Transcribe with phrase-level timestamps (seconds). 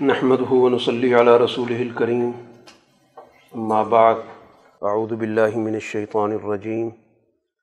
[0.00, 2.34] نحمده ونصلي على رسوله الكريم.
[3.54, 4.16] أما بعد،
[4.84, 6.92] أعوذ بالله من الشيطان الرجيم.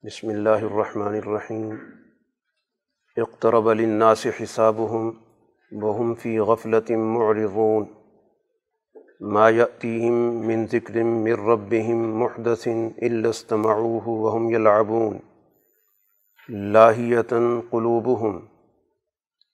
[0.05, 1.79] بسم الله الرحمن الرحيم.
[3.17, 5.13] اقترب للناس حسابهم
[5.73, 7.87] وهم في غفلة معرضون.
[9.21, 12.67] ما يأتيهم من ذكر من ربهم محدث
[13.07, 15.19] إلا استمعوه وهم يلعبون.
[16.49, 18.47] لاهية قلوبهم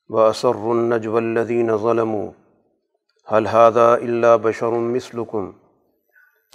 [0.10, 2.39] وأسروا النجوى الذين ظلموا.
[3.32, 5.52] هذا إلا بشر مثلكم؟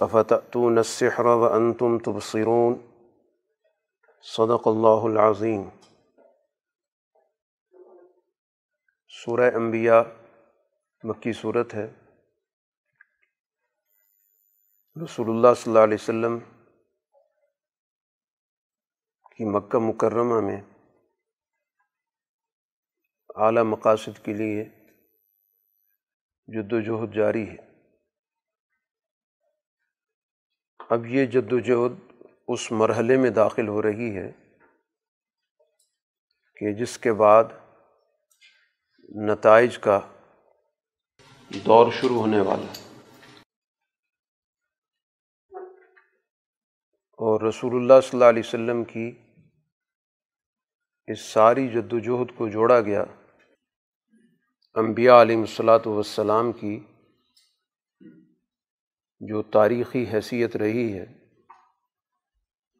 [0.05, 2.73] أفتأتون السحر وأنتم تبصرون؟
[4.21, 5.69] صدق اللہ العظیم
[9.07, 10.01] سورہ انبیاء
[11.03, 11.93] مکی صورت ہے۔
[15.03, 16.39] رسول اللہ صلی اللہ علیہ وسلم
[19.35, 20.61] کی مکہ مکرمہ میں
[23.35, 24.74] اعلیٰ مقاصد کے لیے
[26.47, 27.55] جد و جہد جاری ہے۔
[30.89, 34.31] اب یہ جد و جہد اس مرحلے میں داخل ہو رہی ہے
[36.55, 37.43] کہ جس کے بعد
[39.29, 39.99] نتائج کا
[41.65, 42.71] دور شروع ہونے والا
[47.19, 49.11] اور رسول اللہ صلی اللہ علیہ وسلم کی
[51.07, 53.03] اس ساری جد و جہد کو جوڑا گیا
[54.75, 56.79] انبیاء علیہ الصلاۃ والسلام کی
[59.19, 61.03] جو تاریخی حیثیت رہی ہے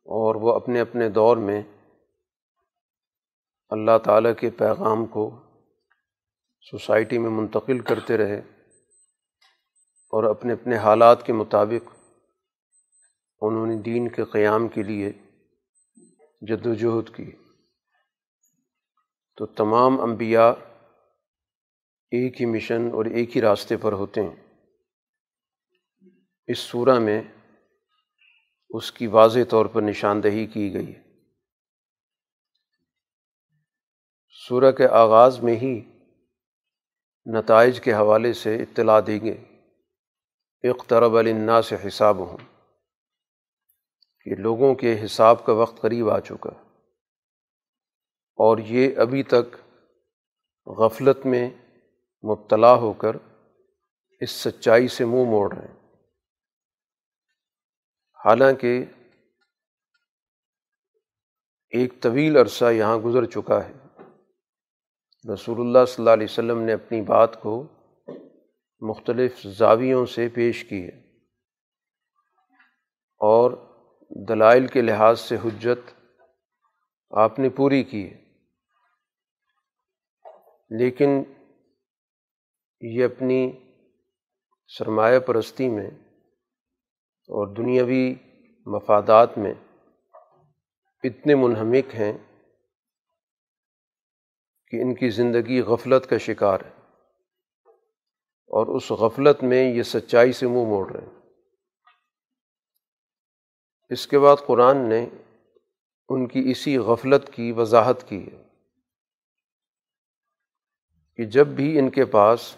[0.08, 1.64] اور وہ اپنے اپنے دور میں
[3.70, 5.30] اللہ تعالیٰ کے پیغام کو
[6.72, 8.40] سوسائٹی میں منتقل کرتے رہے
[10.14, 11.90] اور اپنے اپنے حالات کے مطابق
[13.42, 15.12] انہوں نے دین کے قیام کے لیے
[16.42, 17.32] جد وجہد کی۔
[19.38, 20.52] تو تمام انبیاء
[22.12, 24.36] ایک ہی مشن اور ایک ہی راستے پر ہوتے ہیں۔
[26.48, 27.22] اس صورہ میں
[28.70, 31.02] اس کی واضح طور پر نشاندہی کی گئی ہے۔
[34.48, 35.82] سورہ کے آغاز میں ہی
[37.26, 39.44] نتائج کے حوالے سے اطلاع دیں گے
[40.70, 42.38] اقترب النا سے حساب ہوں
[44.22, 46.50] کہ لوگوں کے حساب کا وقت قریب آ چکا۔
[48.38, 49.58] اور یہ ابھی تک
[50.68, 51.50] غفلت میں
[52.24, 53.16] مبتلا ہو کر
[54.20, 55.76] اس سچائی سے منہ موڑ رہے ہیں۔
[58.26, 58.86] حالانکہ
[61.70, 63.74] ایک طویل عرصہ یہاں گزر چکا ہے۔
[65.34, 67.68] رسول اللہ صلی اللہ علیہ وسلم نے اپنی بات کو
[68.80, 71.02] مختلف زاویوں سے پیش کی ہے
[73.20, 73.52] اور
[74.10, 76.12] دلائل کے لحاظ سے حجت
[77.12, 78.26] آپ نے پوری کی ہے۔
[80.70, 81.24] لیکن
[82.82, 83.52] یہ اپنی
[84.68, 85.90] سرمایہ پرستی میں
[87.08, 88.16] اور دنیاوی
[88.66, 89.54] مفادات میں
[91.04, 92.18] اتنے منہمک ہیں
[94.68, 96.72] کہ ان کی زندگی غفلت کا شکار ہے
[98.48, 101.16] اور اس غفلت میں یہ سچائی سے منہ موڑ رہے ہیں۔
[103.90, 105.10] اس کے بعد قرآن نے
[106.10, 108.44] ان کی اسی غفلت کی وضاحت کی ہے
[111.16, 112.58] کہ جب بھی ان کے پاس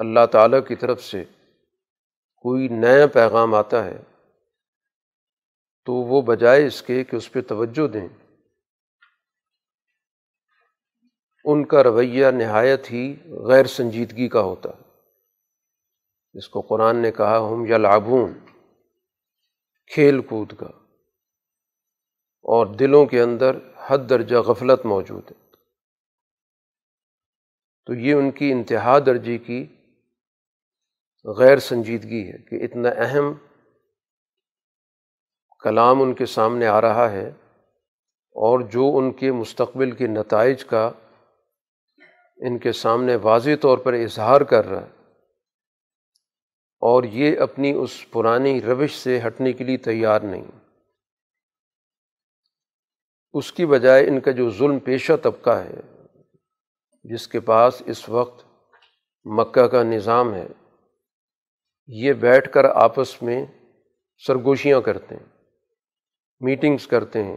[0.00, 1.24] اللہ تعالیٰ کی طرف سے
[2.36, 4.02] کوئی نیا پیغام آتا ہے،
[5.84, 8.08] تو وہ بجائے اس کے کہ اس پہ توجہ دیں۔
[11.44, 14.90] ان کا رویہ نہایت ہی غیر سنجیدگی کا ہوتا۔ ہے
[16.32, 18.32] جس کو قرآن نے کہا، ہم یا لابون
[19.86, 20.66] کھیل کود کا۔
[22.42, 23.56] اور دلوں کے اندر
[23.86, 25.50] حد درجہ غفلت موجود ہے۔
[27.86, 29.66] تو یہ ان کی انتہا درجے کی
[31.24, 33.32] غیر سنجیدگی ہے کہ اتنا اہم
[35.60, 37.28] کلام ان کے سامنے آ رہا ہے
[38.36, 40.90] اور جو ان کے مستقبل کے نتائج کا
[42.36, 44.90] ان کے سامنے واضح طور پر اظہار کر رہا ہے
[46.82, 50.44] اور یہ اپنی اس پرانی روش سے ہٹنے کے لیے تیار نہیں۔
[53.32, 55.80] اس کی بجائے ان کا جو ظلم پیشہ طبقہ ہے،
[57.04, 58.44] جس کے پاس اس وقت
[59.24, 60.46] مکہ کا نظام ہے
[61.92, 63.46] یہ بیٹھ کر آپس میں
[64.26, 65.26] سرگوشیاں کرتے ہیں
[66.40, 67.36] میٹنگس کرتے ہیں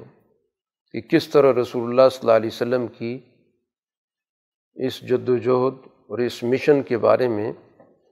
[0.92, 3.20] کہ کس طرح رسول اللہ صلی اللہ علیہ وسلم کی
[4.76, 7.52] اس جد وجہد اور اس مشن کے بارے میں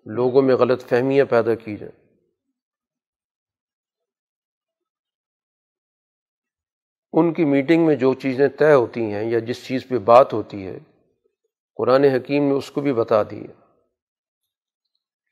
[0.05, 2.15] لوگوں میں غلط فہمیاں پیدا کی جائیں۔
[7.13, 10.67] ان کی میٹنگ میں جو چیزیں طے ہوتی ہیں یا جس چیز پہ بات ہوتی
[10.67, 10.79] ہے،
[11.75, 13.60] قرآن حکیم نے اس کو بھی بتا دی ہے۔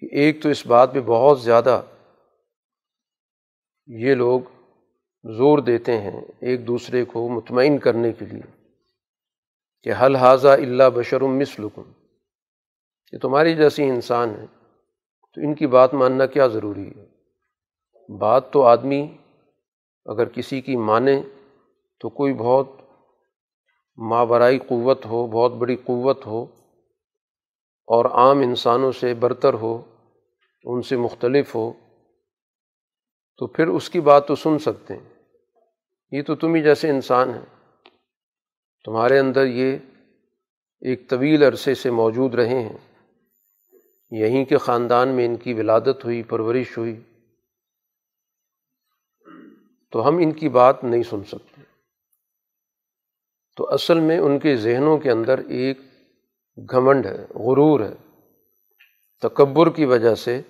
[0.02, 1.82] کہ ایک تو اس بات پہ بہت زیادہ
[3.86, 4.42] یہ لوگ
[5.24, 8.42] زور دیتے ہیں ایک دوسرے کو مطمئن کرنے کے لیے
[9.84, 11.92] کہ حل حاضہ اللہ بشرم مسلکم
[13.14, 14.46] یہ تمہاری جیسی انسان ہے،
[15.34, 17.06] تو ان کی بات ماننا کیا ضروری ہے؟
[18.10, 19.02] بات تو آدمی
[20.06, 21.22] اگر کسی کی مانے
[22.00, 22.68] تو کوئی بہت
[23.98, 26.44] ماورائی قوت ہو، بہت بڑی قوت ہو
[27.88, 29.82] اور عام انسانوں سے برتر ہو
[30.64, 31.74] ان سے مختلف ہو،
[33.38, 35.10] تو پھر اس کی بات تو سن سکتے ہیں۔
[36.12, 37.70] یہ تو تم ہی جیسے انسان ہیں۔
[38.86, 39.78] تمہارے اندر یہ
[40.82, 42.78] ایک طویل عرصے سے موجود رہے ہیں۔
[44.12, 47.00] یہیں کے خاندان میں ان کی ولادت ہوئی، پرورش ہوئی۔
[49.92, 51.62] تو ہم ان کی بات نہیں سن سکتے۔
[53.58, 55.80] تو اصل میں ان کے ذہنوں کے اندر ایک
[56.58, 58.09] گھمنڈ ہے، غرور ہے۔
[59.22, 60.42] تکبر کی وجہ سے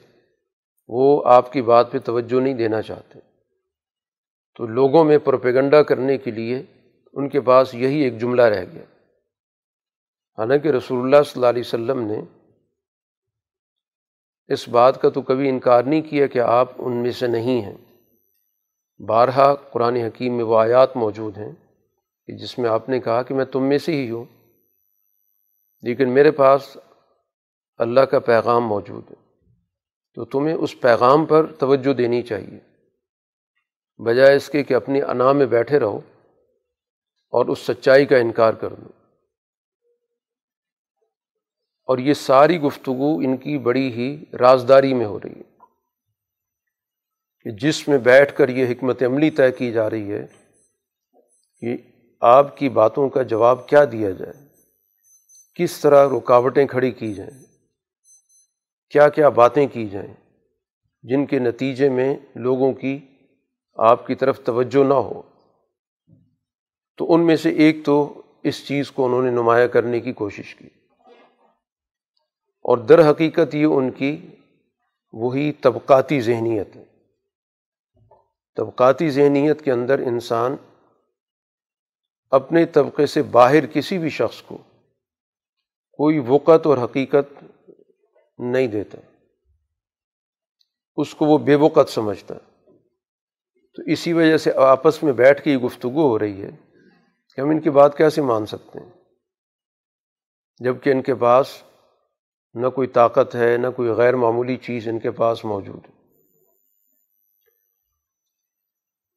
[0.87, 3.19] وہ آپ کی بات پہ توجہ نہیں دینا چاہتے۔
[4.55, 6.63] تو لوگوں میں پروپیگنڈا کرنے کے لیے
[7.13, 8.83] ان کے پاس یہی ایک جملہ رہ گیا۔
[10.37, 12.21] حالانکہ رسول اللہ صلی اللہ علیہ وسلم نے
[14.47, 17.77] اس بات کا تو کبھی انکار نہیں کیا کہ آپ ان میں سے نہیں ہیں۔
[19.05, 21.51] بارہا قرآن حکیم میں وہ آیات موجود ہیں
[22.27, 24.25] کہ جس میں آپ نے کہا کہ میں تم میں سے ہی ہوں،
[25.81, 26.77] لیکن میرے پاس
[27.79, 29.15] اللہ کا پیغام موجود ہے۔
[30.13, 32.59] تو تمہیں اس پیغام پر توجہ دینی چاہیے۔
[34.03, 35.99] بجائے اس کے کہ اپنی انا میں بیٹھے رہو
[37.29, 38.89] اور اس سچائی کا انکار کر دو۔
[41.85, 45.57] اور یہ ساری گفتگو ان کی بڑی ہی رازداری میں ہو رہی ہے۔
[47.41, 50.25] کہ جس میں بیٹھ کر یہ حکمت عملی طے کی جا رہی ہے
[51.61, 51.77] کہ
[52.19, 54.47] آپ کی باتوں کا جواب کیا دیا جائے؟
[55.55, 57.48] کس طرح رکاوٹیں کھڑی کی جائیں؟
[58.89, 60.13] کیا کیا باتیں کی جائیں
[61.03, 62.99] جن کے نتیجے میں لوگوں کی
[63.73, 65.21] آپ کی طرف توجہ نہ ہو؟
[66.97, 70.55] تو ان میں سے ایک تو اس چیز کو انہوں نے نمایاں کرنے کی کوشش
[70.55, 70.69] کی۔
[72.61, 74.27] اور در حقیقت یہ ان کی
[75.13, 76.83] وہی طبقاتی ذہنیت ہے۔
[78.55, 80.55] طبقاتی ذہنیت کے اندر انسان
[82.29, 84.57] اپنے طبقے سے باہر کسی بھی شخص کو
[85.91, 87.43] کوئی وقت اور حقیقت
[88.39, 88.97] نہیں دیتا
[90.95, 92.35] اس کو وہ بے وقت سمجھتا۔
[93.75, 96.51] تو اسی وجہ سے آپس میں بیٹھ کے یہ گفتگو ہو رہی ہے
[97.35, 98.91] کہ ہم ان کی بات کیسے مان سکتے ہیں؟
[100.59, 101.63] جبکہ ان کے پاس
[102.53, 105.99] نہ کوئی طاقت ہے، نہ کوئی غیر معمولی چیز ان کے پاس موجود ہے۔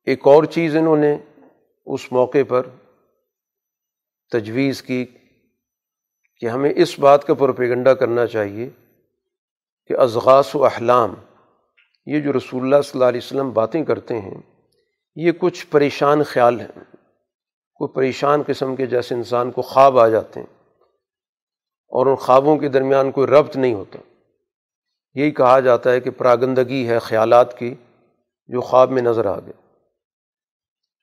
[0.04, 1.18] ایک اور چیز انہوں نے
[1.86, 2.66] اس موقع پر
[4.30, 5.06] تجویز کی
[6.36, 8.70] کہ ہمیں اس بات کا پروپیگنڈا کرنا چاہیے
[9.86, 11.14] کہ ازغاس و احلام،
[12.06, 14.40] یہ جو رسول اللہ صلی اللہ علیہ وسلم باتیں کرتے ہیں،
[15.16, 16.96] یہ کچھ پریشان خیال ہیں۔
[17.74, 20.64] کوئی پریشان قسم کے جیسے انسان کو خواب آ جاتے ہیں
[21.88, 23.98] اور ان خوابوں کے درمیان کوئی ربط نہیں ہوتا۔
[25.14, 27.74] یہی کہا جاتا ہے کہ پراگندگی ہے خیالات کی
[28.46, 29.52] جو خواب میں نظر آ گئے۔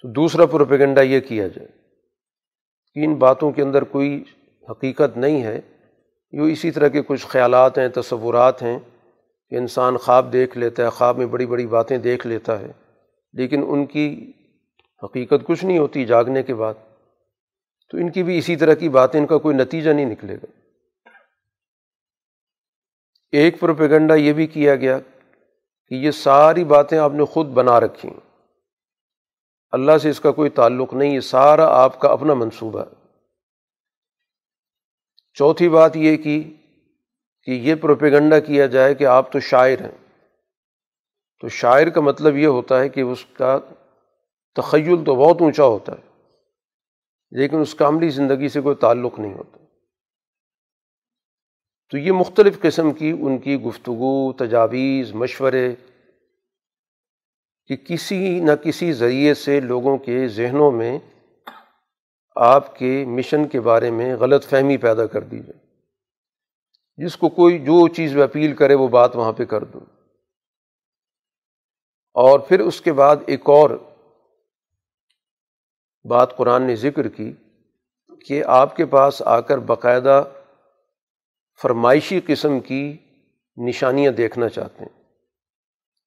[0.01, 1.67] تو دوسرا پروپیگنڈا یہ کیا جائے
[2.93, 4.23] کہ ان باتوں کے اندر کوئی
[4.69, 5.61] حقیقت نہیں ہے
[6.31, 8.79] یہ اسی طرح کے کچھ خیالات ہیں، تصورات ہیں
[9.49, 12.71] کہ انسان خواب دیکھ لیتا ہے، خواب میں بڑی بڑی باتیں دیکھ لیتا ہے،
[13.33, 14.31] لیکن ان کی
[15.03, 16.73] حقیقت کچھ نہیں ہوتی جاگنے کے بعد۔
[17.91, 20.45] تو ان کی بھی اسی طرح کی باتیں، ان کا کوئی نتیجہ نہیں نکلے گا۔
[23.31, 24.99] ایک پروپیگنڈا یہ بھی کیا گیا
[25.87, 28.09] کہ یہ ساری باتیں آپ نے خود بنا رکھی
[29.71, 32.98] اللہ سے اس کا کوئی تعلق نہیں، یہ سارا آپ کا اپنا منصوبہ ہے۔
[35.39, 36.53] چوتھی بات یہ کی
[37.43, 39.97] کہ یہ پروپیگنڈا کیا جائے کہ آپ تو شاعر ہیں۔
[41.39, 43.59] تو شاعر کا مطلب یہ ہوتا ہے کہ اس کا
[44.55, 46.01] تخیل تو بہت اونچا ہوتا ہے،
[47.31, 49.57] لیکن اس کا عملی زندگی سے کوئی تعلق نہیں ہوتا۔
[51.89, 55.75] تو یہ مختلف قسم کی ان کی گفتگو، تجاویز، مشورے
[57.69, 60.99] کہ کسی نہ کسی ذریعے سے لوگوں کے ذہنوں میں
[62.39, 65.59] آپ کے مشن کے بارے میں غلط فہمی پیدا کر دی جائے
[66.97, 69.81] جس کو کوئی جو چیز میں اپیل کرے وہ بات وہاں پہ کر دوں
[72.13, 73.69] اور پھر اس کے بعد ایک اور
[76.03, 77.33] بات قرآن نے ذکر کی
[78.27, 80.23] کہ آپ کے پاس آ کر باقاعدہ
[81.61, 82.97] فرمائشی قسم کی
[83.57, 84.99] نشانیاں دیکھنا چاہتے ہیں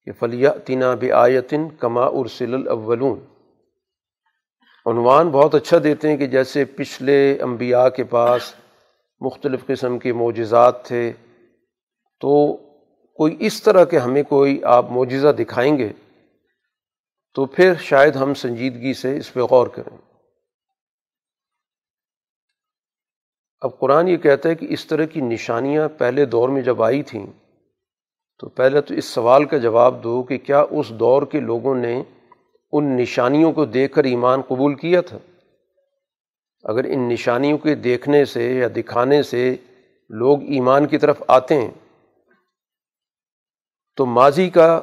[0.05, 3.21] کہ فلیہ تنا ب آیتن کما ارسل الاولون
[4.87, 8.53] عنوان بہت اچھا دیتے ہیں کہ جیسے پچھلے انبیاء کے پاس
[9.21, 11.13] مختلف قسم کے معجزات تھے،
[12.21, 12.33] تو
[13.19, 15.89] کوئی اس طرح کے ہمیں کوئی آپ معجزہ دکھائیں گے
[17.37, 19.97] تو پھر شاید ہم سنجیدگی سے اس پہ غور کریں۔
[23.63, 27.03] اب قرآن یہ کہتا ہے کہ اس طرح کی نشانیاں پہلے دور میں جب آئی
[27.03, 27.27] تھیں،
[28.41, 32.03] تو پہلے تو اس سوال کا جواب دو کہ کیا اس دور کے لوگوں نے
[32.73, 35.19] ان نشانیوں کو دیکھ کر ایمان قبول کیا تھا۔
[36.65, 39.57] اگر ان نشانیوں کے دیکھنے سے یا دکھانے سے
[40.11, 41.71] لوگ ایمان کی طرف آتے ہیں،
[43.97, 44.81] تو ماضی کا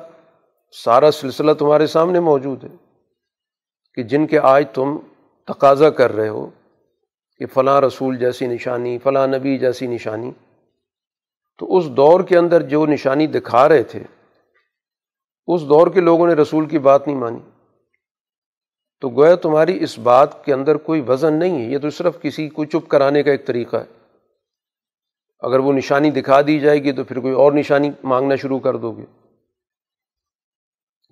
[0.72, 2.69] سارا سلسلہ تمہارے سامنے موجود ہے
[3.93, 4.98] کہ جن کے آج تم
[5.48, 6.50] تقاضا کر رہے ہو
[7.38, 10.31] کہ فلاں رسول جیسی نشانی، فلاں نبی جیسی نشانی۔
[11.58, 14.03] تو اس دور کے اندر جو نشانی دکھا رہے تھے،
[15.48, 17.49] اس دور کے لوگوں نے رسول کی بات نہیں مانی۔
[19.01, 22.50] تو گویا تمہاری اس بات کے اندر کوئی وزن نہیں ہے، یہ تو صرف کسی
[22.50, 24.00] کو چپ کرانے کا ایک طریقہ ہے۔
[25.39, 28.75] اگر وہ نشانی دکھا دی جائے گی تو پھر کوئی اور نشانی مانگنا شروع کر
[28.75, 29.06] دو گے۔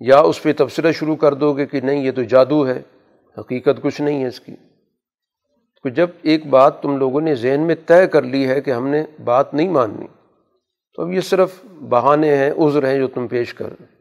[0.00, 2.82] یا اس پہ تبصرہ شروع کر دو گے کہ نہیں، یہ تو جادو ہے،
[3.38, 4.56] حقیقت کچھ نہیں ہے اس کی۔
[5.82, 8.88] تو جب ایک بات تم لوگوں نے ذہن میں طے کر لی ہے کہ ہم
[8.88, 10.06] نے بات نہیں ماننی،
[10.94, 13.97] تو اب یہ صرف بہانے ہیں، عذر ہیں جو تم پیش کر رہے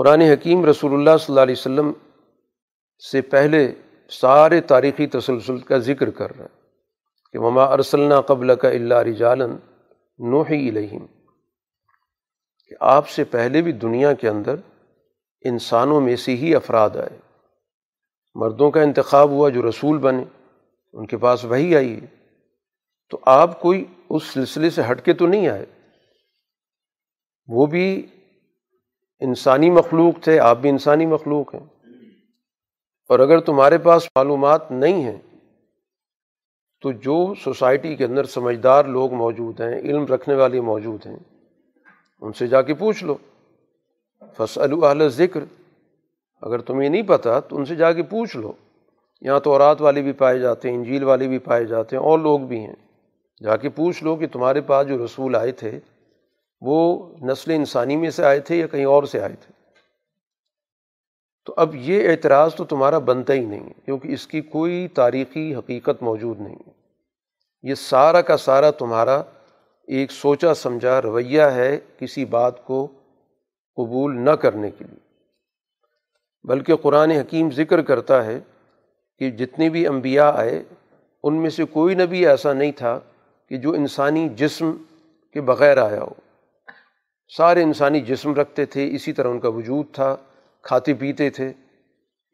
[0.00, 1.92] قرآن حکیم رسول اللہ صلی اللہ علیہ وسلم
[3.10, 3.74] سے پہلے
[4.10, 6.58] سارے تاریخی تسلسل کا ذکر کر رہا ہے
[7.32, 9.50] کہ مما ارسلنا قبل کا اللہ رجالن
[10.18, 11.06] نوحی الہم
[12.68, 14.54] کہ آپ سے پہلے بھی دنیا کے اندر
[15.40, 17.18] انسانوں میں سے ہی افراد آئے۔
[18.34, 20.24] مردوں کا انتخاب ہوا جو رسول بنے،
[20.92, 22.06] ان کے پاس وہی آئی۔ ہے
[23.10, 25.66] تو آپ کوئی اس سلسلے سے ہٹ کے تو نہیں آئے۔
[27.46, 28.06] وہ بھی
[29.20, 31.66] انسانی مخلوق تھے، آپ بھی انسانی مخلوق ہیں۔
[33.08, 35.18] اور اگر تمہارے پاس معلومات نہیں ہیں،
[36.80, 41.16] تو جو سوسائٹی کے اندر سمجھدار لوگ موجود ہیں، علم رکھنے والے موجود ہیں،
[42.20, 43.16] ان سے جا کے پوچھ لو۔
[44.36, 45.40] فصل اہل ذکر
[46.42, 48.52] اگر تمہیں نہیں پتہ تو ان سے جا کے پوچھ لو۔
[49.20, 52.18] یہاں تو اورات والے بھی پائے جاتے ہیں، انجیل والے بھی پائے جاتے ہیں، اور
[52.18, 52.74] لوگ بھی ہیں۔
[53.42, 55.80] جا کے پوچھ لو کہ تمہارے پاس جو رسول آئے تھے
[56.60, 59.52] وہ نسل انسانی میں سے آئے تھے یا کہیں اور سے آئے تھے؟
[61.44, 66.02] تو اب یہ اعتراض تو تمہارا بنتا ہی نہیں کیونکہ اس کی کوئی تاریخی حقیقت
[66.02, 66.58] موجود نہیں
[67.62, 69.22] یہ سارا کا سارا تمہارا
[69.86, 72.88] ایک سوچا سمجھا رویہ ہے کسی بات کو
[73.76, 74.98] قبول نہ کرنے کے لیے۔
[76.44, 78.40] بلکہ قرآن حکیم ذکر کرتا ہے
[79.18, 80.64] کہ جتنے بھی انبیاء آئے،
[81.22, 83.00] ان میں سے کوئی نبی ایسا نہیں تھا
[83.48, 84.72] کہ جو انسانی جسم
[85.32, 86.29] کے بغیر آیا ہو۔
[87.36, 90.16] سارے انسانی جسم رکھتے تھے، اسی طرح ان کا وجود تھا،
[90.62, 91.52] کھاتے پیتے تھے۔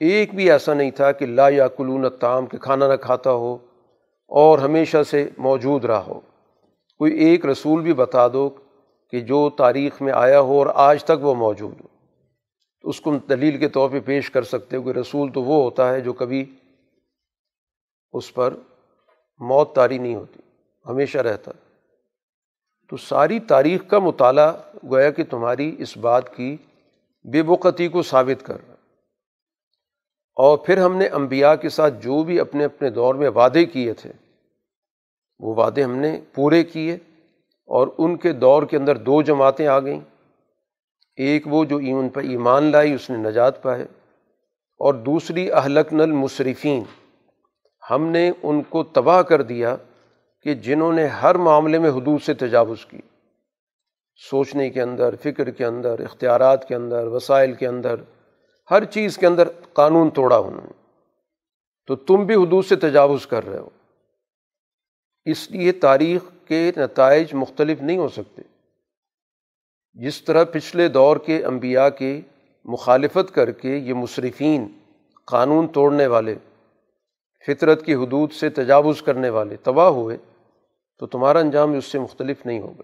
[0.00, 3.54] ایک بھی ایسا نہیں تھا کہ لا یا کلون تام کہ کھانا نہ کھاتا ہو
[4.28, 6.20] اور ہمیشہ سے موجود رہا ہو۔
[6.98, 8.50] کوئی ایک رسول بھی بتا دو
[9.10, 11.88] کہ جو تاریخ میں آیا ہو اور آج تک وہ موجود ہو۔
[12.82, 15.62] تو اس کو دلیل کے طور پہ پیش کر سکتے ہو کہ رسول تو وہ
[15.62, 16.44] ہوتا ہے جو کبھی
[18.12, 18.54] اس پر
[19.38, 20.40] موت تاری نہیں ہوتی،
[20.86, 21.52] ہمیشہ رہتا۔
[22.88, 24.52] تو ساری تاریخ کا مطالعہ
[24.90, 26.56] گویا کہ تمہاری اس بات کی
[27.24, 28.56] بے بقتی کو ثابت کر
[30.36, 33.92] اور پھر ہم نے انبیاء کے ساتھ جو بھی اپنے اپنے دور میں وعدے کیے
[33.92, 34.12] تھے،
[35.38, 36.94] وہ وعدے ہم نے پورے کیے
[37.68, 40.00] اور ان کے دور کے اندر دو جماعتیں آ گئیں۔
[41.16, 43.82] ایک وہ جو ان پر ایمان لائی، اس نے نجات پائے
[44.80, 46.82] اور دوسری اہلک نل مصرفین
[47.90, 49.76] ہم نے ان کو تباہ کر دیا
[50.46, 52.98] کہ جنہوں نے ہر معاملے میں حدود سے تجاوز کی۔
[54.30, 57.94] سوچنے کے اندر، فکر کے اندر، اختیارات کے اندر، وسائل کے اندر،
[58.70, 60.72] ہر چیز کے اندر قانون توڑا انہوں نے۔
[61.86, 63.68] تو تم بھی حدود سے تجاوز کر رہے ہو۔
[65.24, 68.42] اس لیے تاریخ کے نتائج مختلف نہیں ہو سکتے۔
[69.92, 72.20] جس طرح پچھلے دور کے انبیاء کے
[72.64, 74.78] مخالفت کر کے یہ مصرفین
[75.24, 76.34] قانون توڑنے والے،
[77.46, 80.16] فطرت کی حدود سے تجاوز کرنے والے تباہ ہوئے
[80.98, 82.82] تو تمہارا انجام اس سے مختلف نہیں ہوگا۔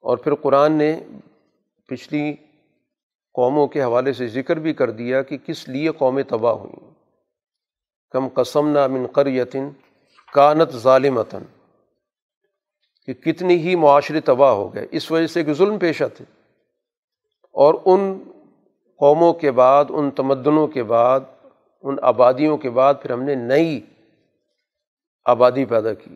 [0.00, 1.00] اور پھر قرآن نے
[1.86, 2.34] پچھلی
[3.32, 6.90] قوموں کے حوالے سے ذکر بھی کر دیا کہ کس لیے قومیں تباہ ہوئیں۔
[8.10, 9.68] کم قسم نہ من قریتن
[10.32, 11.42] کانت ظالمتاً
[13.06, 16.24] کہ کتنی ہی معاشرے تباہ ہو گئے۔ اس وجہ سے کہ ظلم پیشہ تھے۔
[17.52, 18.22] اور ان
[18.98, 21.20] قوموں کے بعد، ان تمدنوں کے بعد،
[21.82, 23.80] ان آبادیوں کے بعد پھر ہم نے نئی
[25.24, 26.14] آبادی پیدا کی۔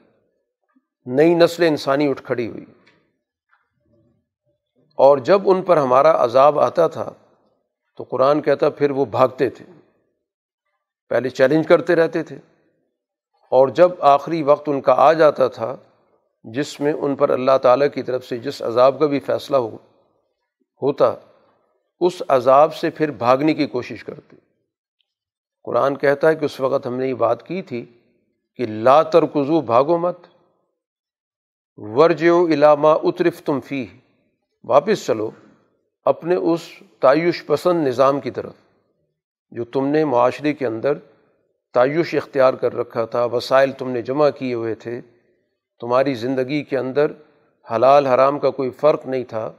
[1.07, 2.65] نئی نسل انسانی اٹھ کھڑی ہوئی۔
[4.95, 7.13] اور جب ان پر ہمارا عذاب آتا تھا،
[7.97, 9.65] تو قرآن کہتا، پھر وہ بھاگتے تھے۔
[11.09, 12.37] پہلے چیلنج کرتے رہتے تھے۔
[13.51, 15.77] اور جب آخری وقت ان کا آ جاتا تھا،
[16.45, 19.77] جس میں ان پر اللہ تعالیٰ کی طرف سے جس عذاب کا بھی فیصلہ ہو،
[20.83, 21.15] ہوتا،
[22.01, 24.37] اس عذاب سے پھر بھاگنے کی کوشش کرتے۔
[25.65, 27.96] قرآن کہتا ہے کہ اس وقت ہم نے یہ بات کی تھی
[28.57, 30.19] کہ لا ترکزو بھاگو مت۔
[31.77, 33.87] ورج و علامہ اترف تم فی
[34.65, 35.31] واپس چلو
[36.05, 36.61] اپنے اس
[37.01, 38.53] تعیش پسند نظام کی طرف
[39.51, 40.93] جو تم نے معاشرے کے اندر
[41.75, 45.01] تعیش اختیار کر رکھا تھا، وسائل تم نے جمع کیے ہوئے تھے۔
[45.81, 47.13] تمہاری زندگی کے اندر
[47.75, 49.53] حلال حرام کا کوئی فرق نہیں تھا۔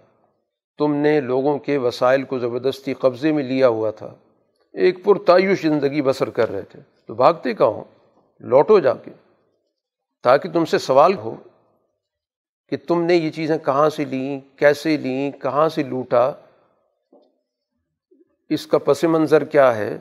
[0.77, 4.13] تم نے لوگوں کے وسائل کو زبردستی قبضے میں لیا ہوا تھا۔
[4.73, 7.96] ایک پرتعیش زندگی بسر کر رہے تھے۔ تو بھاگتے کہوں
[8.39, 9.11] لوٹو جا کے،
[10.23, 11.35] تاکہ تم سے سوال ہو
[12.69, 16.31] کہ تم نے یہ چیزیں کہاں سے لیں، کیسے لیں، کہاں سے لوٹا،
[18.49, 19.97] اس کا پس منظر کیا ہے؟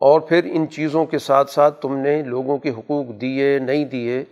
[0.00, 4.24] اور پھر ان چیزوں کے ساتھ ساتھ تم نے لوگوں کے حقوق دیے، نہیں دیے،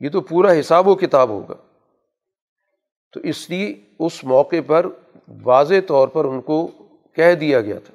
[0.00, 1.54] یہ تو پورا حساب و کتاب ہوگا۔
[3.12, 4.86] تو اس لیے اس موقع پر
[5.42, 6.68] واضح طور پر ان کو
[7.12, 7.94] کہہ دیا گیا تھا۔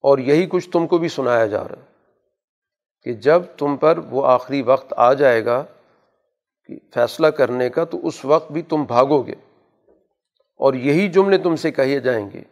[0.00, 1.87] اور یہی کچھ تم کو بھی سنایا جا رہا۔ ہے
[3.02, 5.64] کہ جب تم پر وہ آخری وقت آ جائے گا
[6.64, 9.34] کہ فیصلہ کرنے کا، تو اس وقت بھی تم بھاگو گے۔
[10.56, 12.42] اور یہی جملے تم سے کہے جائیں گے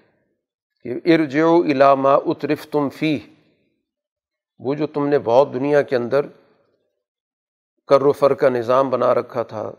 [0.84, 3.18] کہ ارجو علامہ اترف تم فی
[4.58, 6.26] وہ جو تم نے بہت دنیا کے اندر
[7.86, 9.72] کر و فر کا نظام بنا رکھا تھا،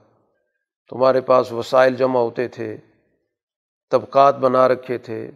[0.89, 2.77] تمہارے پاس وسائل جمع ہوتے تھے،
[3.91, 5.31] طبقات بنا رکھے تھے،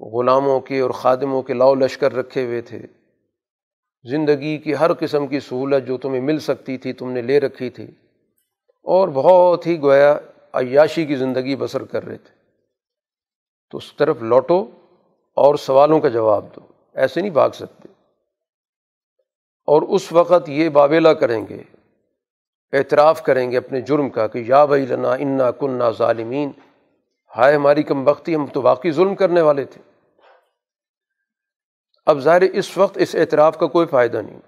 [0.00, 2.78] غلاموں کے اور خادموں کے لاؤ لشکر رکھے ہوئے تھے۔
[4.04, 7.70] زندگی کی ہر قسم کی سہولت جو تمہیں مل سکتی تھی، تم نے لے رکھی
[7.70, 7.86] تھی۔
[8.82, 10.18] اور بہت ہی گویا
[10.52, 12.34] عیاشی کی زندگی بسر کر رہے تھے۔
[13.70, 14.66] تو اس طرف لوٹو
[15.34, 16.60] اور سوالوں کا جواب دو۔
[16.94, 17.88] ایسے نہیں بھاگ سکتے۔
[19.66, 21.62] اور اس وقت یہ بابیلا کریں گے،
[22.72, 26.50] اعتراف کریں گے اپنے جرم کا کہ یا بھائی لنا انا کننا ظالمین۔
[27.36, 29.93] ہائے ہماری کم بختی ہم تو واقعی ظلم کرنے والے تھے۔
[32.06, 34.40] اب ظاہر اس وقت اس اعتراف کا کوئی فائدہ نہیں۔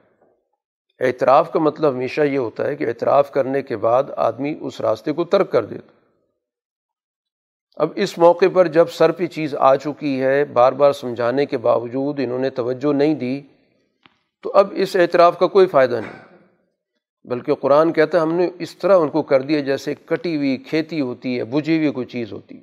[1.01, 5.13] اعتراف کا مطلب ہمیشہ یہ ہوتا ہے کہ اعتراف کرنے کے بعد آدمی اس راستے
[5.13, 5.93] کو ترک کر دیتا۔
[7.77, 11.59] اب اس موقع پر جب سر پہ چیز آ چکی ہے بار بار سمجھانے کے
[11.59, 13.43] باوجود انہوں نے توجہ نہیں دی،
[14.43, 16.35] تو اب اس اعتراف کا کوئی فائدہ نہیں۔
[17.25, 20.57] بلکہ قرآن کہتا ہے ہم نے اس طرح ان کو کر دیا جیسے کٹی ہوئی،
[20.57, 22.61] کھیتی ہوتی ہے، بجھی ہوئی کوئی چیز ہوتی۔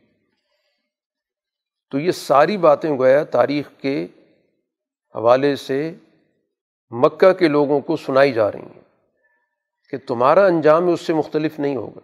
[1.92, 4.08] تو یہ ساری باتیں گویا تاریخ کے
[5.16, 5.96] حوالے سے
[6.90, 8.82] مکہ کے لوگوں کو سنائی جا رہی ہیں
[9.90, 12.00] کہ تمہارا انجام اس سے مختلف نہیں ہوگا۔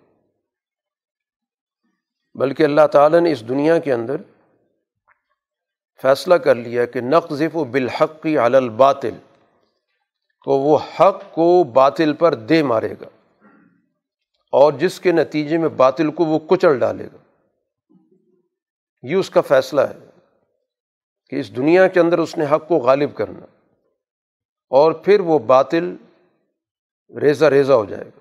[2.33, 4.15] بلکہ اللہ تعالیٰ نے اس دنیا کے اندر
[6.01, 9.17] فیصلہ کر لیا کہ نقذف و بالحق کی الباطل،
[10.45, 13.09] تو وہ حق کو باطل پر دے مارے گا
[14.51, 17.17] اور جس کے نتیجے میں باطل کو وہ کچل ڈالے گا۔
[19.01, 20.08] یہ اس کا فیصلہ ہے۔
[21.29, 23.45] کہ اس دنیا کے اندر اس نے حق کو غالب کرنا
[24.69, 25.95] اور پھر وہ باطل
[27.21, 28.19] ریزہ ریزہ ہو جائے گا۔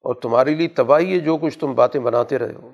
[0.00, 2.70] اور تمہارے لیے تباہی ہے جو کچھ تم باتیں بناتے رہے ہو۔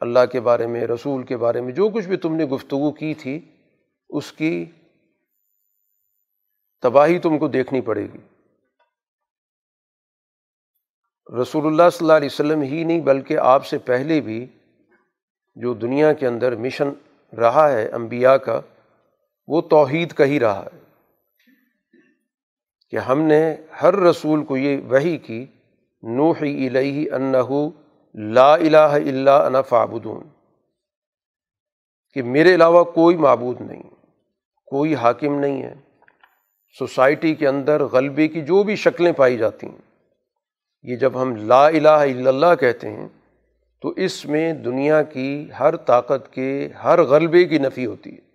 [0.00, 3.14] اللہ کے بارے میں، رسول کے بارے میں جو کچھ بھی تم نے گفتگو کی
[3.14, 3.40] تھی،
[4.08, 4.64] اس کی
[6.80, 8.18] تباہی تم کو دیکھنی پڑے گی۔
[11.42, 14.46] رسول اللہ صلی اللہ علیہ وسلم ہی نہیں، بلکہ آپ سے پہلے بھی
[15.54, 16.90] جو دنیا کے اندر مشن
[17.40, 18.60] رہا ہے، انبیاء کا،
[19.46, 20.82] وہ توحید کا ہی رہا ہے۔
[22.90, 25.46] کہ ہم نے ہر رسول کو یہ وہی کی
[26.02, 27.70] نوح الہ انہو
[28.14, 30.28] لا الہ الا انا فعبدون
[32.14, 33.82] کہ میرے علاوہ کوئی معبود نہیں،
[34.66, 35.74] کوئی حاکم نہیں ہے۔
[36.78, 40.10] سوسائٹی کے اندر غلبے کی جو بھی شکلیں پائی جاتی ہیں،
[40.82, 43.08] یہ جب ہم لا الہ الا اللہ کہتے ہیں
[43.82, 48.32] تو اس میں دنیا کی ہر طاقت کے ہر غلبے کی نفی ہوتی ہے۔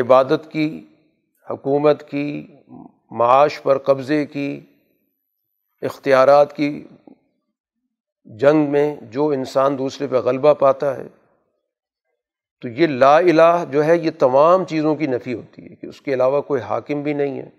[0.00, 0.86] عبادت کی،
[1.50, 2.46] حکومت کی،
[3.10, 4.60] معاش پر قبضے کی،
[5.82, 6.86] اختیارات کی
[8.24, 11.06] جنگ میں جو انسان دوسرے پہ غلبہ پاتا ہے،
[12.60, 16.00] تو یہ لا الہ جو ہے، یہ تمام چیزوں کی نفی ہوتی ہے کہ اس
[16.00, 17.50] کے علاوہ کوئی حاکم بھی نہیں ہے۔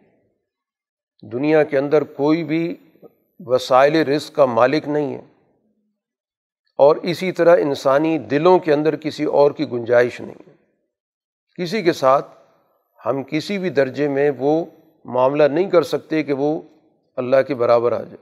[1.22, 2.76] دنیا کے اندر کوئی بھی
[3.39, 5.31] وسائل رزق کا مالک نہیں ہے۔
[6.82, 10.54] اور اسی طرح انسانی دلوں کے اندر کسی اور کی گنجائش نہیں ہے۔
[11.62, 12.28] کسی کے ساتھ
[13.06, 14.65] ہم کسی بھی درجے میں وہ
[15.06, 16.62] معاملہ نہیں کر سکتے کہ وہ
[17.15, 18.17] اللہ کے برابر آ جائے۔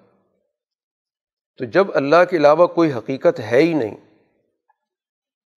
[1.58, 3.98] تو جب اللہ کے علاوہ کوئی حقیقت ہے ہی نہیں،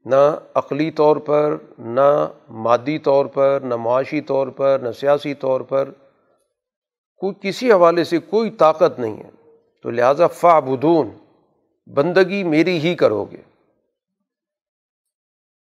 [0.05, 5.61] نہ عقلی طور پر، نہ مادی طور پر، نہ معاشی طور پر، نہ سیاسی طور
[5.61, 5.89] پر
[7.17, 9.31] کوئی کسی حوالے سے کوئی طاقت نہیں ہے۔
[9.83, 11.11] تو لہٰذا فا بدون
[11.87, 13.37] بندگی میری ہی کرو گے۔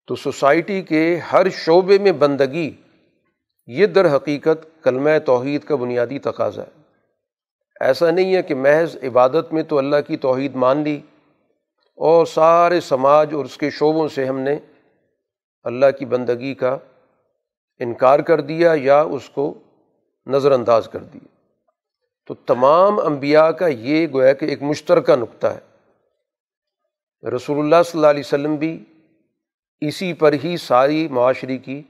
[0.08, 2.72] تو سوسائٹی کے ہر شعبے میں بندگی،
[3.68, 6.82] یہ در حقیقت کلمہ توحید کا بنیادی تقاضا ہے۔
[7.80, 11.02] ایسا نہیں ہے کہ محض عبادت میں تو اللہ کی توحید مان لی
[11.96, 14.60] اور سارے سماج اور اس کے شعبوں سے ہم نے
[15.64, 16.78] اللہ کی بندگی کا
[17.80, 19.54] انکار کر دیا یا اس کو
[20.28, 21.28] نظر انداز کر دیا۔
[22.28, 25.71] تو تمام انبیاء کا یہ گویا کہ ایک مشترکہ نقطہ ہے۔
[27.24, 28.84] رسول اللہ صلی اللہ علیہ وسلم بھی
[29.82, 31.84] اسی پر ہی ساری معاشرے کی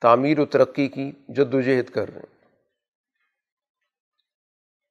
[0.00, 2.44] تعمیر و ترقی کی جد و جہد کر رہے ہیں۔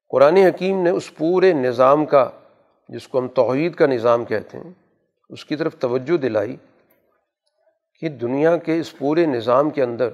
[0.09, 2.29] قرآن حکیم نے اس پورے نظام کا،
[2.89, 4.71] جس کو ہم توحید کا نظام کہتے ہیں،
[5.29, 6.55] اس کی طرف توجہ دلائی
[7.99, 10.09] کہ دنیا کے اس پورے نظام کے اندر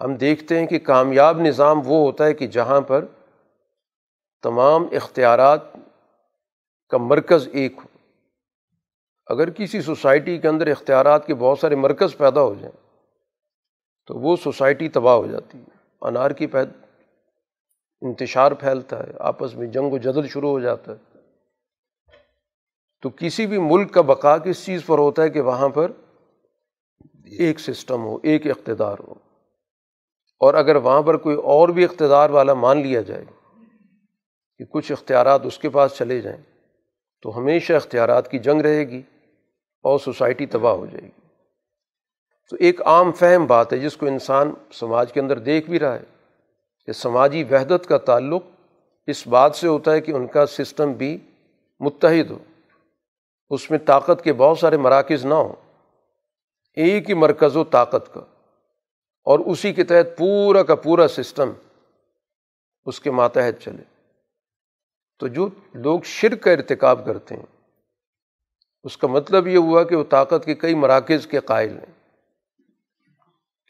[0.00, 3.04] ہم دیکھتے ہیں کہ کامیاب نظام وہ ہوتا ہے کہ جہاں پر
[4.42, 5.60] تمام اختیارات
[6.88, 7.98] کا مرکز ایک ہو۔
[9.26, 13.00] اگر کسی سوسائٹی کے اندر اختیارات کے بہت سارے مرکز پیدا ہو جائیں،
[14.06, 15.64] تو وہ سوسائٹی تباہ ہو جاتی ہے۔
[16.00, 16.68] انار کی پید،
[18.00, 21.18] انتشار پھیلتا ہے، آپس میں جنگ و جدل شروع ہو جاتا ہے۔
[23.02, 25.92] تو کسی بھی ملک کا بقا کس چیز پر ہوتا ہے کہ وہاں پر
[27.24, 29.14] ایک سسٹم ہو، ایک اقتدار ہو۔
[30.34, 33.24] اور اگر وہاں پر کوئی اور بھی اقتدار والا مان لیا جائے
[34.58, 36.53] کہ کچھ اختیارات اس کے پاس چلے جائیں
[37.24, 39.02] تو ہمیشہ اختیارات کی جنگ رہے گی
[39.84, 41.20] اور سوسائٹی تباہ ہو جائے گی۔
[42.50, 45.94] تو ایک عام فہم بات ہے جس کو انسان سماج کے اندر دیکھ بھی رہا
[45.94, 46.04] ہے
[46.86, 48.42] کہ سماجی وحدت کا تعلق
[49.06, 51.18] اس بات سے ہوتا ہے کہ ان کا سسٹم بھی
[51.80, 52.38] متحد ہو۔
[53.50, 55.52] اس میں طاقت کے بہت سارے مراکز نہ ہوں،
[56.76, 58.20] ایک ہی مرکز ہو طاقت کا،
[59.26, 61.52] اور اسی کے تحت پورا کا پورا سسٹم
[62.84, 63.93] اس کے ماتحت چلے۔
[65.18, 67.46] تو جو لوگ شرک کا ارتکاب کرتے ہیں،
[68.84, 71.92] اس کا مطلب یہ ہوا کہ وہ طاقت کے کئی مراکز کے قائل ہیں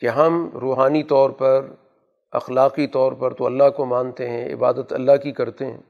[0.02, 1.66] کہ ہم روحانی طور پر،
[2.32, 5.80] اخلاقی طور پر تو اللہ کو مانتے ہیں، عبادت اللہ کی کرتے ہیں،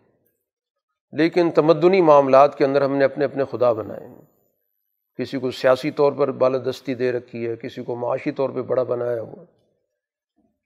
[1.12, 4.22] لیکن تمدنی معاملات کے اندر ہم نے اپنے اپنے خدا بنائے ہیں۔
[5.18, 8.82] کسی کو سیاسی طور پر بالادستی دے رکھی ہے، کسی کو معاشی طور پہ بڑا
[8.82, 9.44] بنایا ہوا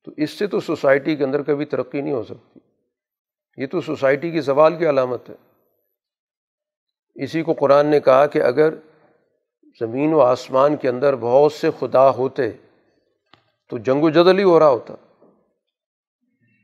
[0.04, 2.60] تو اس سے تو سوسائٹی کے اندر کبھی ترقی نہیں ہو سکتی۔
[3.58, 5.34] یہ تو سوسائٹی کی زوال کی علامت ہے۔
[7.14, 8.74] اسی کو قرآن نے کہا کہ اگر
[9.80, 12.50] زمین و آسمان کے اندر بہت سے خدا ہوتے
[13.70, 14.94] تو جنگ و جدل ہی ہو رہا ہوتا۔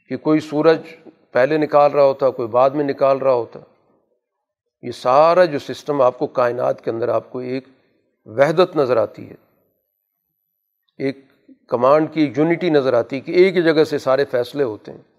[0.08, 0.80] کہ کوئی سورج
[1.32, 3.60] پہلے نکال رہا ہوتا، کوئی بعد میں نکال رہا ہوتا۔
[4.82, 7.68] یہ سارا جو سسٹم آپ کو کائنات کے اندر آپ کو ایک
[8.24, 9.34] وحدت نظر آتی ہے۔
[10.98, 11.18] ایک
[11.68, 15.13] کمانڈ کی یونٹی نظر آتی ہے کہ ایک ہی جگہ سے سارے فیصلے ہوتے ہیں۔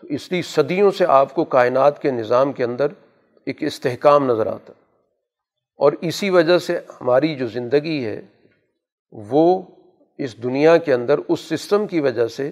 [0.00, 2.86] تو اس لیے صدیوں سے آپ کو کائنات کے نظام کے اندر
[3.44, 4.72] ایک استحکام نظر آتا
[5.78, 8.22] اور اسی وجہ سے ہماری جو زندگی ہے،
[9.12, 9.62] وہ
[10.18, 12.50] اس دنیا کے اندر، اس سسٹم کی وجہ سے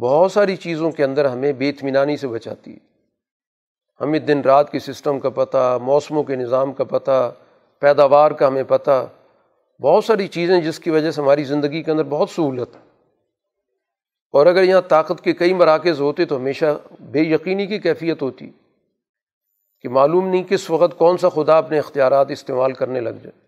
[0.00, 2.78] بہت ساری چیزوں کے اندر ہمیں بے اطمینانی سے بچاتی ہے۔
[4.00, 7.32] ہمیں دن رات کے سسٹم کا پتہ، موسموں کے نظام کا پتہ،
[7.80, 9.06] پیداوار کا ہمیں پتہ،
[9.80, 12.91] بہت ساری چیزیں جس کی وجہ سے ہماری زندگی کے اندر بہت سہولت ہے۔
[14.32, 18.50] اور اگر یہاں طاقت کے کئی مراکز ہوتے تو ہمیشہ بے یقینی کی کیفیت ہوتی
[19.80, 23.42] کہ معلوم نہیں کس وقت کون سا خدا اپنے اختیارات استعمال کرنے لگ جائے۔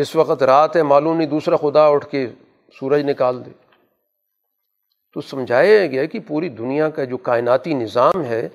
[0.00, 2.26] اس وقت رات ہے، معلوم نہیں دوسرا خدا اٹھ کے
[2.80, 3.50] سورج نکال دے۔
[5.14, 8.48] تو سمجھایا گیا کہ پوری دنیا کا جو کائناتی نظام ہے،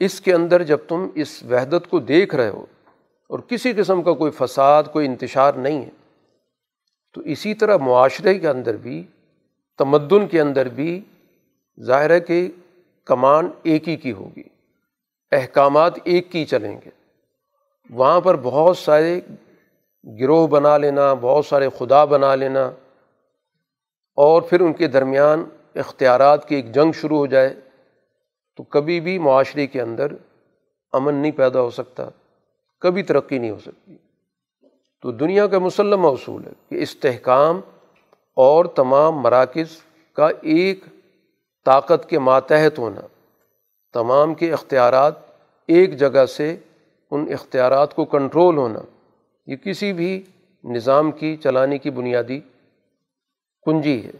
[0.00, 2.66] اس کے اندر جب تم اس وحدت کو دیکھ رہے ہو
[3.28, 5.90] اور کسی قسم کا کوئی فساد، کوئی انتشار نہیں ہے،
[7.14, 9.06] تو اسی طرح معاشرے کے اندر بھی
[9.78, 11.00] تمدن کے اندر بھی
[11.80, 12.50] ظاہر ہے کہ
[13.06, 14.42] کمان ایک ہی کی ہوگی،
[15.32, 16.90] احکامات ایک کی چلیں گے۔
[17.90, 19.20] وہاں پر بہت سارے
[20.20, 22.64] گروہ بنا لینا، بہت سارے خدا بنا لینا
[24.18, 27.54] اور پھر ان کے درمیان اختیارات کی ایک جنگ شروع ہو جائے
[28.56, 30.12] تو کبھی بھی معاشرے کے اندر
[30.92, 32.08] امن نہیں پیدا ہو سکتا،
[32.82, 33.96] کبھی ترقی نہیں ہو سکتی۔
[35.02, 37.60] تو دنیا کا مسلم اصول ہے کہ استحکام
[38.36, 39.66] اور تمام مراکز
[40.12, 40.84] کا ایک
[41.64, 43.00] طاقت کے ماتحت ہونا۔
[43.92, 45.12] تمام کے اختیارات
[45.68, 46.56] ایک جگہ سے
[47.10, 48.78] ان اختیارات کو کنٹرول ہونا۔
[49.46, 50.22] یہ کسی بھی
[50.64, 52.40] نظام کی چلانے کی بنیادی
[53.66, 54.10] کنجی ہے۔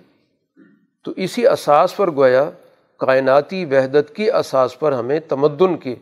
[1.05, 2.51] تو اسی اساس پر گویا
[2.97, 5.95] کائناتی وحدت کی اساس پر ہمیں تمدن کے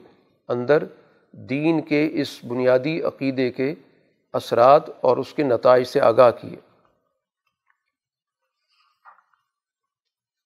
[0.49, 0.83] اندر
[1.33, 3.75] دین کے اس بنیادی عقیدے کے
[4.33, 6.57] اثرات اور اس کے نتائج سے آگاہ کیے۔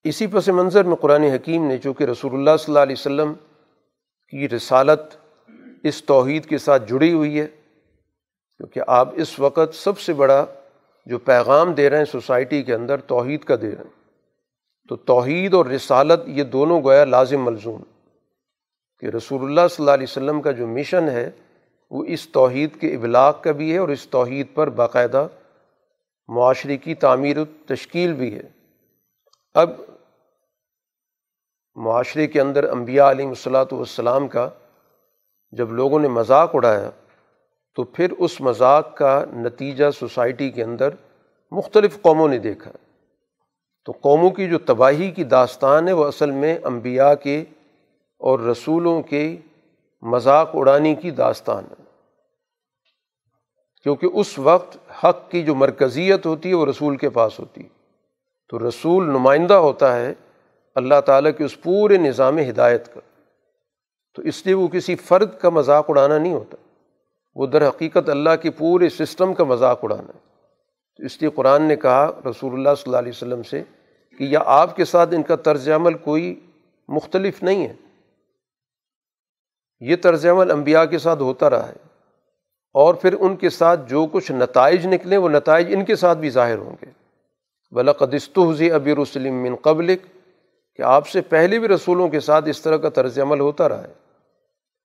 [0.09, 3.33] اسی پس منظر میں قرآن حکیم نے چونکہ رسول اللہ صلی اللہ علیہ وسلم
[4.29, 5.01] کی رسالت
[5.83, 7.47] اس توحید کے ساتھ جڑی ہوئی ہے،
[8.57, 10.47] کیونکہ آپ اس وقت سب سے بڑا
[11.07, 14.19] جو پیغام دے رہے ہیں سوسائٹی کے اندر توحید کا دے رہے ہیں۔
[14.89, 17.83] تو توحید اور رسالت یہ دونوں گویا لازم ملزوم۔
[19.01, 21.31] کہ رسول اللہ صلی اللہ علیہ وسلم کا جو مشن ہے،
[21.91, 25.29] وہ اس توحید کے ابلاغ کا بھی ہے اور اس توحید پر باقاعدہ
[26.29, 28.43] معاشرے کی تعمیر و تشکیل بھی ہے۔
[29.55, 29.71] اب
[31.79, 34.49] معاشرے کے اندر انبیاء علیہ الصلاۃ والسلام کا
[35.51, 36.91] جب لوگوں نے مذاق اڑایا،
[37.75, 40.89] تو پھر اس مذاق کا نتیجہ سوسائٹی کے اندر
[41.51, 42.71] مختلف قوموں نے دیکھا۔
[43.85, 47.45] تو قوموں کی جو تباہی کی داستان ہے، وہ اصل میں انبیاء کے
[48.19, 49.37] اور رسولوں کے
[50.03, 51.85] مذاق اڑانے کی داستان ہے۔
[53.83, 57.69] کیونکہ اس وقت حق کی جو مرکزیت ہوتی ہے، وہ رسول کے پاس ہوتی۔ ہے
[58.49, 60.15] تو رسول نمائندہ ہوتا ہے
[60.79, 63.01] اللہ تعالیٰ کے اس پورے نظام ہدایت کا۔
[64.15, 66.57] تو اس لیے وہ کسی فرد کا مذاق اڑانا نہیں ہوتا۔
[67.35, 70.19] وہ در حقیقت اللہ کے پورے سسٹم کا مذاق اڑانا ہے۔
[70.97, 73.63] تو اس لیے قرآن نے کہا رسول اللہ صلی اللہ علیہ وسلم سے
[74.19, 76.41] کہ یا آپ کے ساتھ ان کا طرز عمل کوئی
[76.89, 77.75] مختلف نہیں ہے۔
[79.81, 81.89] یہ طرز عمل انبیاء کے ساتھ ہوتا رہا ہے۔
[82.73, 86.31] اور پھر ان کے ساتھ جو کچھ نتائج نکلیں وہ نتائج ان کے ساتھ بھی
[86.31, 86.87] ظاہر ہوں گے۔
[87.71, 90.03] بلاقدستحضی ابیر وسلم من قبلک
[90.79, 93.83] کہ آپ سے پہلے بھی رسولوں کے ساتھ اس طرح کا طرز عمل ہوتا رہا
[93.83, 93.93] ہے۔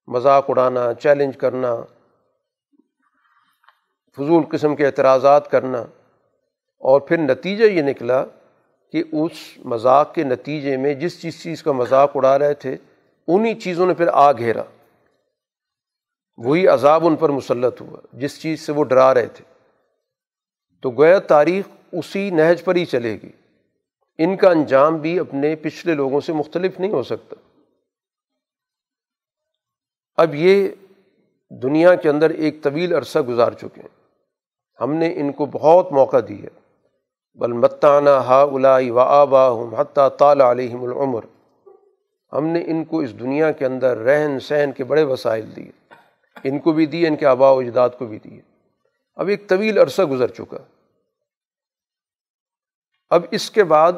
[0.08, 1.76] مذاق اڑانا چیلنج کرنا،
[4.16, 5.82] فضول قسم کے اعتراضات کرنا۔
[6.80, 8.26] اور پھر نتیجہ یہ نکلا
[8.92, 9.32] کہ اس
[9.66, 12.78] مذاق کے نتیجے میں جس چیز چیز کا مذاق اڑا رہے تھے
[13.28, 14.64] انہیں چیزوں نے پھر آ گھیرا۔
[16.38, 19.46] وہی عذاب ان پر مسلط ہوا، جس چیز سے وہ ڈرا رہے تھے۔
[20.82, 23.32] تو گویا تاریخ اسی نہج پر ہی چلے گی۔
[24.18, 27.36] ان کا انجام بھی اپنے پچھلے لوگوں سے مختلف نہیں ہو سکتا۔
[30.16, 30.68] اب یہ
[31.50, 34.04] دنیا کے اندر ایک طویل عرصہ گزار چکے ہیں۔
[34.82, 36.48] ہم نے ان کو بہت موقع دی ہے۔
[37.36, 41.22] بل متانہ ہا الائی و آبا ہم حتیٰ طالع علیہم العمر۔
[42.34, 45.94] ہم نے ان کو اس دنیا کے اندر رہن سہن کے بڑے وسائل دیے۔
[46.44, 48.42] ان کو بھی دیے ان کے آبا و اجداد کو بھی دیے
[49.16, 50.58] اب ایک طویل عرصہ گزر چکا۔
[53.14, 53.94] اب اس کے بعد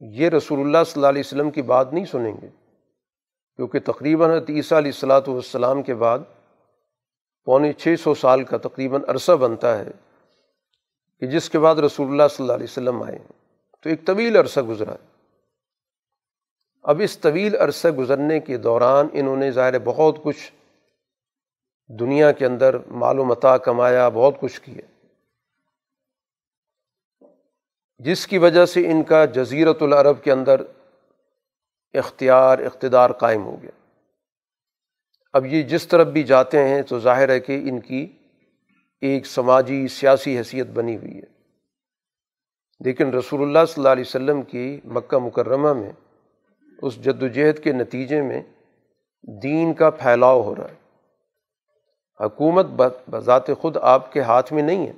[0.00, 2.48] یہ رسول اللہ صلی اللہ علیہ وسلم کی بات نہیں سنیں گے،
[3.58, 6.18] کیونکہ تقریباً عیسیٰ علیہ السلاۃ والسلام کے بعد
[7.46, 9.90] پونے چھ سو سال کا تقریباً عرصہ بنتا ہے
[11.22, 13.18] کہ جس کے بعد رسول اللہ صلی اللہ علیہ وسلم آئے
[13.84, 15.06] تو ایک طویل عرصہ گزرا ہے۔
[16.84, 20.50] اب اس طویل عرصہ گزرنے کے دوران انہوں نے ظاہر بہت کچھ
[21.90, 24.86] دنیا کے اندر مال و کمایا، بہت کچھ کیا۔
[27.98, 30.60] جس کی وجہ سے ان کا جزیرت العرب کے اندر
[31.94, 33.70] اختیار، اقتدار قائم ہو گیا۔
[35.32, 38.06] اب یہ جس طرف بھی جاتے ہیں تو ظاہر ہے کہ ان کی
[39.00, 41.38] ایک سماجی، سیاسی حیثیت بنی ہوئی ہے۔
[42.80, 45.92] لیکن رسول اللہ صلی اللہ علیہ وسلم کی مکہ مکرمہ میں،
[46.82, 48.42] اس جد وجہد کے نتیجے میں
[49.42, 50.78] دین کا پھیلاؤ ہو رہا ہے۔
[52.26, 52.66] حکومت
[53.10, 54.92] بذات خود آپ کے ہاتھ میں نہیں ہے۔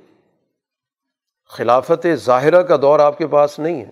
[1.51, 3.89] خلافت ظاہرہ کا دور آپ کے پاس نہیں ہے۔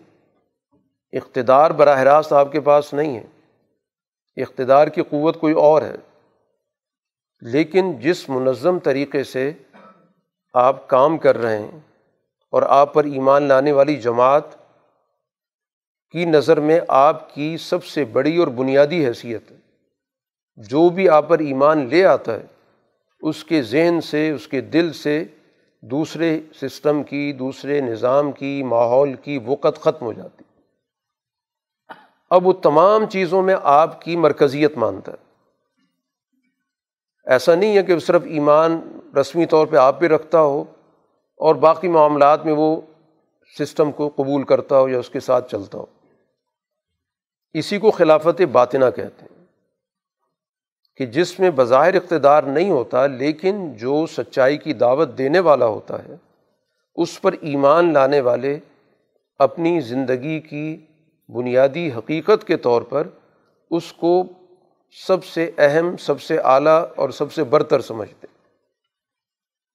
[1.18, 3.24] اقتدار براہ راست آپ کے پاس نہیں ہے۔
[4.42, 5.96] اقتدار کی قوت کوئی اور ہے۔
[7.42, 9.52] لیکن جس منظم طریقے سے
[10.54, 11.80] آپ کام کر رہے ہیں
[12.52, 14.44] اور آپ پر ایمان لانے والی جماعت
[16.12, 19.58] کی نظر میں آپ کی سب سے بڑی اور بنیادی حیثیت ہے۔
[20.56, 22.46] جو بھی آپ پر ایمان لے آتا ہے،
[23.22, 25.24] اس کے ذہن سے، اس کے دل سے
[25.82, 30.44] دوسرے سسٹم کی، دوسرے نظام کی، ماحول کی وقت ختم ہو جاتی۔
[32.30, 35.30] اب وہ تمام چیزوں میں آپ کی مرکزیت مانتا ہے۔
[37.26, 40.64] ایسا نہیں ہے کہ وہ صرف ایمان رسمی طور پہ آپ پہ رکھتا ہو
[41.36, 42.82] اور باقی معاملات میں وہ
[43.60, 45.86] سسٹم کو قبول کرتا ہو یا اس کے ساتھ چلتا ہو۔
[47.54, 49.39] اسی کو خلافت باطنہ کہتے ہیں۔
[51.00, 56.04] کہ جس میں بظاہر اقتدار نہیں ہوتا لیکن جو سچائی کی دعوت دینے والا ہوتا
[56.04, 56.16] ہے،
[56.96, 58.60] اس پر ایمان لانے والے
[59.38, 60.78] اپنی زندگی کی
[61.30, 63.08] بنیادی حقیقت کے طور پر
[63.72, 64.24] اس کو
[65.08, 68.28] سب سے اہم، سب سے اعلیٰ اور سب سے برتر سمجھتے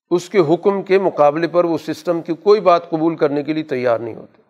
[0.09, 3.63] اس کے حکم کے مقابلے پر وہ سسٹم کی کوئی بات قبول کرنے کے لیے
[3.63, 4.44] تیار نہیں ہوتے۔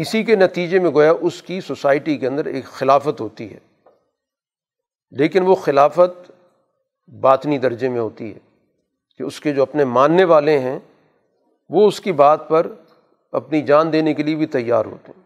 [0.00, 3.58] اسی کے نتیجے میں گویا اس کی سوسائٹی کے اندر ایک خلافت ہوتی ہے۔
[5.10, 6.30] لیکن وہ خلافت
[7.20, 8.38] باطنی درجے میں ہوتی ہے
[9.18, 10.78] کہ اس کے جو اپنے ماننے والے ہیں،
[11.68, 12.74] وہ اس کی بات پر
[13.32, 15.22] اپنی جان دینے کے لیے بھی تیار ہوتے ہیں۔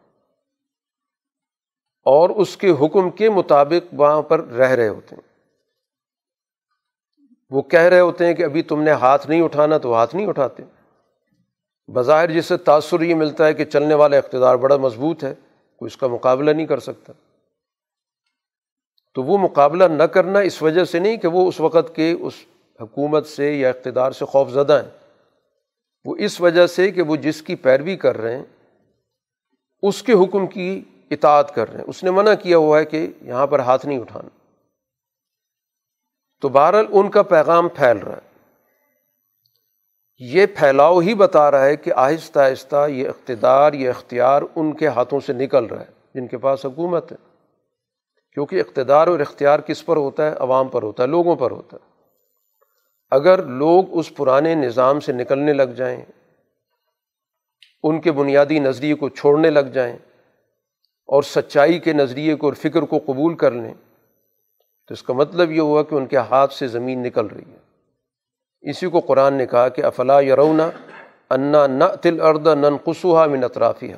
[2.05, 5.35] اور اس کے حکم کے مطابق وہاں پر رہ رہے ہوتے ہیں۔
[7.51, 10.27] وہ کہہ رہے ہوتے ہیں کہ ابھی تم نے ہاتھ نہیں اٹھانا تو ہاتھ نہیں
[10.27, 10.63] اٹھاتے۔
[11.89, 15.35] بظاہر جس سے تاثر یہ ملتا ہے کہ چلنے والا اقتدار بڑا مضبوط ہے،
[15.77, 17.13] کوئی اس کا مقابلہ نہیں کر سکتا۔
[19.15, 22.33] تو وہ مقابلہ نہ کرنا اس وجہ سے نہیں کہ وہ اس وقت کے اس
[22.81, 24.91] حکومت سے یا اقتدار سے خوف زدہ ہیں۔
[26.05, 28.45] وہ اس وجہ سے کہ وہ جس کی پیروی کر رہے ہیں،
[29.83, 33.13] اس کے حکم کی اطاعت کر رہے ہیں۔ اس نے منع کیا ہوا ہے کہ
[33.23, 34.29] یہاں پر ہاتھ نہیں اٹھانا۔
[36.41, 38.34] تو بہرحال ان کا پیغام پھیل رہا ہے۔
[40.19, 44.87] یہ پھیلاؤ ہی بتا رہا ہے کہ آہستہ آہستہ یہ اقتدار، یہ اختیار ان کے
[44.87, 47.17] ہاتھوں سے نکل رہا ہے، جن کے پاس حکومت ہے۔
[48.33, 51.77] کیونکہ اقتدار اور اختیار کس پر ہوتا ہے؟ عوام پر ہوتا ہے، لوگوں پر ہوتا
[51.77, 51.91] ہے۔
[53.11, 56.05] اگر لوگ اس پرانے نظام سے نکلنے لگ جائیں،
[57.83, 59.97] ان کے بنیادی نظریے کو چھوڑنے لگ جائیں
[61.07, 63.75] اور سچائی کے نظریے کو اور فکر کو قبول کر لیں،
[64.89, 67.64] تو اس کا مطلب یہ ہوا کہ ان کے ہاتھ سے زمین نکل رہی ہے۔
[68.65, 70.71] اسی کو قرآن نے کہا کہ افلا یرونا
[71.31, 73.95] انا نہ تل اردا نن قصوہ من اطرافیہ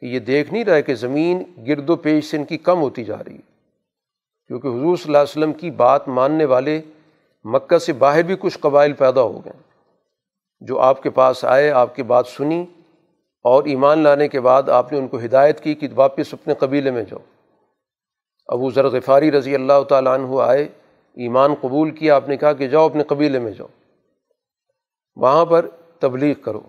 [0.00, 3.04] کہ یہ دیکھ نہیں رہا کہ زمین گرد و پیش سے ان کی کم ہوتی
[3.04, 3.50] جا رہی ہے۔
[4.46, 6.80] کیونکہ حضور صلی اللہ علیہ وسلم کی بات ماننے والے
[7.44, 9.52] مکہ سے باہر بھی کچھ قبائل پیدا ہو گئے۔
[10.60, 12.66] جو آپ کے پاس آئے، آپ کی بات سنی
[13.42, 16.90] اور ایمان لانے کے بعد آپ نے ان کو ہدایت کی کہ واپس اپنے قبیلے
[16.90, 17.20] میں جاؤ۔
[18.46, 20.68] ابو ذر غفاری رضی اللہ تعالیٰ عنہ آئے
[21.14, 23.66] ایمان قبول کیا، آپ نے کہا کہ جاؤ اپنے قبیلے میں جاؤ۔
[25.16, 25.68] وہاں پر
[25.98, 26.60] تبلیغ کرو۔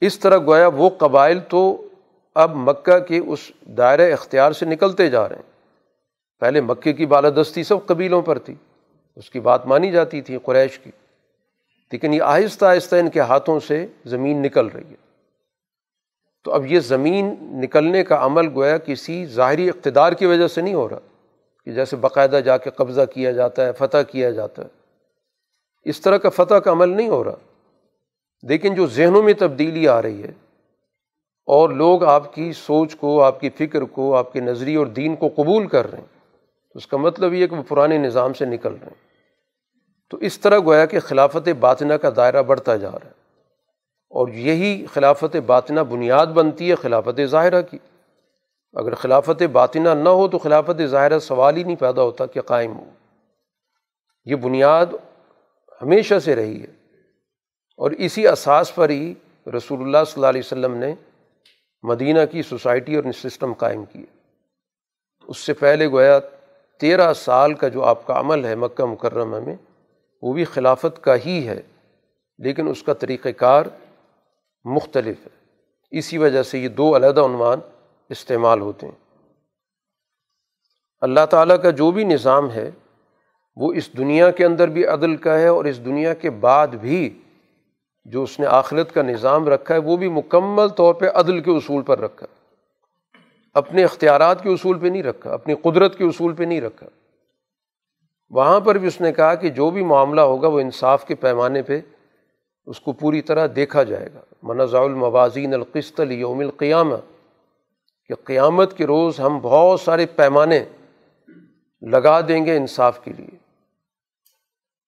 [0.00, 1.88] اس طرح گویا وہ قبائل تو
[2.34, 5.42] اب مکہ کے اس دائرۂ اختیار سے نکلتے جا رہے ہیں۔
[6.40, 8.54] پہلے مکے کی بالادستی سب قبیلوں پر تھی،
[9.16, 10.90] اس کی بات مانی جاتی تھی قریش کی۔
[11.92, 14.96] لیکن یہ آہستہ آہستہ ان کے ہاتھوں سے زمین نکل رہی ہے۔
[16.44, 20.74] تو اب یہ زمین نکلنے کا عمل گویا کسی ظاہری اقتدار کی وجہ سے نہیں
[20.74, 20.98] ہو رہا۔
[21.68, 24.68] کہ جیسے باقاعدہ جا کے قبضہ کیا جاتا ہے، فتح کیا جاتا ہے۔
[25.84, 27.34] اس طرح کا فتح کا عمل نہیں ہو رہا۔
[28.42, 30.28] لیکن جو ذہنوں میں تبدیلی آ رہی ہے
[31.46, 35.16] اور لوگ آپ کی سوچ کو، آپ کی فکر کو، آپ کے نظریے اور دین
[35.16, 36.18] کو قبول کر رہے ہیں،
[36.72, 39.08] تو اس کا مطلب یہ کہ وہ پرانے نظام سے نکل رہے ہیں۔
[40.10, 43.12] تو اس طرح گویا کہ خلافت باطنہ کا دائرہ بڑھتا جا رہا ہے۔
[44.10, 47.78] اور یہی خلافت باطنہ بنیاد بنتی ہے خلافت ظاہرہ کی۔
[48.72, 52.78] اگر خلافت باطنہ نہ ہو تو خلافت ظاہرہ سوال ہی نہیں پیدا ہوتا کہ قائم
[52.78, 52.84] ہو
[54.24, 54.86] یہ بنیاد
[55.82, 56.78] ہمیشہ سے رہی ہے۔
[57.76, 59.14] اور اسی اساس پر ہی
[59.56, 60.94] رسول اللہ صلی اللہ علیہ وسلم نے
[61.82, 64.04] مدینہ کی سوسائٹی اور سسٹم قائم کیے
[65.28, 66.18] اس سے پہلے گویا
[66.80, 69.56] تیرہ سال کا جو آپ کا عمل ہے مکہ مکرمہ میں،
[70.22, 71.62] وہ بھی خلافت کا ہی ہے،
[72.38, 73.64] لیکن اس کا طریقۂ کار
[74.64, 75.56] مختلف ہے۔
[75.98, 77.58] اسی وجہ سے یہ دو علیحدہ عنوان
[78.08, 79.08] استعمال ہوتے ہیں۔
[81.00, 82.70] اللہ تعالیٰ کا جو بھی نظام ہے،
[83.56, 87.22] وہ اس دنیا کے اندر بھی عدل کا ہے اور اس دنیا کے بعد بھی
[88.04, 91.50] جو اس نے آخرت کا نظام رکھا ہے، وہ بھی مکمل طور پہ عدل کے
[91.50, 92.26] اصول پر رکھا۔
[93.54, 96.86] اپنے اختیارات کے اصول پہ نہیں رکھا، اپنی قدرت کے اصول پہ نہیں رکھا۔
[98.30, 101.62] وہاں پر بھی اس نے کہا کہ جو بھی معاملہ ہوگا، وہ انصاف کے پیمانے
[101.62, 101.80] پہ
[102.66, 106.94] اس کو پوری طرح دیکھا جائے گا۔ منازع الموازین القسط یوم القیامہ
[108.08, 110.64] کہ قیامت کے روز ہم بہت سارے پیمانے
[111.82, 113.36] لگا دیں گے انصاف کے لیے۔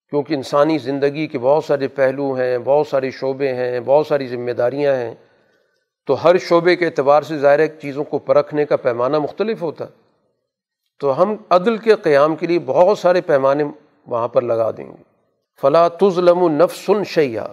[0.09, 4.51] کیونکہ انسانی زندگی کے بہت سارے پہلو ہیں، بہت سارے شعبے ہیں، بہت ساری ذمہ
[4.51, 5.15] داریاں ہیں۔
[6.05, 9.89] تو ہر شعبے کے اعتبار سے ظاہر چیزوں کو پرکھنے کا پیمانہ مختلف ہوتا۔ ہے
[10.99, 13.63] تو ہم عدل کے قیام کے لیے بہت سارے پیمانے
[14.07, 15.03] وہاں پر لگا دیں گے۔
[15.61, 17.47] فلاں تزلم و نفسن شیا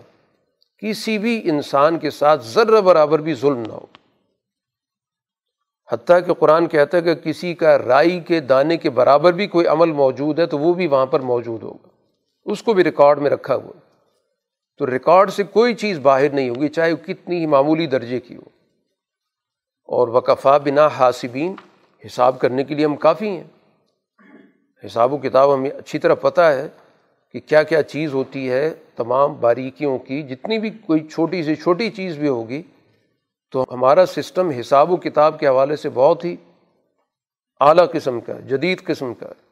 [0.78, 3.86] کسی بھی انسان کے ساتھ ذر برابر بھی ظلم نہ ہو۔
[5.92, 9.66] حتیٰ کہ قرآن کہتا ہے کہ کسی کا رائی کے دانے کے برابر بھی کوئی
[9.66, 11.88] عمل موجود ہے تو وہ بھی وہاں پر موجود ہوگا۔
[12.44, 13.72] اس کو بھی ریکارڈ میں رکھا ہوا
[14.78, 18.36] تو ریکارڈ سے کوئی چیز باہر نہیں ہوگی، چاہے وہ کتنی ہی معمولی درجے کی
[18.36, 18.42] ہو۔
[19.84, 21.54] اور وقفا بنا حاسبین،
[22.06, 23.44] حساب کرنے کے لیے ہم کافی ہیں۔
[24.86, 26.68] حساب و کتاب ہمیں اچھی طرح پتہ ہے
[27.32, 31.90] کہ کیا کیا چیز ہوتی ہے تمام باریکیوں کی، جتنی بھی کوئی چھوٹی سے چھوٹی
[31.90, 32.62] چیز بھی ہوگی
[33.50, 36.36] تو ہمارا سسٹم حساب و کتاب کے حوالے سے بہت ہی
[37.60, 39.48] اعلیٰ قسم کا ہے، جدید قسم کا ہے۔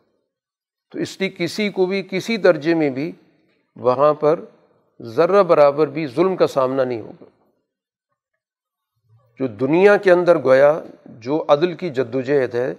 [0.90, 3.12] تو اس لیے کسی کو بھی، کسی درجے میں بھی
[3.76, 4.40] وہاں پر
[5.03, 7.24] ذرہ برابر بھی ظلم کا سامنا نہیں ہوگا۔
[9.38, 12.74] جو دنیا کے اندر گویا جو عدل کی جد وجہد ہے،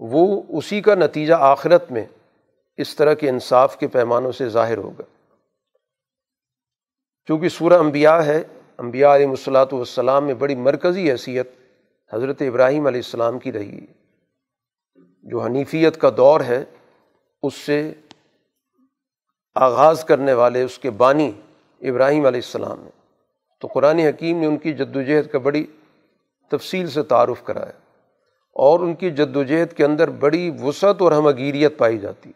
[0.00, 2.04] وہ اسی کا نتیجہ آخرت میں
[2.76, 5.02] اس طرح کے انصاف کے پیمانوں سے ظاہر ہوگا۔
[7.28, 8.42] چونکہ سورہ انبیاء ہے
[8.82, 11.50] انبیاء علیہ الصلاۃ والسلام میں بڑی مرکزی حیثیت
[12.12, 13.86] حضرت ابراہیم علیہ السلام کی رہی۔
[15.22, 16.64] جو حنیفیت کا دور ہے،
[17.42, 17.92] اس سے
[19.54, 21.32] آغاز کرنے والے اس کے بانی
[21.80, 22.90] ابراہیم علیہ السلام نے
[23.60, 25.66] تو قرآن حکیم نے ان کی جد و جہد کا بڑی
[26.50, 27.72] تفصیل سے تعارف کرایا
[28.52, 32.32] اور ان کی جد و جہد کے اندر بڑی وسعت اور ہمگیریت پائی جاتی۔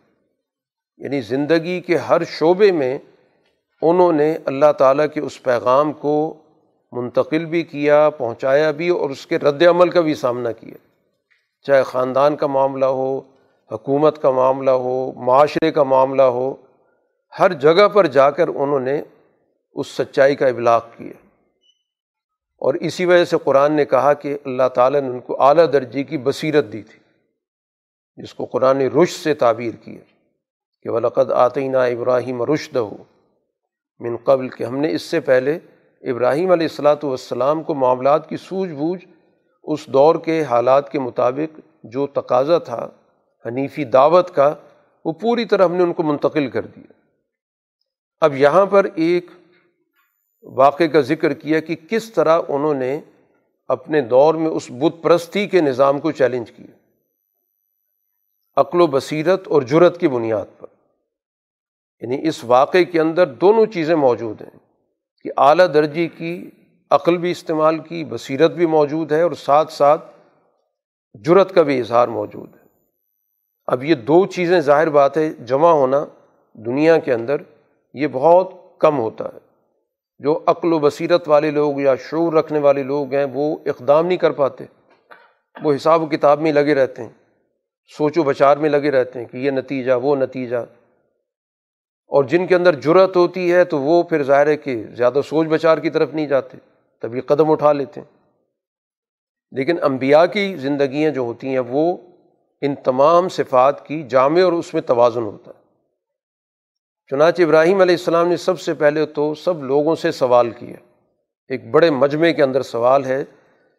[0.97, 2.99] یعنی زندگی کے ہر شعبے میں
[3.83, 6.35] انہوں نے اللہ تعالیٰ کے اس پیغام کو
[6.93, 10.74] منتقل بھی کیا، پہنچایا بھی اور اس کے رد عمل کا بھی سامنا کیا۔
[11.62, 13.20] چاہے خاندان کا معاملہ ہو،
[13.72, 16.55] حکومت کا معاملہ ہو، معاشرے کا معاملہ ہو،
[17.39, 19.03] ہر جگہ پر جا کر انہوں نے
[19.72, 21.12] اس سچائی کا ابلاغ کیا۔
[22.59, 26.03] اور اسی وجہ سے قرآن نے کہا کہ اللہ تعالیٰ نے ان کو اعلیٰ درجے
[26.03, 26.99] کی بصیرت دی تھی،
[28.16, 30.01] جس کو قرآن نے رش سے تعبیر کیا
[30.83, 32.97] کہ ولقد آتینہ ابراہیم رشد ہو
[33.99, 35.59] من قبل کہ ہم نے اس سے پہلے
[36.03, 39.05] ابراہیم علیہ السلاۃ والسلام کو معاملات کی سوجھ بوجھ
[39.62, 42.88] اس دور کے حالات کے مطابق جو تقاضا تھا،
[43.47, 44.55] حنیفی دعوت کا،
[45.05, 46.92] وہ پوری طرح ہم نے ان کو منتقل کر دیا۔
[48.20, 49.26] اب یہاں پر ایک
[50.42, 53.01] واقعے کا ذکر کیا کہ کس طرح انہوں نے
[53.68, 56.76] اپنے دور میں اس بت پرستی کے نظام کو چیلنج کیا۔
[58.57, 60.76] عقل و بصیرت اور جرت کی بنیاد پر۔
[62.01, 64.59] یعنی اس واقعے کے اندر دونوں چیزیں موجود ہیں
[65.22, 66.51] کہ اعلیٰ درجے کی
[66.90, 70.05] عقل بھی استعمال کی، بصیرت بھی موجود ہے اور ساتھ ساتھ
[71.14, 72.66] جرت کا بھی اظہار موجود ہے۔
[73.66, 76.07] اب یہ دو چیزیں ظاہر بات ہے، جمع ہونا
[76.55, 77.36] دنیا کے اندر
[77.94, 79.38] یہ بہت کم ہوتا ہے۔
[80.18, 84.18] جو عقل و بصیرت والے لوگ یا شعور رکھنے والے لوگ ہیں، وہ اقدام نہیں
[84.18, 84.64] کر پاتے۔
[85.62, 87.11] وہ حساب و کتاب میں لگے رہتے ہیں،
[87.99, 90.57] سوچ و بچار میں لگے رہتے ہیں کہ یہ نتیجہ، وہ نتیجہ۔
[92.07, 95.46] اور جن کے اندر جرت ہوتی ہے تو وہ پھر ظاہر ہے کہ زیادہ سوچ
[95.46, 96.59] بچار کی طرف نہیں جاتے،
[97.00, 98.16] تب یہ قدم اٹھا لیتے ہیں۔
[99.50, 101.96] لیکن انبیاء کی زندگیاں جو ہوتی ہیں وہ
[102.61, 105.61] ان تمام صفات کی جامع اور اس میں توازن ہوتا ہے۔
[107.11, 110.76] چنانچہ ابراہیم علیہ السلام نے سب سے پہلے تو سب لوگوں سے سوال کیا۔
[111.48, 113.24] ایک بڑے مجمعے کے اندر سوال ہے۔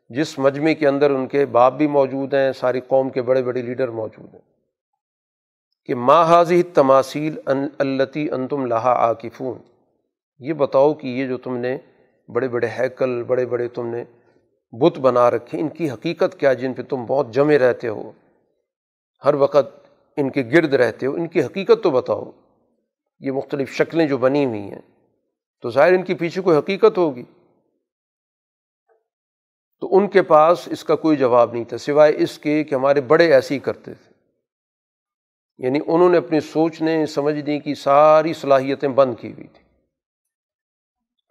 [0.10, 3.62] جس مجمعے کے اندر ان کے باپ بھی موجود ہیں، ساری قوم کے بڑے بڑے
[3.62, 4.42] لیڈر موجود ہیں۔
[5.88, 9.14] کہ ماں حاضی تماثیل ان التی ان تم لاہا
[10.40, 11.78] یہ بتاؤ کہ یہ جو تم نے
[12.28, 14.04] بڑے بڑے ہیکل، بڑے بڑے تم نے
[14.72, 18.12] بت بنا رکھے، ان کی حقیقت کیا جن پہ تم بہت جمے رہتے ہو؟
[19.26, 22.32] ہر وقت ان کے گرد رہتے ہو۔ ان کی حقیقت تو بتاؤ۔
[23.20, 24.82] یہ مختلف شکلیں جو بنی ہوئی ہیں۔
[25.62, 27.24] تو ظاہر ان کے پیچھے کوئی حقیقت ہوگی؟
[29.80, 33.02] تو ان کے پاس اس کا کوئی جواب نہیں تھا، سوائے اس کے کہ ہمارے
[33.02, 34.07] بڑے ایسے ہی کرتے تھے۔
[35.58, 39.68] یعنی انہوں نے اپنی سوچنے سمجھنے کی ساری صلاحیتیں بند کی ہوئی تھیں۔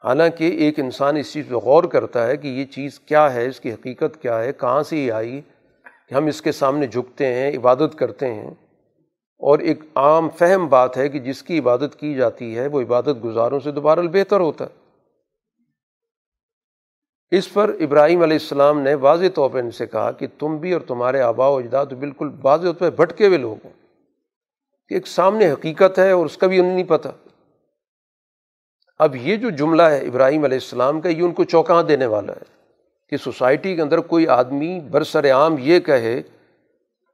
[0.05, 3.61] حالانکہ ایک انسان اس چیز پہ غور کرتا ہے کہ یہ چیز کیا ہے، اس
[3.61, 5.41] کی حقیقت کیا ہے، کہاں سے یہ آئی
[6.09, 8.51] کہ ہم اس کے سامنے جھکتے ہیں، عبادت کرتے ہیں۔
[9.39, 13.25] اور ایک عام فہم بات ہے کہ جس کی عبادت کی جاتی ہے، وہ عبادت
[13.25, 14.87] گزاروں سے دوبارہ بہتر ہوتا ہے۔
[17.31, 20.73] اس پر ابراہیم علیہ السلام نے واضح طور پہ ان سے کہا کہ تم بھی
[20.73, 23.86] اور تمہارے آبا و اجداد بالکل واضح طور پہ بھٹکے ہوئے لوگ ہیں
[24.89, 27.09] کہ ایک سامنے حقیقت ہے اور اس کا بھی انہیں نہیں پتہ
[28.99, 32.33] اب یہ جو جملہ ہے ابراہیم علیہ السلام کا، یہ ان کو چوکاں دینے والا
[32.33, 32.55] ہے
[33.09, 36.23] کہ سوسائٹی کے اندر کوئی آدمی برسر عام یہ کہے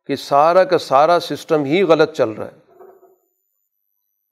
[0.07, 2.61] کہ سارا کا سارا سسٹم ہی غلط چل رہا ہے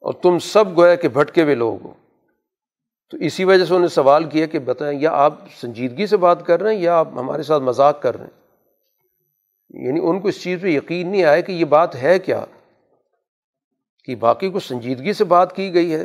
[0.01, 1.93] اور تم سب گویا کہ بھٹکے ہوئے لوگ ہو۔
[3.11, 6.47] تو اسی وجہ سے انہوں نے سوال کیا کہ بتائیں، یا آپ سنجیدگی سے بات
[6.47, 10.43] کر رہے ہیں یا آپ ہمارے ساتھ مذاق کر رہے ہیں؟ یعنی ان کو اس
[10.43, 12.45] چیز پہ یقین نہیں آیا کہ یہ بات ہے کیا؟
[14.05, 16.05] کہ باقی کو سنجیدگی سے بات کی گئی ہے؟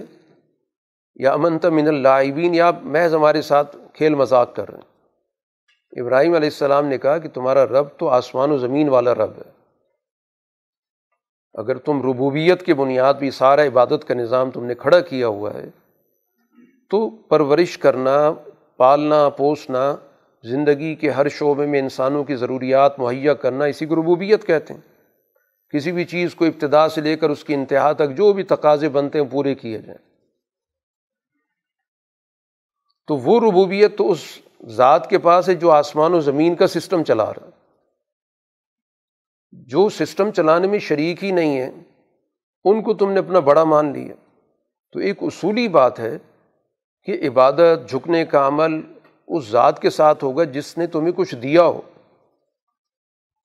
[1.16, 4.96] یا امن من اللاعبین، یا محض ہمارے ساتھ کھیل مذاق کر رہے ہیں؟
[6.02, 9.52] ابراہیم علیہ السلام نے کہا کہ تمہارا رب تو آسمان و زمین والا رب ہے۔
[11.54, 15.54] اگر تم ربوبیت کی بنیاد بھی سارا عبادت کا نظام تم نے کھڑا کیا ہوا
[15.54, 15.70] ہے،
[16.90, 18.34] تو پرورش کرنا،
[18.78, 19.96] پالنا، پوسنا،
[20.44, 24.95] زندگی کے ہر شعبے میں انسانوں کی ضروریات مہیا کرنا، اسی کو ربوبیت کہتے ہیں۔
[25.74, 28.90] کسی بھی چیز کو ابتدا سے لے کر اس کی انتہا تک جو بھی تقاضے
[28.90, 30.16] بنتے ہیں پورے کیے جائیں۔
[33.08, 37.04] تو وہ ربوبیت تو اس ذات کے پاس ہے جو آسمان و زمین کا سسٹم
[37.04, 37.50] چلا رہا
[39.52, 41.72] جو سسٹم چلانے میں شریک ہی نہیں ہے،
[42.66, 44.16] ان کو تم نے اپنا بڑا مان لیا۔
[44.94, 46.18] تو ایک اصولی بات ہے
[47.04, 48.82] کہ عبادت، جھکنے کا عمل
[49.28, 51.82] اس ذات کے ساتھ ہوگا جس نے تمہیں کچھ دیا ہو۔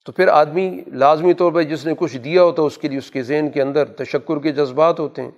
[0.04, 2.98] تو پھر آدمی لازمی طور پر جس نے کچھ دیا ہوتا ہے، اس کے لیے
[2.98, 5.30] اس کے ذہن کے اندر تشکر کے جذبات ہوتے ہیں۔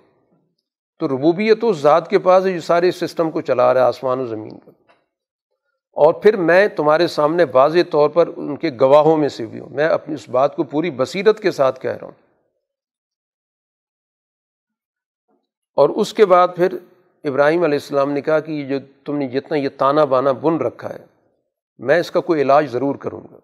[0.99, 3.85] تو ربوبیت تو اس ذات کے پاس ہے جو سارے سسٹم کو چلا رہا ہے،
[3.85, 4.69] آسمان و زمین پر۔
[5.91, 9.69] اور پھر میں تمہارے سامنے واضح طور پر ان کے گواہوں میں سے بھی ہوں۔
[9.69, 12.13] میں اپنی اس بات کو پوری بصیرت کے ساتھ کہہ رہا ہوں۔
[15.75, 16.77] اور اس کے بعد پھر
[17.23, 20.57] ابراہیم علیہ السلام نے کہا کہ یہ جو تم نے جتنا یہ تانا بانا بن
[20.57, 21.05] رکھا ہے،
[21.77, 23.37] میں اس کا کوئی علاج ضرور کروں گا۔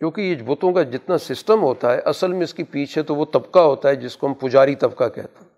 [0.00, 3.24] کیونکہ یہ بتوں کا جتنا سسٹم ہوتا ہے، اصل میں اس کے پیچھے تو وہ
[3.32, 5.48] طبقہ ہوتا ہے جس کو ہم پجاری طبقہ کہتے ہیں۔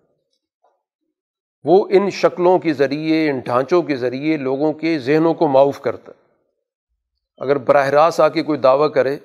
[1.64, 6.12] وہ ان شکلوں کے ذریعے، ان ڈھانچوں کے ذریعے لوگوں کے ذہنوں کو معاف کرتا
[6.12, 6.26] ہے۔
[7.38, 9.16] اگر براہ راست آ کے کوئی دعویٰ کرے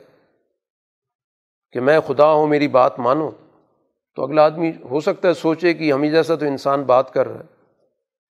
[1.71, 3.31] کہ میں خدا ہوں، میری بات مانو،
[4.15, 7.39] تو اگلا آدمی ہو سکتا ہے سوچے کہ ہمیں جیسا تو انسان بات کر رہا
[7.39, 7.63] ہے۔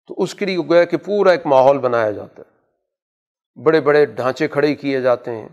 [0.06, 2.54] تو اس کے لیے گویا کہ پورا ایک ماحول بنایا جاتا ہے۔
[3.62, 5.48] بڑے بڑے ڈھانچے کھڑے کیے جاتے ہیں۔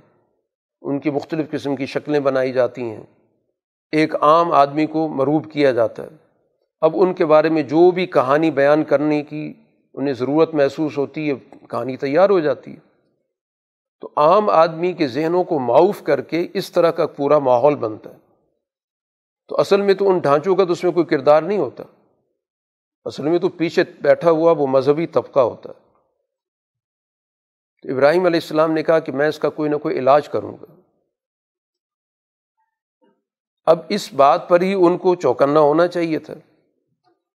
[0.81, 3.03] ان کی مختلف قسم کی شکلیں بنائی جاتی ہیں۔
[3.91, 6.09] ایک عام آدمی کو مروب کیا جاتا ہے۔
[6.81, 9.53] اب ان کے بارے میں جو بھی کہانی بیان کرنے کی
[9.93, 12.79] انہیں ضرورت محسوس ہوتی ہے، کہانی تیار ہو جاتی ہے۔
[14.01, 18.09] تو عام آدمی کے ذہنوں کو معاف کر کے اس طرح کا پورا ماحول بنتا
[18.09, 18.17] ہے۔
[19.47, 21.83] تو اصل میں تو ان ڈھانچوں کا تو اس میں کوئی کردار نہیں ہوتا۔
[23.05, 25.90] اصل میں تو پیچھے بیٹھا ہوا وہ مذہبی طبقہ ہوتا ہے۔
[27.81, 30.57] تو ابراہیم علیہ السلام نے کہا کہ میں اس کا کوئی نہ کوئی علاج کروں
[30.61, 30.65] گا۔
[33.65, 36.33] اب اس بات پر ہی ان کو چوکنا ہونا چاہیے تھا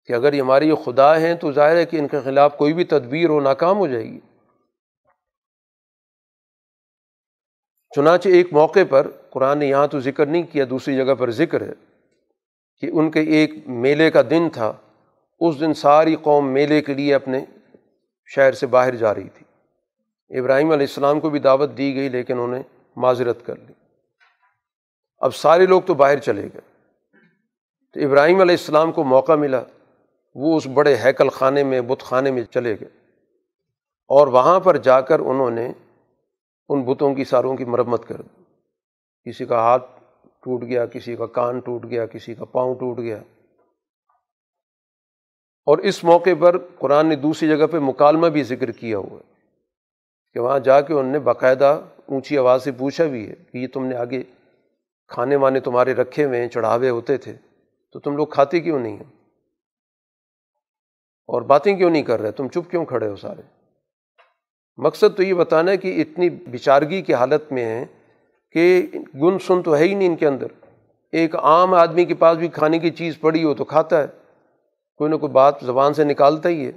[0.07, 2.73] کہ اگر یہ ہماری یہ خدا ہیں تو ظاہر ہے کہ ان کے خلاف کوئی
[2.73, 4.21] بھی تدبیر ہو ناکام ہو جائے گی۔
[7.97, 11.61] چنانچہ ایک موقع پر قرآن نے یہاں تو ذکر نہیں کیا، دوسری جگہ پر ذکر
[11.61, 11.73] ہے
[12.81, 14.73] کہ ان کے ایک میلے کا دن تھا۔
[15.41, 17.45] اس دن ساری قوم میلے کے لیے اپنے
[18.27, 19.46] شہر سے باہر جا رہی تھی۔
[20.29, 22.63] ابراہیم علیہ السلام کو بھی دعوت دی گئی، لیکن انہیں
[22.97, 23.73] معذرت کر لی۔
[25.19, 26.61] اب سارے لوگ تو باہر چلے گئے۔
[27.93, 29.63] تو ابراہیم علیہ السلام کو موقع ملا،
[30.35, 32.89] وہ اس بڑے ہیکل خانے میں، بت خانے میں چلے گئے۔
[34.09, 35.73] اور وہاں پر جا کر انہوں نے
[36.69, 38.43] ان بتوں کی، ساروں کی مرمت کر دی۔
[39.31, 39.91] کسی کا ہاتھ
[40.25, 43.19] ٹوٹ گیا، کسی کا کان ٹوٹ گیا، کسی کا پاؤں ٹوٹ گیا۔
[45.67, 49.36] اور اس موقع پر قرآن نے دوسری جگہ پہ مکالمہ بھی ذکر کیا ہوا۔ ہے
[50.37, 53.67] کہ وہاں جا کے انہوں نے باقاعدہ اونچی آواز سے پوچھا بھی ہے کہ یہ
[53.73, 54.23] تم نے آگے
[55.09, 57.33] کھانے وانے تمہارے رکھے ہوئے ہیں، چڑھاوے ہوتے تھے،
[57.93, 59.11] تو تم لوگ کھاتے کیوں نہیں ہیں
[61.29, 63.43] اور باتیں کیوں نہیں کر رہے؟ تم چپ کیوں کھڑے ہو سارے؟
[64.77, 67.85] مقصد تو یہ بتانا ہے کہ اتنی بچارگی کی حالت میں ہیں
[68.51, 70.47] کہ گن سن تو ہے ہی نہیں ان کے اندر۔
[71.13, 74.07] ایک عام آدمی کے پاس بھی کھانے کی چیز پڑی ہو تو کھاتا ہے،
[74.97, 76.73] کوئی نہ کوئی بات زبان سے نکالتا ہی ہے۔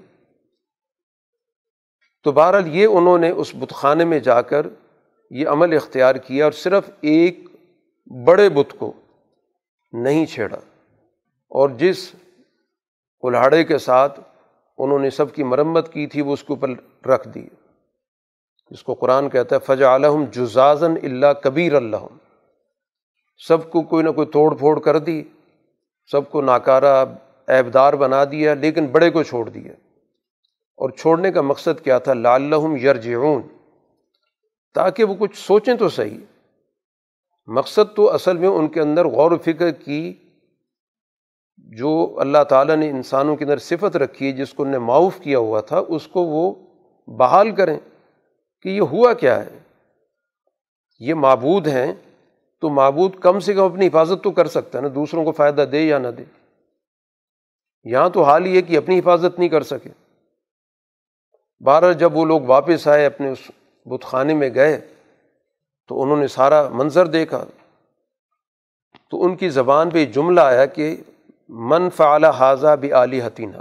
[2.24, 4.67] تو بہرحال یہ انہوں نے اس بت خانے میں جا کر
[5.32, 7.39] یہ عمل اختیار کیا اور صرف ایک
[8.26, 8.93] بڑے بت کو
[9.91, 10.57] نہیں چھیڑا۔
[11.47, 12.11] اور جس
[13.22, 14.20] کلاڑے کے ساتھ
[14.78, 16.70] انہوں نے سب کی مرمت کی تھی، وہ اس کے اوپر
[17.07, 17.47] رکھ دی۔
[18.72, 22.07] جس کو قرآن کہتا ہے فجا علم جزازن اللہ کبیر اللہ
[23.47, 25.24] سب کو کوئی نہ کوئی توڑ پھوڑ کر دی،
[26.11, 27.05] سب کو ناکارہ
[27.47, 29.74] ایبدار بنا دیا، لیکن بڑے کو چھوڑ دیا۔
[30.80, 33.42] اور چھوڑنے کا مقصد کیا تھا؟ لالحم یرجعون۔
[34.74, 36.18] تاکہ وہ کچھ سوچیں تو صحیح۔
[37.48, 40.14] مقصد تو اصل میں ان کے اندر غور و فکر کی،
[41.58, 45.40] جو اللہ تعالیٰ نے انسانوں کے اندر صفت رکھی ہے، جس کو انہیں معاف کیا
[45.40, 46.54] ہوا تھا، اس کو وہ
[47.08, 47.80] بحال کریں
[48.62, 49.60] کہ یہ ہوا کیا ہے۔
[51.00, 51.94] یہ معبود ہیں،
[52.62, 55.62] تو معبود کم سے کم اپنی حفاظت تو کر سکتا ہے نا، دوسروں کو فائدہ
[55.62, 56.24] دے یا نہ دے۔
[57.84, 60.09] یہاں تو حال یہ کہ اپنی حفاظت نہیں کر سکے۔
[61.62, 63.51] بارہ جب وہ لوگ واپس آئے اپنے اس
[63.86, 64.88] بت خانے میں گئے
[65.88, 67.45] تو انہوں نے سارا منظر دیکھا
[69.12, 70.95] تو ان کی زبان پہ جملہ آیا کہ
[71.49, 73.57] من فعال حاضہ بھی علی حتینہ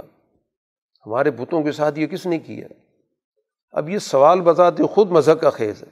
[1.05, 2.67] ہمارے بتوں کے ساتھ یہ کس نے کیا؟
[3.71, 5.87] اب یہ سوال بتاتے خود مذہب کا خیز ہے۔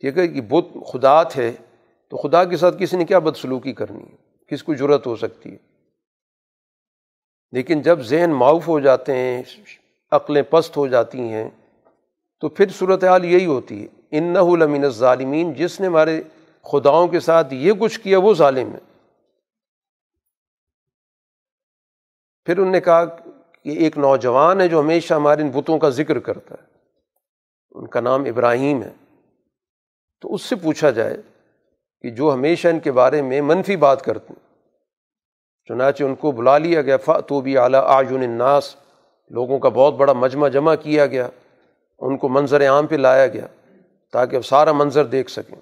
[0.00, 1.52] ٹھیک ہے کہ بت خدا تھے
[2.10, 4.16] تو خدا کے ساتھ کسی نے کیا بدسلوکی کرنی ہے؟
[4.46, 5.56] کس کو ضرورت ہو سکتی ہے؟
[7.52, 9.42] لیکن جب ذہن معاف ہو جاتے ہیں
[10.10, 11.50] عقلیں پست ہو جاتی ہیں،
[12.40, 16.22] تو پھر صورت حال یہی ہوتی ہے ان نہ ظالمین جس نے ہمارے
[16.62, 18.78] خداؤں کے ساتھ یہ کچھ کیا، وہ ظالم ہے۔
[22.44, 26.18] پھر ان نے کہا کہ ایک نوجوان ہے جو ہمیشہ ہمارے ان بتوں کا ذکر
[26.18, 26.66] کرتا ہے،
[27.70, 28.92] ان کا نام ابراہیم ہے۔
[30.20, 31.16] تو اس سے پوچھا جائے
[32.02, 34.46] کہ جو ہمیشہ ان کے بارے میں منفی بات کرتے ہیں،
[35.68, 38.76] چنانچہ ان کو بلا لیا گیا تو بھی اعلیٰ آجن الناس
[39.30, 41.28] لوگوں کا بہت بڑا مجمع جمع کیا گیا،
[41.98, 43.46] ان کو منظر عام پہ لایا گیا
[44.12, 45.56] تاکہ اب سارا منظر دیکھ سکیں۔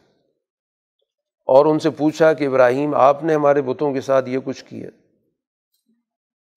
[1.46, 4.90] اور ان سے پوچھا کہ ابراہیم، آپ نے ہمارے بتوں کے ساتھ یہ کچھ کیا؟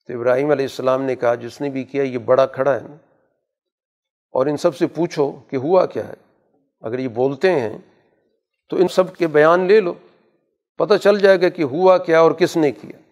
[0.07, 2.95] تو ابراہیم علیہ السلام نے کہا، جس نے بھی کیا، یہ بڑا کھڑا ہے۔ نا
[4.31, 6.13] اور ان سب سے پوچھو کہ ہوا کیا ہے؟
[6.81, 7.77] اگر یہ بولتے ہیں
[8.69, 9.93] تو ان سب کے بیان لے لو،
[10.77, 13.08] پتہ چل جائے گا کہ ہوا کیا اور کس نے کیا۔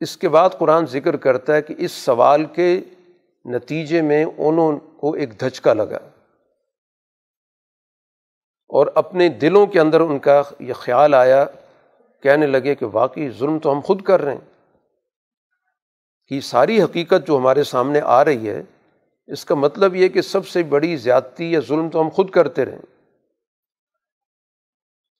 [0.00, 2.80] اس کے بعد قرآن ذکر کرتا ہے کہ اس سوال کے
[3.44, 5.98] نتیجے میں انہوں کو ایک دھچکا لگا۔
[8.68, 11.44] اور اپنے دلوں کے اندر ان کا یہ خیال آیا،
[12.22, 14.74] کہنے لگے کہ واقعی ظلم تو ہم خود کر رہے ہیں۔
[16.28, 18.62] کہ ساری حقیقت جو ہمارے سامنے آ رہی ہے،
[19.26, 22.64] اس کا مطلب یہ کہ سب سے بڑی زیادتی یا ظلم تو ہم خود کرتے
[22.64, 22.78] رہیں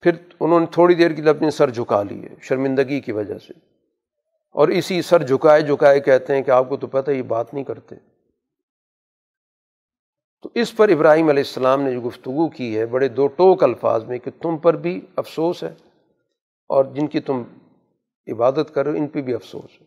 [0.01, 3.76] پھر انہوں نے تھوڑی دیر کے لیے اپنے سر جھکا لیے، شرمندگی کی وجہ سے۔
[4.57, 7.65] اور اسی سر جھکائے جھکائے کہتے ہیں کہ آپ کو تو پتہ یہ بات نہیں
[7.65, 7.97] کرتے۔
[10.43, 14.05] تو اس پر ابراہیم علیہ السلام نے جو گفتگو کی ہے، بڑے دو ٹوک الفاظ
[14.05, 15.75] میں کہ تم پر بھی افسوس ہے
[16.69, 17.43] اور جن کی تم
[18.33, 19.87] عبادت کرو ان پہ بھی افسوس ہے۔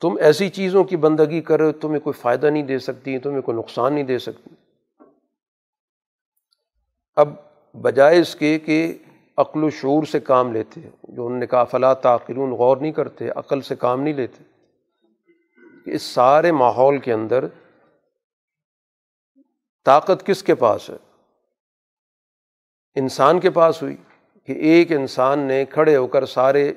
[0.00, 3.94] تم ایسی چیزوں کی بندگی کرو تمہیں کوئی فائدہ نہیں دے سکتی، تمہیں کوئی نقصان
[3.94, 4.54] نہیں دے سکتی۔
[7.16, 7.28] اب
[7.82, 8.98] بجائے اس کے کہ
[9.36, 13.28] عقل و شعور سے کام لیتے جو انہوں نے کہا فلاں تاخرون غور نہیں کرتے،
[13.28, 14.44] عقل سے کام نہیں لیتے۔
[15.84, 17.44] کہ اس سارے ماحول کے اندر
[19.84, 20.96] طاقت کس کے پاس ہے؟
[22.94, 23.96] انسان کے پاس ہوئی
[24.44, 26.72] کہ ایک انسان نے کھڑے ہو کر سارے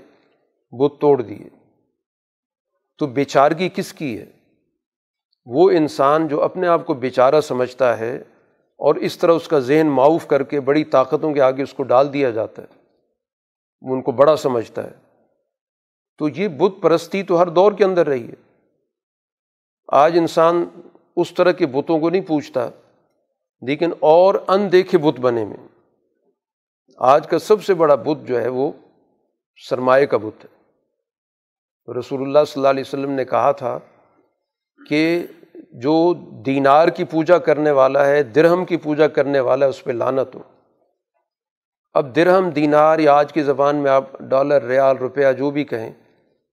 [0.72, 1.50] بت توڑ دیے۔
[2.98, 4.26] تو بیچارگی کس کی ہے؟
[5.46, 8.24] وہ انسان جو اپنے آپ کو بیچارہ سمجھتا ہے
[8.78, 11.84] اور اس طرح اس کا ذہن معاف کر کے بڑی طاقتوں کے آگے اس کو
[11.84, 12.68] ڈال دیا جاتا ہے۔
[13.82, 14.92] وہ ان کو بڑا سمجھتا ہے۔
[16.18, 18.60] تو یہ بت پرستی تو ہر دور کے اندر رہی ہے۔
[19.88, 20.66] آج انسان
[21.16, 22.70] اس طرح کے بتوں کو نہیں پوچھتا،
[23.62, 25.68] لیکن اور ان دیکھے بت بنے میں۔
[26.98, 28.72] آج کا سب سے بڑا بت جو ہے وہ
[29.70, 30.58] سرمایہ کا بت ہے۔
[32.00, 33.80] رسول اللہ صلی اللہ علیہ وسلم نے کہا تھا
[34.90, 35.28] کہ
[35.72, 36.14] جو
[36.46, 40.36] دینار کی پوجا کرنے والا ہے، درہم کی پوجا کرنے والا ہے، اس پہ لانت
[40.36, 40.42] ہو۔
[41.94, 45.92] اب درہم، دینار یا آج کی زبان میں آپ ڈالر، ریال، روپیہ جو بھی کہیں،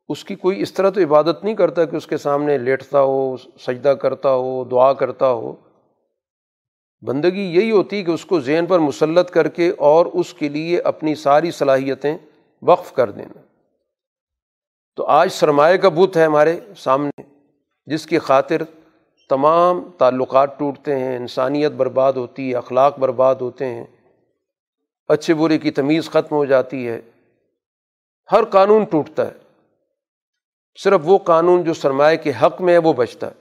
[0.08, 3.36] اس کی کوئی اس طرح تو عبادت نہیں کرتا کہ اس کے سامنے لیٹتا ہو،
[3.36, 5.54] سجدہ کرتا ہو، دعا کرتا ہو۔
[7.02, 10.80] بندگی یہی ہوتی کہ اس کو ذہن پر مسلط کر کے اور اس کے لیے
[10.80, 12.18] اپنی ساری صلاحیتیں
[12.62, 13.40] وقف کر دینا
[14.96, 17.22] تو آج سرمایہ کا بت ہے ہمارے سامنے،
[17.86, 18.62] جس کی خاطر
[19.28, 23.84] تمام تعلقات ٹوٹتے ہیں، انسانیت برباد ہوتی ہے، اخلاق برباد ہوتے ہیں،
[25.08, 27.00] اچھے برے کی تمیز ختم ہو جاتی ہے۔
[28.32, 29.32] ہر قانون ٹوٹتا ہے۔
[30.78, 33.32] صرف وہ قانون جو سرمایہ کے حق میں ہے، وہ بچتا ہے۔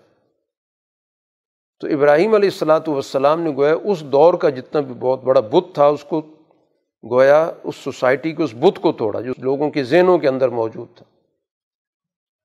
[1.80, 5.66] تو ابراہیم علیہ السلاۃ والسلام نے گویا اس دور کا جتنا بھی بہت بڑا بت
[5.74, 6.22] تھا، اس کو
[7.12, 10.98] گویا اس سوسائٹی کے اس بت کو توڑا جو لوگوں کے ذہنوں کے اندر موجود
[10.98, 11.06] تھا۔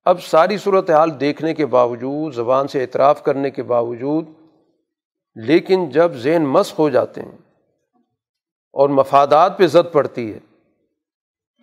[0.09, 4.29] اب ساری صورت حال دیکھنے کے باوجود، زبان سے اعتراف کرنے کے باوجود،
[5.37, 7.37] لیکن جب ذہن مس ہو جاتے ہیں
[8.75, 10.39] اور مفادات پہ زد پڑتی ہے،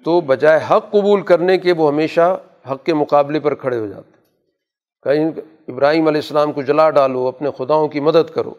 [0.05, 2.37] تو بجائے حق قبول کرنے کے وہ ہمیشہ
[2.71, 4.11] حق کے مقابلے پر کھڑے ہو جاتے
[5.05, 5.25] کہیں
[5.67, 8.53] ابراہیم علیہ السلام کو جلا ڈالو، اپنے خداؤں کی مدد کرو۔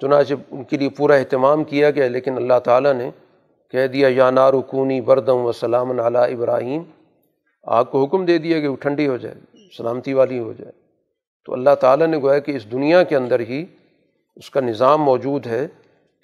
[0.00, 3.10] چنانچہ ان کے لیے پورا اہتمام کیا گیا، لیکن اللہ تعالیٰ نے
[3.72, 6.82] کہہ دیا، یا نارکونی بردم و سلام علیٰ ابراہیم۔
[7.62, 9.34] آگ کو حکم دے دیا کہ وہ ٹھنڈی ہو جائے،
[9.76, 10.72] سلامتی والی ہو جائے۔
[11.44, 13.66] تو اللہ تعالیٰ نے گویا کہ اس دنیا کے اندر ہی
[14.36, 15.68] اس کا نظام موجود ہے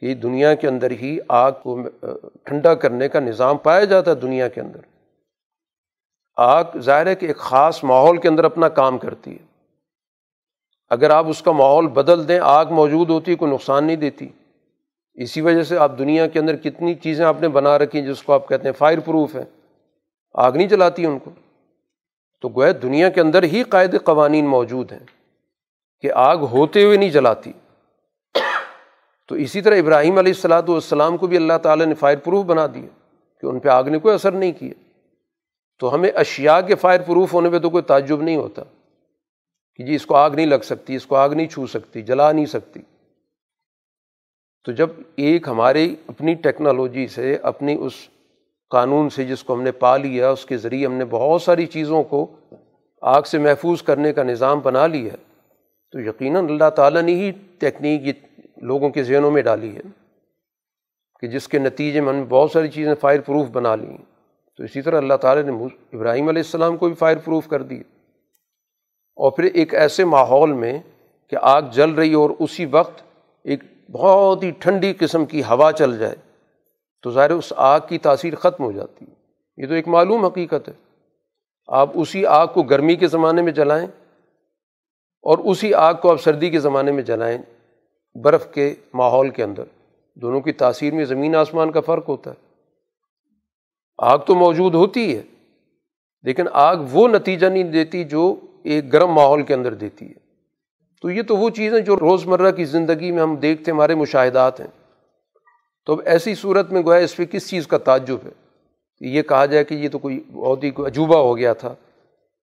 [0.00, 1.82] کہ دنیا کے اندر ہی آگ کو
[2.42, 4.80] ٹھنڈا کرنے کا نظام پایا جاتا ہے دنیا کے اندر۔
[6.36, 9.46] آگ ظاہر ہے کہ ایک خاص ماحول کے اندر اپنا کام کرتی ہے۔
[10.90, 14.28] اگر آپ اس کا ماحول بدل دیں، آگ موجود ہوتی ہے کوئی نقصان نہیں دیتی۔
[15.14, 18.22] اسی وجہ سے آپ دنیا کے اندر کتنی چیزیں آپ نے بنا رکھی ہیں جس
[18.22, 19.44] کو آپ کہتے ہیں فائر پروف ہے
[20.32, 21.30] آگ نہیں جلاتی ان کو۔
[22.40, 25.06] تو گویا دنیا کے اندر ہی قائد قوانین موجود ہیں
[26.00, 27.52] کہ آگ ہوتے ہوئے نہیں جلاتی۔
[29.28, 32.66] تو اسی طرح ابراہیم علیہ السلاۃ والسلام کو بھی اللہ تعالیٰ نے فائر پروف بنا
[32.66, 32.86] دیا
[33.40, 34.82] کہ ان پہ آگ نے کوئی اثر نہیں کیا۔
[35.78, 38.62] تو ہمیں اشیا کے فائر پروف ہونے پہ تو کوئی تعجب نہیں ہوتا
[39.76, 42.32] کہ جی اس کو آگ نہیں لگ سکتی، اس کو آگ نہیں چھو سکتی، جلا
[42.32, 42.80] نہیں سکتی۔
[44.64, 47.92] تو جب ایک ہماری اپنی ٹیکنالوجی سے، اپنی اس
[48.70, 51.66] قانون سے جس کو ہم نے پا لیا، اس کے ذریعے ہم نے بہت ساری
[51.66, 52.26] چیزوں کو
[53.02, 55.16] آگ سے محفوظ کرنے کا نظام بنا لیا
[55.92, 58.12] تو یقیناً اللہ تعالیٰ نے ہی ٹیکنیک یہ
[58.56, 59.80] لوگوں کے ذہنوں میں ڈالی ہے
[61.20, 63.96] کہ جس کے نتیجے میں ہم نے بہت ساری چیزیں فائر پروف بنا لی
[64.56, 67.80] تو اسی طرح اللہ تعالیٰ نے ابراہیم علیہ السلام کو بھی فائر پروف کر دی۔
[69.16, 70.78] اور پھر ایک ایسے ماحول میں
[71.30, 73.02] کہ آگ جل رہی اور اسی وقت
[73.44, 73.62] ایک
[73.92, 76.14] بہت ہی ٹھنڈی قسم کی ہوا چل جائے۔
[77.02, 79.14] تو ظاہر اس آگ کی تاثیر ختم ہو جاتی ہے۔
[79.56, 80.72] یہ تو ایک معلوم حقیقت ہے۔
[81.66, 83.86] آپ اسی آگ کو گرمی کے زمانے میں جلائیں
[85.22, 87.38] اور اسی آگ کو آپ سردی کے زمانے میں جلائیں
[88.14, 89.64] برف کے ماحول کے اندر۔
[90.14, 92.48] دونوں کی تاثیر میں زمین آسمان کا فرق ہوتا ہے۔
[93.98, 95.22] آگ تو موجود ہوتی ہے،
[96.22, 100.28] لیکن آگ وہ نتیجہ نہیں دیتی جو ایک گرم ماحول کے اندر دیتی ہے۔
[101.02, 104.60] تو یہ تو وہ چیزیں جو روز مرہ کی زندگی میں ہم دیکھتے ہمارے مشاہدات
[104.60, 104.77] ہیں۔
[105.88, 108.30] تو اب ایسی صورت میں گویا اس پہ کس چیز کا تعجب ہے؟
[109.00, 111.74] یہ کہا جائے کہ یہ تو کوئی بہت ہی کوئی عجوبہ ہو گیا تھا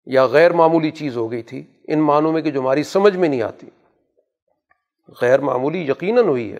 [0.05, 3.29] یا غیر معمولی چیز ہو گئی تھی، ان معنوں میں کہ جو ہماری سمجھ میں
[3.29, 3.67] نہیں آتی۔
[5.21, 6.59] غیر معمولی یقیناً ہوئی ہے،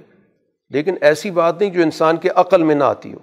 [0.70, 3.20] لیکن ایسی بات نہیں جو انسان کے عقل میں نہ آتی ہو۔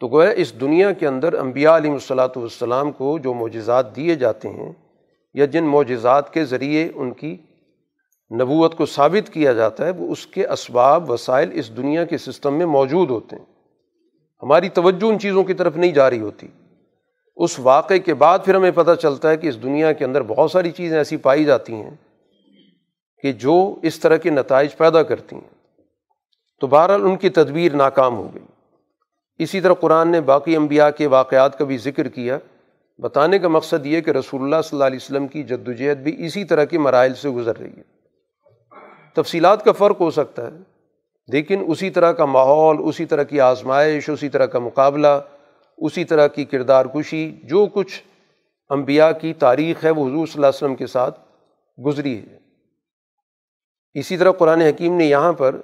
[0.00, 4.48] تو گویا اس دنیا کے اندر انبیاء علیہ الصلاۃ والسلام کو جو معجزات دیے جاتے
[4.48, 4.72] ہیں
[5.34, 7.36] یا جن معجزات کے ذریعے ان کی
[8.32, 12.54] نبوت کو ثابت کیا جاتا ہے، وہ اس کے اسباب، وسائل اس دنیا کے سسٹم
[12.54, 13.44] میں موجود ہوتے ہیں۔
[14.42, 16.46] ہماری توجہ ان چیزوں کی طرف نہیں جا رہی ہوتی۔
[17.36, 20.50] اس واقعے کے بعد پھر ہمیں پتہ چلتا ہے کہ اس دنیا کے اندر بہت
[20.50, 21.90] ساری چیزیں ایسی پائی جاتی ہیں
[23.22, 25.54] کہ جو اس طرح کے نتائج پیدا کرتی ہیں۔
[26.60, 28.44] تو بہرحال ان کی تدبیر ناکام ہو گئی۔
[29.38, 32.38] اسی طرح قرآن نے باقی انبیاء کے واقعات کا بھی ذکر کیا۔
[32.98, 36.26] بتانے کا مقصد یہ کہ رسول اللہ صلی اللہ علیہ وسلم کی جد وجہد بھی
[36.26, 37.93] اسی طرح کے مراحل سے گزر رہی ہے۔
[39.14, 40.56] تفصیلات کا فرق ہو سکتا ہے۔
[41.28, 45.20] لیکن اسی طرح کا ماحول، اسی طرح کی آزمائش، اسی طرح کا مقابلہ،
[45.78, 48.02] اسی طرح کی کردار کشی، جو کچھ
[48.70, 51.20] انبیاء کی تاریخ ہے، وہ حضور صلی اللہ علیہ وسلم کے ساتھ
[51.86, 52.38] گزری ہے۔
[53.94, 55.56] اسی طرح قرآن حکیم نے یہاں پر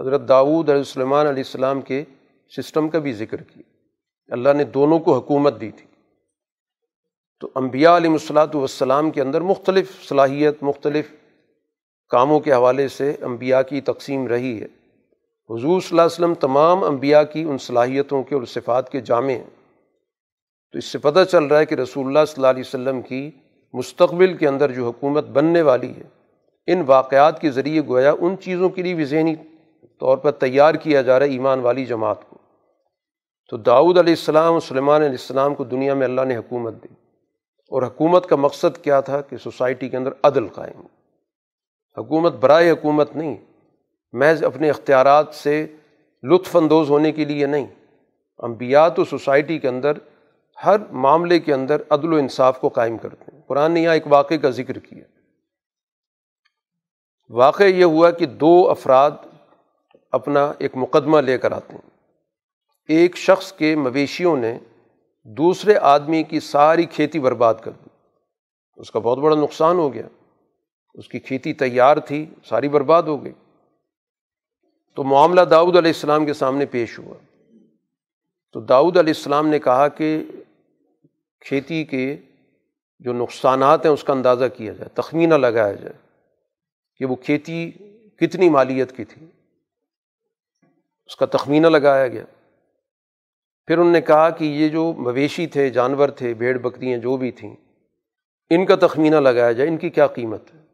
[0.00, 2.04] حضرت داود علیہ السلمان علیہ السلام کے
[2.56, 3.62] سسٹم کا بھی ذکر کیا۔
[4.32, 5.86] اللہ نے دونوں کو حکومت دی تھی۔
[7.40, 11.14] تو انبیاء علیہ الصلاۃ والسلام کے اندر مختلف صلاحیت، مختلف
[12.08, 14.66] کاموں کے حوالے سے انبیاء کی تقسیم رہی ہے۔
[15.50, 19.30] حضور صلی اللہ علیہ وسلم تمام انبیاء کی ان صلاحیتوں کے اور صفات کے جامع
[19.30, 19.44] ہیں۔
[20.72, 23.30] تو اس سے پتہ چل رہا ہے کہ رسول اللہ صلی اللہ علیہ وسلم کی
[23.72, 26.02] مستقبل کے اندر جو حکومت بننے والی ہے،
[26.66, 29.34] ان واقعات کے ذریعے گویا ان چیزوں کے لیے بھی ذہنی
[30.00, 32.38] طور پر تیار کیا جا رہا ہے ایمان والی جماعت کو۔
[33.50, 36.88] تو داؤد علیہ السلام اور سلیمان علیہ السلام کو دنیا میں اللہ نے حکومت دی۔
[37.70, 40.97] اور حکومت کا مقصد کیا تھا کہ سوسائٹی کے اندر عدل قائم ہو۔
[41.98, 43.36] حکومت برائے حکومت نہیں،
[44.12, 45.66] محض اپنے اختیارات سے
[46.22, 47.66] لطف اندوز ہونے کے لیے نہیں۔
[48.38, 49.92] انبیاء تو سوسائٹی کے اندر،
[50.64, 54.06] ہر معاملے کے اندر عدل و انصاف کو قائم کرتے ہیں۔ قرآن نے یہاں ایک
[54.06, 55.04] واقعے کا ذکر کیا۔
[57.30, 59.10] واقعہ یہ ہوا کہ دو افراد
[60.12, 61.90] اپنا ایک مقدمہ لے کر آتے ہیں۔
[62.88, 64.58] ایک شخص کے مویشیوں نے
[65.24, 67.88] دوسرے آدمی کی ساری کھیتی برباد کر دی۔
[68.76, 70.02] اس کا بہت بڑا نقصان ہو گیا۔
[70.98, 73.32] اس کی کھیتی تیار تھی، ساری برباد ہو گئی۔
[74.94, 77.14] تو معاملہ داؤد علیہ السلام کے سامنے پیش ہوا۔
[78.52, 80.24] تو داؤد علیہ السلام نے کہا کہ
[81.40, 82.16] کھیتی کے
[82.98, 85.94] جو نقصانات ہیں، اس کا اندازہ کیا جائے، تخمینہ لگایا جائے
[86.96, 87.70] کہ وہ کھیتی
[88.20, 89.26] کتنی مالیت کی تھی۔
[91.06, 92.24] اس کا تخمینہ لگایا گیا۔
[93.66, 97.30] پھر انہوں نے کہا کہ یہ جو مویشی تھے، جانور تھے، بھیڑ بکریاں جو بھی
[97.30, 97.56] تھیں،
[98.50, 100.67] ان کا تخمینہ لگایا جائے، ان کی کیا قیمت ہے؟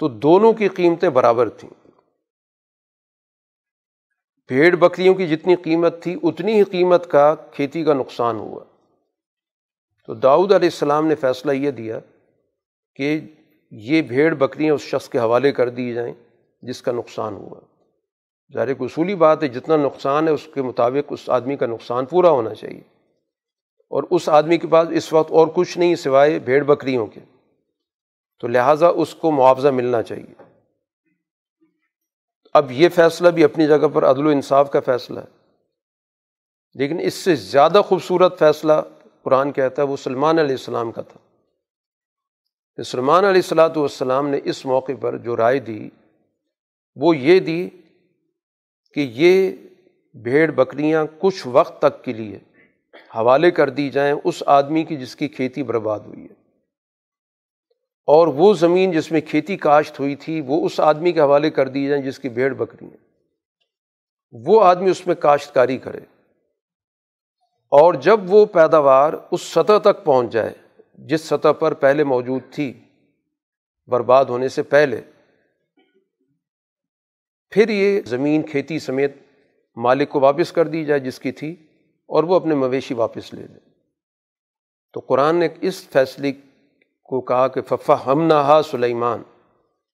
[0.00, 1.90] تو دونوں کی قیمتیں برابر تھیں۔
[4.48, 8.64] بھیڑ بکریوں کی جتنی قیمت تھی، اتنی ہی قیمت کا کھیتی کا نقصان ہوا۔
[10.06, 11.98] تو داؤد علیہ السلام نے فیصلہ یہ دیا
[12.94, 13.20] کہ
[13.70, 16.14] یہ بھیڑ بکریاں اس شخص کے حوالے کر دی جائیں
[16.62, 17.60] جس کا نقصان ہوا۔
[18.54, 22.04] ظاہر ایک اصولی بات ہے، جتنا نقصان ہے اس کے مطابق اس آدمی کا نقصان
[22.04, 22.82] پورا ہونا چاہیے۔
[23.90, 27.20] اور اس آدمی کے پاس اس وقت اور کچھ نہیں سوائے بھیڑ بکریوں کے۔
[28.40, 30.42] تو لہٰذا اس کو معاوضہ ملنا چاہیے۔
[32.54, 35.40] اب یہ فیصلہ بھی اپنی جگہ پر عدل و انصاف کا فیصلہ ہے۔
[36.74, 38.72] لیکن اس سے زیادہ خوبصورت فیصلہ
[39.22, 41.18] قرآن کہتا ہے وہ سلمان علیہ السلام کا تھا۔
[42.82, 45.90] سلمان علیہ السلاۃ والسلام نے اس موقع پر جو رائے دی،
[46.96, 47.68] وہ یہ دی
[48.94, 49.52] کہ یہ
[50.14, 52.38] بھیڑ بکریاں کچھ وقت تک کے لیے
[53.16, 56.39] حوالے کر دی جائیں، اس آدمی کی جس کی کھیتی برباد ہوئی ہے۔
[58.10, 61.68] اور وہ زمین جس میں کھیتی کاشت ہوئی تھی، وہ اس آدمی کے حوالے کر
[61.68, 62.96] دی جائیں جس کی بھیڑ بکری ہیں
[64.32, 66.00] وہ آدمی اس میں کاشتکاری کرے۔
[67.70, 70.52] اور جب وہ پیداوار اس سطح تک پہنچ جائے،
[70.98, 72.80] جس سطح پر پہلے موجود تھی،
[73.86, 75.00] برباد ہونے سے پہلے،
[77.50, 79.14] پھر یہ زمین کھیتی سمیت
[79.76, 81.56] مالک کو واپس کر دی جائے جس کی تھی
[82.08, 83.58] اور وہ اپنے مویشی واپس لے لے۔
[84.92, 86.32] تو قرآن نے اس فیصلے
[87.10, 89.22] کو کہا کہ ففا ہم نہ ہا سلیمان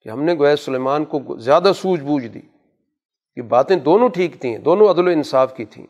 [0.00, 2.40] کہ ہم نے گویا سلیمان کو زیادہ سوجھ بوجھ دی
[3.34, 5.86] کہ باتیں دونوں ٹھیک تھیں، دونوں عدل و انصاف کی تھیں۔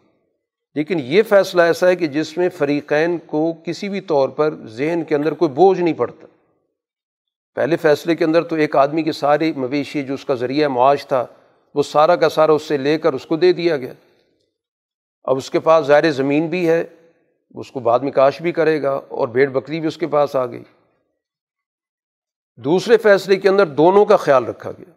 [0.74, 5.02] لیکن یہ فیصلہ ایسا ہے کہ جس میں فریقین کو کسی بھی طور پر ذہن
[5.08, 6.26] کے اندر کوئی بوجھ نہیں پڑتا۔
[7.54, 11.06] پہلے فیصلے کے اندر تو ایک آدمی کے سارے مویشی جو اس کا ذریعہ معاش
[11.06, 11.26] تھا،
[11.74, 13.92] وہ سارا کا سارا اس سے لے کر اس کو دے دیا گیا۔
[15.24, 16.84] اب اس کے پاس ظاہر زمین بھی ہے
[17.54, 20.36] اس کو بعد میں کاش بھی کرے گا اور بھیڑ بکری بھی اس کے پاس
[20.36, 20.62] آ گئی۔
[22.56, 24.90] دوسرے فیصلے کے اندر دونوں کا خیال رکھا گیا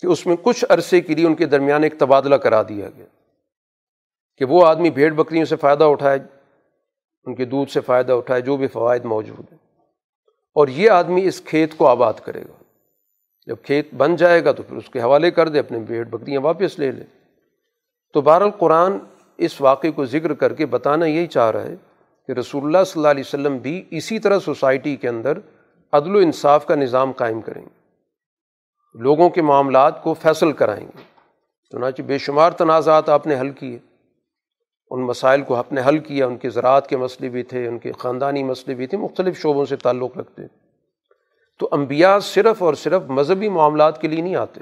[0.00, 3.06] کہ اس میں کچھ عرصے کے لیے ان کے درمیان ایک تبادلہ کرا دیا گیا
[4.36, 6.18] کہ وہ آدمی بھیڑ بکریوں سے فائدہ اٹھائے،
[7.24, 9.58] ان کے دودھ سے فائدہ اٹھائے، جو بھی فوائد موجود ہیں۔
[10.54, 12.62] اور یہ آدمی اس کھیت کو آباد کرے گا۔
[13.46, 16.40] جب کھیت بن جائے گا تو پھر اس کے حوالے کر دے اپنے بھیڑ بکریاں
[16.40, 17.04] واپس لے لے۔
[18.12, 18.98] تو بہر القرآن
[19.36, 21.74] اس واقعے کو ذکر کر کے بتانا یہی چاہ رہا ہے
[22.26, 25.38] کہ رسول اللہ صلی اللہ علیہ وسلم بھی اسی طرح سوسائٹی کے اندر
[25.92, 27.82] عدل و انصاف کا نظام قائم کریں گے۔
[28.94, 31.02] لوگوں کے معاملات کو فیصل کرائیں گے۔
[31.72, 33.78] چنانچہ بے شمار تنازعات آپ نے حل کیے۔
[34.90, 37.78] ان مسائل کو آپ نے حل کیا۔ ان کے زراعت کے مسئلے بھی تھے۔ ان
[37.78, 40.42] کے خاندانی مسئلے بھی تھے۔ مختلف شعبوں سے تعلق رکھتے۔
[41.58, 44.60] تو انبیاء صرف اور صرف مذہبی معاملات کے لیے نہیں آتے۔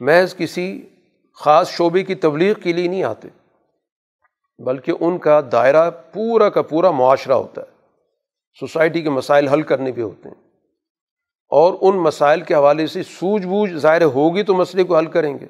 [0.00, 0.88] محض کسی
[1.34, 3.28] خاص شعبے کی تبلیغ کے لیے نہیں آتے۔
[4.58, 7.77] بلکہ ان کا دائرہ پورا کا پورا معاشرہ ہوتا ہے۔
[8.60, 10.48] سوسائٹی کے مسائل حل کرنے بھی ہوتے ہیں۔
[11.48, 15.38] اور ان مسائل کے حوالے سے سوجھ بوجھ ظاہر ہوگی تو مسئلے کو حل کریں
[15.38, 15.46] گے۔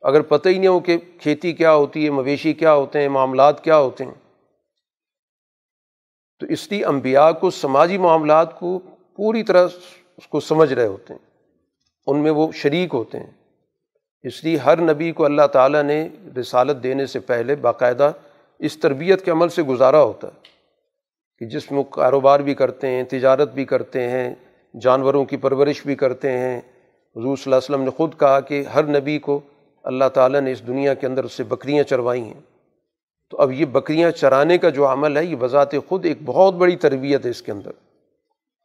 [0.00, 3.64] اگر پتہ ہی نہیں ہو کہ کھیتی کیا ہوتی ہے، مویشی کیا ہوتے ہیں، معاملات
[3.64, 4.14] کیا ہوتے ہیں۔
[6.40, 8.80] تو اس لیے امبیا کو سماجی معاملات کو
[9.16, 9.68] پوری طرح
[10.16, 11.30] اس کو سمجھ رہے ہوتے ہیں۔
[12.06, 13.30] ان میں وہ شریک ہوتے ہیں۔
[14.22, 16.08] اس لیے ہر نبی کو اللہ تعالیٰ نے
[16.40, 18.12] رسالت دینے سے پہلے باقاعدہ
[18.58, 20.57] اس تربیت کے عمل سے گزارا ہوتا ہے۔
[21.38, 24.34] کہ جس میں کاروبار بھی کرتے ہیں، تجارت بھی کرتے ہیں،
[24.80, 26.58] جانوروں کی پرورش بھی کرتے ہیں۔
[27.16, 29.40] حضور صلی اللہ علیہ وسلم نے خود کہا کہ ہر نبی کو
[29.84, 32.40] اللہ تعالیٰ نے اس دنیا کے اندر اس سے بکریاں چروائی ہیں۔
[33.30, 36.76] تو اب یہ بکریاں چرانے کا جو عمل ہے، یہ بذات خود ایک بہت بڑی
[36.76, 37.70] تربیت ہے اس کے اندر۔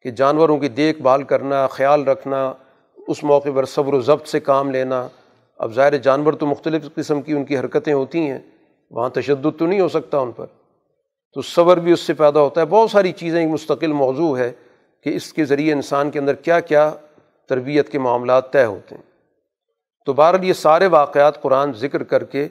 [0.02, 2.54] کہ جانوروں کی دیکھ بھال کرنا، خیال رکھنا،
[3.08, 5.08] اس موقع پر صبر و ضبط سے کام لینا۔
[5.58, 8.40] اب ظاہر جانور تو مختلف قسم کی ان کی حرکتیں ہوتی ہیں،
[8.92, 10.46] وہاں تشدد تو نہیں ہو سکتا ان پر۔
[11.34, 14.52] تو صبر بھی اس سے پیدا ہوتا ہے۔ بہت ساری چیزیں ایک مستقل موضوع ہے
[15.04, 16.92] کہ اس کے ذریعے انسان کے اندر کیا کیا
[17.50, 19.04] تربیت کے معاملات طے ہوتے ہیں۔
[20.06, 22.48] تو بہرحال یہ سارے واقعات قرآن ذکر کر کے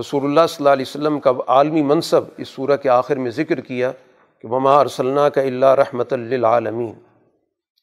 [0.00, 3.60] رسول اللہ صلی اللہ علیہ وسلم کا عالمی منصب اس صورح کے آخر میں ذکر
[3.60, 3.92] کیا
[4.38, 6.92] کہ مما ارسلنا کا اللہ رحمۃ للعالمین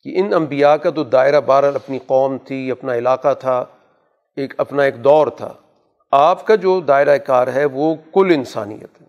[0.03, 3.65] کہ ان انبیاء کا تو دائرہ بہرحال اپنی قوم تھی، اپنا علاقہ تھا،
[4.35, 5.53] ایک اپنا ایک دور تھا۔
[6.11, 9.07] آپ کا جو دائرہ کار ہے وہ کل انسانیت ہے۔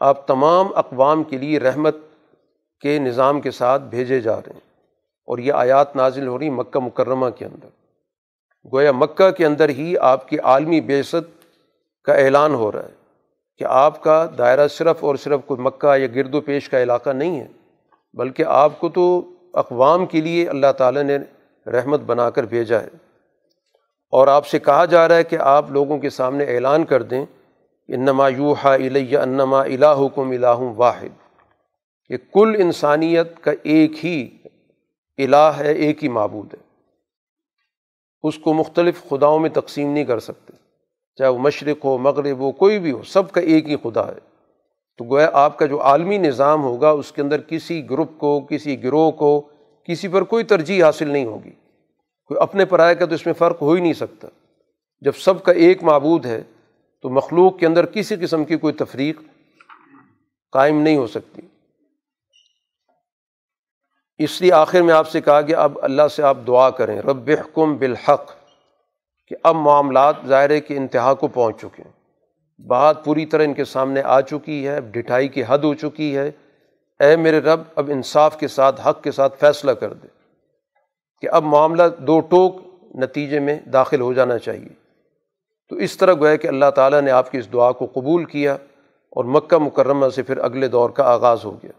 [0.00, 1.96] آپ تمام اقوام کے لیے رحمت
[2.80, 4.60] کے نظام کے ساتھ بھیجے جا رہے ہیں
[5.24, 7.68] اور یہ آیات نازل ہو رہی مکہ مکرمہ کے اندر۔
[8.72, 11.16] گویا مکہ کے اندر ہی آپ کی عالمی بیست
[12.04, 12.94] کا اعلان ہو رہا ہے
[13.58, 17.10] کہ آپ کا دائرہ صرف اور صرف کوئی مکہ یا گرد و پیش کا علاقہ
[17.10, 17.46] نہیں ہے،
[18.14, 21.18] بلکہ آپ کو تو اقوام کے لیے اللہ تعالیٰ نے
[21.66, 22.88] رحمت بنا کر بھیجا ہے۔
[24.10, 27.24] اور آپ سے کہا جا رہا ہے کہ آپ لوگوں کے سامنے اعلان کر دیں
[27.88, 31.36] انما یوحا الیہ انما الہکم الہ واحد۔
[32.08, 34.36] کہ کل انسانیت کا ایک ہی
[35.18, 36.58] الہ ہے، ایک ہی معبود ہے۔
[38.22, 40.52] اس کو مختلف خداؤں میں تقسیم نہیں کر سکتے۔
[41.16, 44.18] چاہے وہ مشرق ہو، مغرب ہو، کوئی بھی ہو، سب کا ایک ہی خدا ہے۔
[44.98, 48.84] تو گویا آپ کا جو عالمی نظام ہوگا، اس کے اندر کسی گروپ کو، کسی
[48.84, 49.40] گروہ کو
[49.84, 51.50] کسی پر کوئی ترجیح حاصل نہیں ہوگی۔
[52.24, 54.28] کوئی اپنے پر آئے تو اس میں فرق ہو ہی نہیں سکتا۔
[55.00, 56.42] جب سب کا ایک معبود ہے
[57.06, 59.20] تو مخلوق کے اندر کسی قسم کی کوئی تفریق
[60.52, 61.42] قائم نہیں ہو سکتی۔
[64.18, 67.30] اس لیے آخر میں آپ سے کہا کہ اب اللہ سے آپ دعا کریں۔ رب
[67.30, 68.32] حکم بالحق،
[69.28, 71.92] کہ اب معاملات ظاہرے کے انتہا کو پہنچ چکے ہیں۔
[72.66, 76.16] بات پوری طرح ان کے سامنے آ چکی ہے، اب ڈٹھائی کی حد ہو چکی
[76.16, 76.30] ہے۔
[77.00, 80.06] اے میرے رب، اب انصاف کے ساتھ، حق کے ساتھ فیصلہ کر دے
[81.20, 82.56] کہ اب معاملہ دو ٹوک
[82.94, 84.85] نتیجے میں داخل ہو جانا چاہیے۔
[85.68, 88.54] تو اس طرح گویا کہ اللہ تعالیٰ نے آپ کی اس دعا کو قبول کیا
[89.12, 91.72] اور مکہ مکرمہ سے پھر اگلے دور کا آغاز ہو گیا۔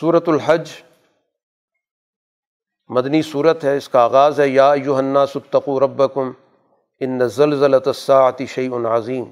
[0.00, 0.70] صورت الحج،
[2.88, 6.30] مدنی صورت ہے، اس کا آغاز ہے، یا یوحنا ستقو ربکم
[7.00, 9.24] ان نزل ضلعتی شعی العظیم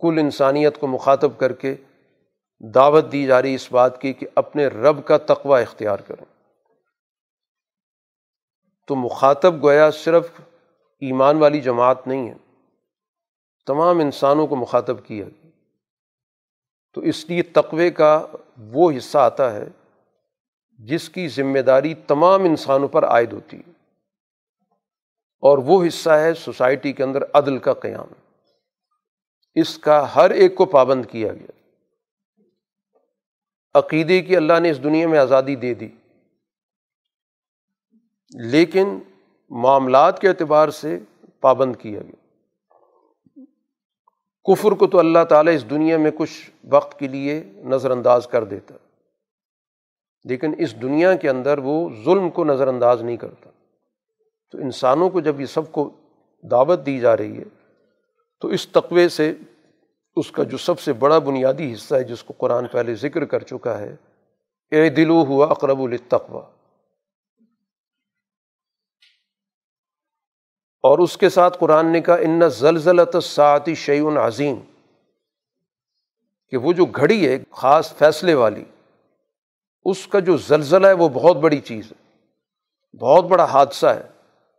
[0.00, 1.74] کل انسانیت کو مخاطب کر کے
[2.60, 6.24] دعوت دی جا رہی اس بات کی کہ اپنے رب کا تقوع اختیار کریں۔
[8.86, 10.26] تو مخاطب گویا صرف
[11.00, 12.34] ایمان والی جماعت نہیں ہے۔
[13.66, 15.50] تمام انسانوں کو مخاطب کیا گیا۔
[16.92, 18.26] تو اس لیے تقوے کا
[18.56, 19.68] وہ حصہ آتا ہے
[20.78, 23.70] جس کی ذمہ داری تمام انسانوں پر عائد ہوتی ہے۔
[25.40, 28.06] اور وہ حصہ ہے سوسائٹی کے اندر عدل کا قیام۔
[29.54, 31.50] اس کا ہر ایک کو پابند کیا گیا۔
[33.74, 35.88] عقیدے کی اللہ نے اس دنیا میں آزادی دے دی۔
[38.34, 38.98] لیکن
[39.50, 40.98] معاملات کے اعتبار سے
[41.40, 43.44] پابند کیا گیا۔
[44.46, 48.44] کفر کو تو اللہ تعالیٰ اس دنیا میں کچھ وقت کے لیے نظر انداز کر
[48.44, 48.74] دیتا،
[50.24, 53.50] لیکن اس دنیا کے اندر وہ ظلم کو نظر انداز نہیں کرتا۔
[54.52, 55.88] تو انسانوں کو جب یہ سب کو
[56.44, 57.44] دعوت دی جا رہی ہے،
[58.42, 59.32] تو اس تقوے سے
[60.16, 63.42] اس کا جو سب سے بڑا بنیادی حصہ ہے، جس کو قرآن پہلے ذکر کر
[63.42, 63.94] چکا ہے،
[64.72, 66.42] اے دلو ہوا اقرب التقوا
[70.88, 74.56] اور اس کے ساتھ قرآن نے کہا، ان زلزلت ساعتی شعیون عظیم.
[76.50, 78.64] کہ وہ جو گھڑی ہے، خاص فیصلے والی،
[79.84, 82.16] اس کا جو زلزلہ ہے، وہ بہت بڑی چیز ہے،
[82.96, 84.02] بہت بڑا حادثہ ہے۔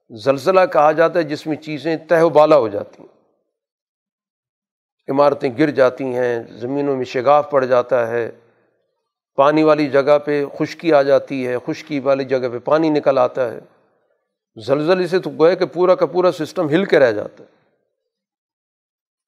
[0.10, 3.18] زلزلہ کہا جاتا ہے جس میں چیزیں تہ و بالا ہو جاتی ہیں۔
[5.12, 8.32] عمارتیں گر جاتی ہیں، زمینوں میں شگاف پڑ جاتا ہے،
[9.36, 13.52] پانی والی جگہ پہ خشکی آ جاتی ہے، خشکی والی جگہ پہ پانی نکل آتا
[13.52, 13.60] ہے۔
[14.56, 17.50] زلزلے سے تو گویا کہ پورا کا پورا سسٹم ہل کے رہ جاتا ہے۔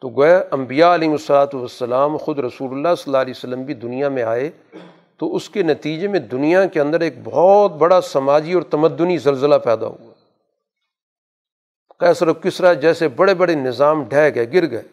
[0.01, 4.09] تو گویا امبیا علیہ الصلاۃ والسلام خود رسول اللہ صلی اللہ علیہ وسلم بھی دنیا
[4.09, 4.51] میں آئے
[5.17, 9.55] تو اس کے نتیجے میں دنیا کے اندر ایک بہت بڑا سماجی اور تمدنی زلزلہ
[9.55, 10.13] پیدا ہوا۔
[11.99, 14.83] کیسر و کسرا جیسے بڑے بڑے نظام ڈھہ گئے، گر گئے۔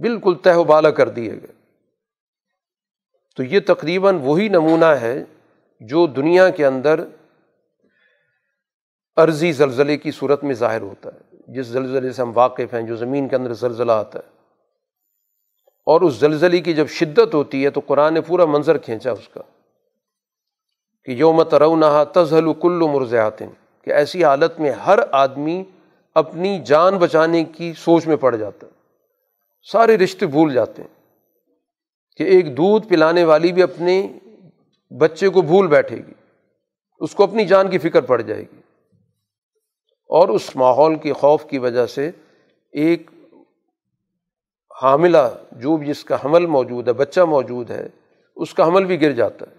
[0.00, 1.52] بالکل تہ و بالا کر دیے گئے۔
[3.36, 5.24] تو یہ تقریباً وہی نمونہ ہے
[5.80, 7.04] جو دنیا کے اندر
[9.16, 12.96] عرضی زلزلے کی صورت میں ظاہر ہوتا ہے۔ جس زلزلے سے ہم واقف ہیں، جو
[12.96, 14.36] زمین کے اندر زلزلہ آتا ہے۔
[15.86, 19.28] اور اس زلزلے کی جب شدت ہوتی ہے تو قرآن نے پورا منظر کھینچا اس
[19.28, 19.40] کا
[21.04, 23.38] کہ یوم ترونہا تزہل کل مرزیات
[23.82, 25.64] کہ ایسی حالت میں ہر آدمی
[26.14, 28.72] اپنی جان بچانے کی سوچ میں پڑ جاتا ہے۔
[29.72, 30.88] سارے رشتے بھول جاتے ہیں
[32.16, 34.18] کہ ایک دودھ پلانے والی بھی اپنے
[34.98, 36.12] بچے کو بھول بیٹھے گی۔
[36.98, 38.60] اس کو اپنی جان کی فکر پڑ جائے گی۔
[40.06, 42.10] اور اس ماحول کے خوف کی وجہ سے
[42.72, 43.10] ایک
[44.82, 45.18] حاملہ
[45.52, 47.88] جو بھی جس کا حمل موجود ہے، بچہ موجود ہے،
[48.36, 49.56] اس کا حمل بھی گر جاتا ہے۔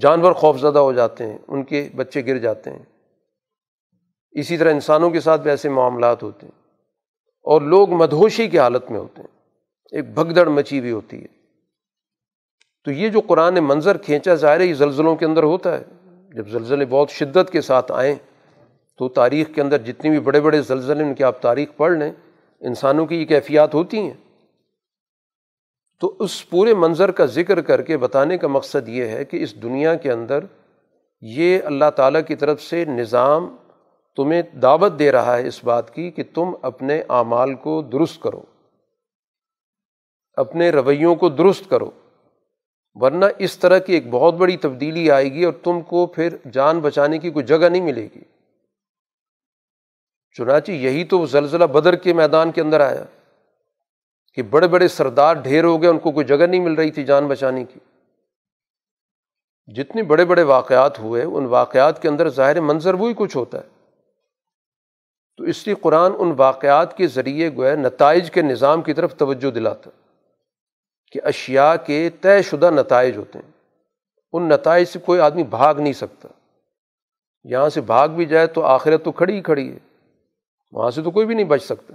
[0.00, 2.82] جانور خوف زدہ ہو جاتے ہیں، ان کے بچے گر جاتے ہیں۔
[4.32, 6.64] اسی طرح انسانوں کے ساتھ بھی ایسے معاملات ہوتے ہیں۔
[7.42, 9.38] اور لوگ مدہوشی کی حالت میں ہوتے ہیں۔
[9.92, 11.26] ایک بھگدڑ مچی ہوئی ہوتی ہے۔
[12.84, 15.84] تو یہ جو قرآن منظر کھینچا، ظاہر ہے یہ زلزلوں کے اندر ہوتا ہے۔
[16.34, 18.14] جب زلزلے بہت شدت کے ساتھ آئیں
[18.98, 22.12] تو تاریخ کے اندر جتنی بھی بڑے بڑے زلزلے ان کی آپ تاریخ پڑھ لیں،
[22.60, 24.14] انسانوں کی یہ کیفیات ہوتی ہیں۔
[26.00, 29.62] تو اس پورے منظر کا ذکر کر کے بتانے کا مقصد یہ ہے کہ اس
[29.62, 30.44] دنیا کے اندر
[31.20, 33.56] یہ اللہ تعالیٰ کی طرف سے نظام
[34.16, 38.42] تمہیں دعوت دے رہا ہے اس بات کی کہ تم اپنے اعمال کو درست کرو،
[40.36, 41.90] اپنے رویوں کو درست کرو،
[42.94, 46.80] ورنہ اس طرح کی ایک بہت بڑی تبدیلی آئے گی اور تم کو پھر جان
[46.80, 48.22] بچانے کی کوئی جگہ نہیں ملے گی۔
[50.38, 53.04] چنانچہ یہی تو زلزلہ بدر کے میدان کے اندر آیا
[54.34, 57.04] کہ بڑے بڑے سردار ڈھیر ہو گئے، ان کو کوئی جگہ نہیں مل رہی تھی
[57.04, 57.80] جان بچانے کی۔
[59.66, 63.68] جتنے بڑے بڑے واقعات ہوئے، ان واقعات کے اندر ظاہر منظر وہی کچھ ہوتا ہے۔
[65.36, 69.50] تو اس لیے قرآن ان واقعات کے ذریعے گویا نتائج کے نظام کی طرف توجہ
[69.50, 69.90] دلاتا
[71.12, 73.50] کہ اشیا کے طے شدہ نتائج ہوتے ہیں۔
[74.32, 76.28] ان نتائج سے کوئی آدمی بھاگ نہیں سکتا۔
[77.44, 79.93] یہاں سے بھاگ بھی جائے تو آخرت تو کھڑی ہی کھڑی ہے۔
[80.74, 81.94] وہاں سے تو کوئی بھی نہیں بچ سکتا۔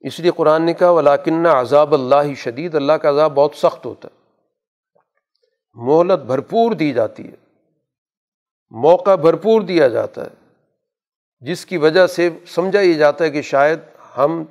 [0.00, 4.08] اس لیے قرآن نے کہا ولاکن عذاب اللہ شدید اللہ کا عذاب بہت سخت ہوتا
[4.14, 4.20] ہے۔
[5.74, 7.34] مہلت بھرپور دی جاتی ہے۔
[8.70, 10.52] موقع بھرپور دیا جاتا ہے۔
[11.40, 13.78] جس کی وجہ سے سمجھا یہ جاتا ہے کہ شاید
[14.16, 14.44] ہم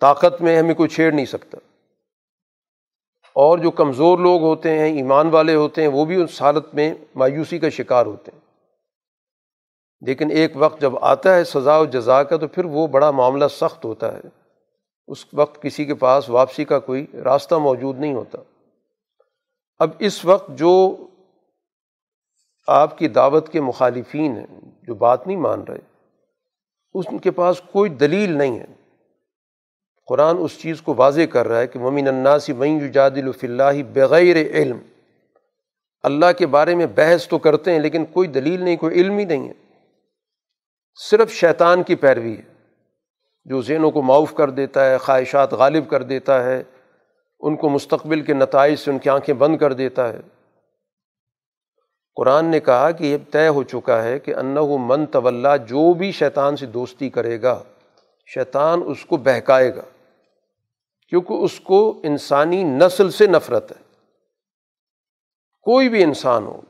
[0.00, 1.58] طاقت میں ہمیں کوئی چھیڑ نہیں سکتا۔
[3.32, 6.94] اور جو کمزور لوگ ہوتے ہیں، ایمان والے ہوتے ہیں، وہ بھی اس حالت میں
[7.14, 8.39] مایوسی کا شکار ہوتے ہیں۔
[10.00, 13.44] لیکن ایک وقت جب آتا ہے سزا و جزا کا تو پھر وہ بڑا معاملہ
[13.48, 14.20] سخت ہوتا ہے۔
[15.08, 18.38] اس وقت کسی کے پاس واپسی کا کوئی راستہ موجود نہیں ہوتا۔
[19.78, 20.96] اب اس وقت جو
[22.66, 24.46] آپ کی دعوت کے مخالفین ہیں،
[24.82, 25.78] جو بات نہیں مان رہے،
[26.94, 28.66] اس کے پاس کوئی دلیل نہیں ہے۔
[30.06, 33.82] قرآن اس چیز کو واضح کر رہا ہے کہ ممین الناسی وئیں جاد الف اللہ
[33.92, 34.78] بغیر علم۔
[36.02, 39.24] اللہ کے بارے میں بحث تو کرتے ہیں، لیکن کوئی دلیل نہیں، کوئی علم ہی
[39.24, 39.69] نہیں ہے۔
[40.94, 42.42] صرف شیطان کی پیروی ہے،
[43.44, 46.62] جو ذہنوں کو معاف کر دیتا ہے، خواہشات غالب کر دیتا ہے،
[47.40, 50.20] ان کو مستقبل کے نتائج سے ان کی آنکھیں بند کر دیتا ہے۔
[52.16, 56.12] قرآن نے کہا کہ یہ طے ہو چکا ہے کہ انّا من طول جو بھی
[56.12, 57.62] شیطان سے دوستی کرے گا،
[58.26, 59.82] شیطان اس کو بہکائے گا،
[61.08, 63.82] کیونکہ اس کو انسانی نسل سے نفرت ہے۔
[65.66, 66.60] کوئی بھی انسان ہو،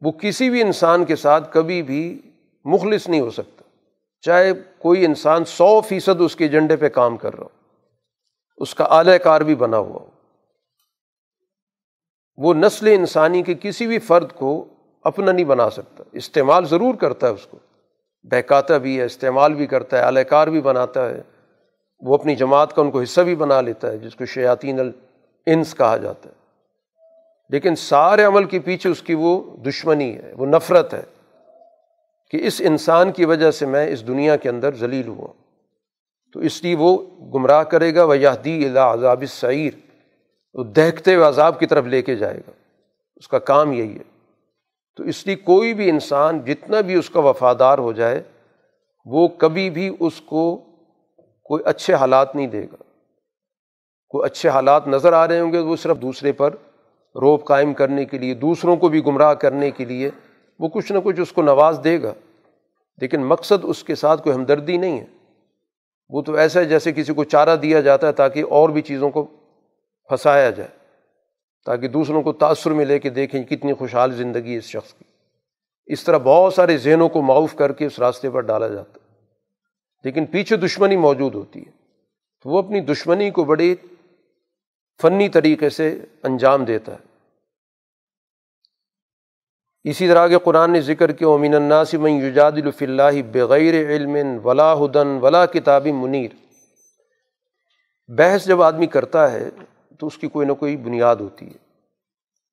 [0.00, 2.27] وہ کسی بھی انسان کے ساتھ کبھی بھی
[2.64, 3.62] مخلص نہیں ہو سکتا۔
[4.20, 7.48] چاہے کوئی انسان سو فیصد اس کے ایجنڈے پہ کام کر رہا ہو،
[8.56, 10.06] اس کا اعلی کار بھی بنا ہوا ہو۔
[12.36, 14.64] وہ نسل انسانی کے کسی بھی فرد کو
[15.02, 17.58] اپنا نہیں بنا سکتا، استعمال ضرور کرتا ہے اس کو۔
[18.22, 21.22] بہکاتا بھی ہے، استعمال بھی کرتا ہے، اعلی کار بھی بناتا ہے۔
[22.00, 25.74] وہ اپنی جماعت کا ان کو حصہ بھی بنا لیتا ہے، جس کو شیاطین الانس
[25.74, 26.34] کہا جاتا ہے۔
[27.50, 31.02] لیکن سارے عمل کے پیچھے اس کی وہ دشمنی ہے، وہ نفرت ہے۔
[32.30, 35.28] کہ اس انسان کی وجہ سے میں اس دنیا کے اندر ذلیل ہوا۔
[36.32, 36.98] تو اس لیے وہ
[37.34, 39.72] گمراہ کرے گا وہ یادی اللہ عذاب سعیر
[40.54, 42.50] وہ دیکھتے ہوئے عذاب کی طرف لے کے جائے گا۔
[43.16, 44.18] اس کا کام یہی ہے۔
[44.96, 48.22] تو اس لیے کوئی بھی انسان جتنا بھی اس کا وفادار ہو جائے،
[49.04, 50.56] وہ کبھی بھی اس کو
[51.44, 52.82] کوئی اچھے حالات نہیں دے گا۔
[54.08, 56.50] کوئی اچھے حالات نظر آ رہے ہوں گے وہ صرف دوسرے پر
[57.14, 60.10] روپ قائم کرنے کے لیے، دوسروں کو بھی گمراہ کرنے کے لیے
[60.58, 62.14] وہ کچھ نہ کچھ اس کو نواز دے گا۔
[62.98, 65.06] لیکن مقصد اس کے ساتھ کوئی ہمدردی نہیں ہے۔
[66.08, 69.10] وہ تو ایسا ہے جیسے کسی کو چارہ دیا جاتا ہے تاکہ اور بھی چیزوں
[69.10, 69.22] کو
[70.08, 70.68] پھنسایا جائے۔
[71.66, 75.04] تاکہ دوسروں کو تأثر میں لے کے دیکھیں کتنی خوشحال زندگی اس شخص کی۔
[75.86, 79.14] اس طرح بہت سارے ذہنوں کو معاف کر کے اس راستے پر ڈالا جاتا ہے۔
[80.04, 81.70] لیکن پیچھے دشمنی موجود ہوتی ہے۔
[82.42, 83.74] تو وہ اپنی دشمنی کو بڑے
[85.02, 87.07] فنی طریقے سے انجام دیتا ہے۔
[89.84, 94.16] اسی طرح کے قرآن نے ذکر کیا امین الناسی من یجاد الف اللہ بغیر علم
[94.46, 96.30] ولا ہدن ولا کتاب منیر
[98.08, 99.50] بحث جب آدمی کرتا ہے
[99.98, 101.68] تو اس کی کوئی نہ کوئی بنیاد ہوتی ہے۔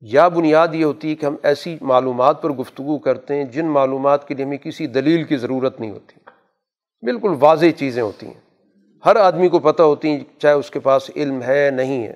[0.02, 4.28] یا بنیاد یہ ہوتی ہے کہ ہم ایسی معلومات پر گفتگو کرتے ہیں جن معلومات
[4.28, 6.20] کے لیے ہمیں کسی دلیل کی ضرورت نہیں ہوتی۔
[7.06, 8.70] بالکل واضح چیزیں ہوتی ہیں۔
[9.06, 12.14] ہر آدمی کو پتہ ہوتی ہیں چاہے اس کے پاس علم ہے نہیں ہے۔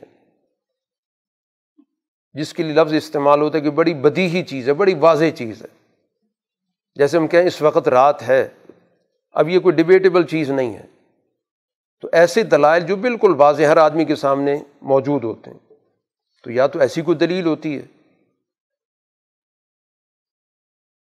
[2.33, 5.25] جس کے لیے لفظ استعمال ہوتا ہے کہ بڑی بدی ہی چیز ہے، بڑی واضح
[5.35, 5.67] چیز ہے۔
[6.95, 8.47] جیسے ہم کہیں اس وقت رات ہے،
[9.31, 10.85] اب یہ کوئی ڈبیٹیبل چیز نہیں ہے۔
[12.01, 15.73] تو ایسے دلائل جو بالکل واضح ہر آدمی کے سامنے موجود ہوتے ہیں۔
[16.43, 17.81] تو یا تو ایسی کوئی دلیل ہوتی ہے۔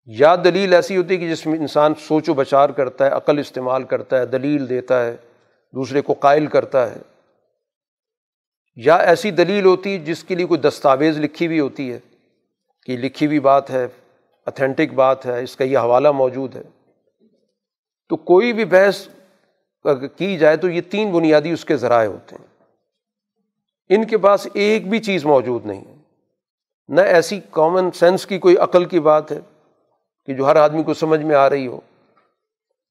[0.05, 3.39] یا دلیل ایسی ہوتی ہے کہ جس میں انسان سوچ و بچار کرتا ہے، عقل
[3.39, 5.17] استعمال کرتا ہے، دلیل دیتا ہے،
[5.75, 7.18] دوسرے کو قائل کرتا ہے۔
[8.81, 11.99] یا ایسی دلیل ہوتی ہے جس کے لیے کوئی دستاویز لکھی ہوئی ہوتی ہے
[12.87, 13.87] کہ لکھی ہوئی بات ہے
[14.47, 16.63] اتھینٹک بات ہے، اس کا یہ حوالہ موجود ہے۔
[18.09, 19.09] تو کوئی بھی بحث
[20.17, 22.47] کی جائے تو یہ تین بنیادی اس کے ذرائع ہوتے ہیں۔
[23.89, 25.97] ان کے پاس ایک بھی چیز موجود نہیں ہے۔
[26.89, 29.41] نہ ایسی کامن سینس کی کوئی عقل کی بات ہے
[30.27, 31.81] کہ جو ہر آدمی کو سمجھ میں آ رہی ہو۔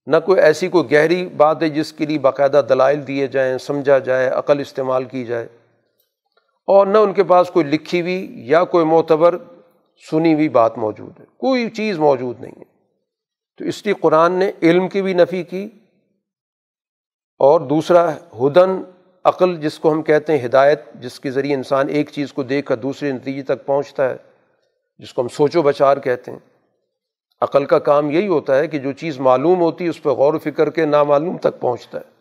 [0.06, 4.00] نہ کوئی ایسی کوئی گہری بات ہے جس کے لیے باقاعدہ دلائل دیے جائیں، سمجھا
[4.00, 5.48] جائے، عقل استعمال کی جائے۔
[6.68, 9.38] اور نہ ان کے پاس کوئی لکھی ہوئی یا کوئی معتبر
[10.12, 12.64] سنی ہوئی بات موجود ہے۔ کوئی چیز موجود نہیں ہے۔
[13.58, 15.70] تو اس لیے قرآن نے علم کی بھی نفی کی
[17.40, 18.82] اور دوسرا ہدن،
[19.24, 22.68] عقل، جس کو ہم کہتے ہیں ہدایت، جس کے ذریعے انسان ایک چیز کو دیکھ
[22.68, 24.16] کر دوسرے نتیجے تک پہنچتا ہے،
[24.98, 26.40] جس کو ہم سوچ و بچار کہتے ہیں۔
[27.42, 30.34] عقل کا کام یہی ہوتا ہے کہ جو چیز معلوم ہوتی ہے، اس پہ غور
[30.34, 32.17] و فکر کے نامعلوم تک پہنچتا ہے۔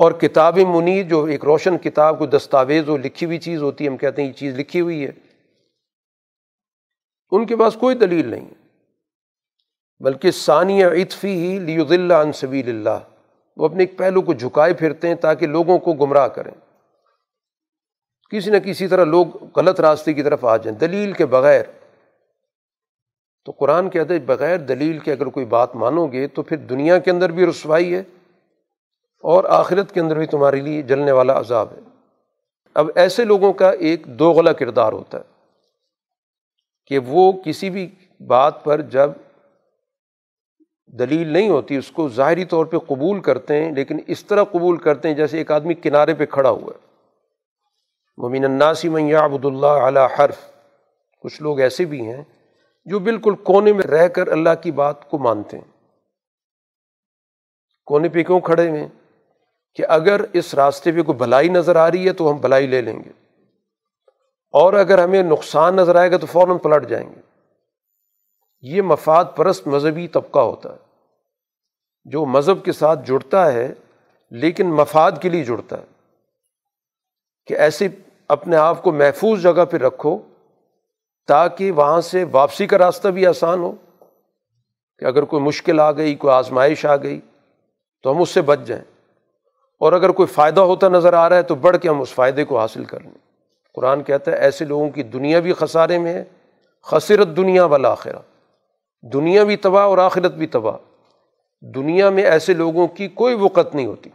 [0.00, 3.88] اور کتاب منیر جو ایک روشن کتاب کو دستاویز ہو لکھی ہوئی چیز ہوتی ہے،
[3.90, 5.10] ہم کہتے ہیں یہ چیز لکھی ہوئی ہے،
[7.30, 8.48] ان کے پاس کوئی دلیل نہیں
[10.00, 12.98] بلکہ ثانیہ اطفی ہی لیود اللہ انصبیل اللہ،
[13.56, 16.52] وہ اپنے ایک پہلو کو جھکائے پھرتے ہیں تاکہ لوگوں کو گمراہ کریں۔
[18.30, 19.26] کسی نہ کسی طرح لوگ
[19.56, 21.62] غلط راستے کی طرف آ جائیں۔ دلیل کے بغیر،
[23.44, 26.98] تو قرآن کہتے ہیں بغیر دلیل کے اگر کوئی بات مانو گے تو پھر دنیا
[26.98, 28.02] کے اندر بھی رسوائی ہے۔
[29.20, 31.80] اور آخرت کے اندر بھی تمہارے لیے جلنے والا عذاب ہے۔
[32.74, 35.22] اب ایسے لوگوں کا ایک دوغلا کردار ہوتا ہے
[36.86, 37.94] کہ وہ کسی بھی
[38.26, 39.10] بات پر جب
[40.86, 44.76] دلیل نہیں ہوتی، اس کو ظاہری طور پہ قبول کرتے ہیں، لیکن اس طرح قبول
[44.76, 46.86] کرتے ہیں جیسے ایک آدمی کنارے پہ کھڑا ہوا ہے۔
[48.18, 50.38] ممین الناسی میاں عبد اللہ علیہ حرف۔
[51.22, 52.24] کچھ لوگ ایسے بھی ہیں
[52.84, 55.78] جو بالکل کونے میں رہ کر اللہ کی بات کو مانتے ہیں۔
[57.86, 58.88] کونے پہ کیوں کھڑے ہوئے
[59.74, 62.82] کہ اگر اس راستے پہ کوئی بھلائی نظر آ رہی ہے تو ہم بھلائی لے
[62.82, 63.10] لیں گے۔
[64.52, 67.20] اور اگر ہمیں نقصان نظر آئے گا تو فوراً پلٹ جائیں گے۔
[68.60, 70.78] یہ مفاد پرست مذہبی طبقہ ہوتا ہے۔
[72.04, 73.74] جو مذہب کے ساتھ جڑتا ہے،
[74.30, 75.84] لیکن مفاد کے لیے جڑتا ہے۔
[77.46, 77.88] کہ ایسے
[78.28, 80.18] اپنے آپ کو محفوظ جگہ پہ رکھو،
[81.26, 83.72] تاکہ وہاں سے واپسی کا راستہ بھی آسان ہو۔
[84.98, 87.20] کہ اگر کوئی مشکل آ گئی، کوئی آزمائش آ گئی،
[88.02, 88.84] تو ہم اس سے بچ جائیں۔
[89.80, 92.44] اور اگر کوئی فائدہ ہوتا نظر آ رہا ہے تو بڑھ کے ہم اس فائدے
[92.44, 93.28] کو حاصل کر لیں۔
[93.74, 96.24] قرآن کہتا ہے، ایسے لوگوں کی دنیا بھی خسارے میں ہے،
[96.82, 98.18] خسرت دنیا والا آخرہ
[99.12, 100.76] دنیا بھی تباہ اور آخرت بھی تباہ۔
[101.74, 104.10] دنیا میں ایسے لوگوں کی کوئی وقت نہیں ہوتی۔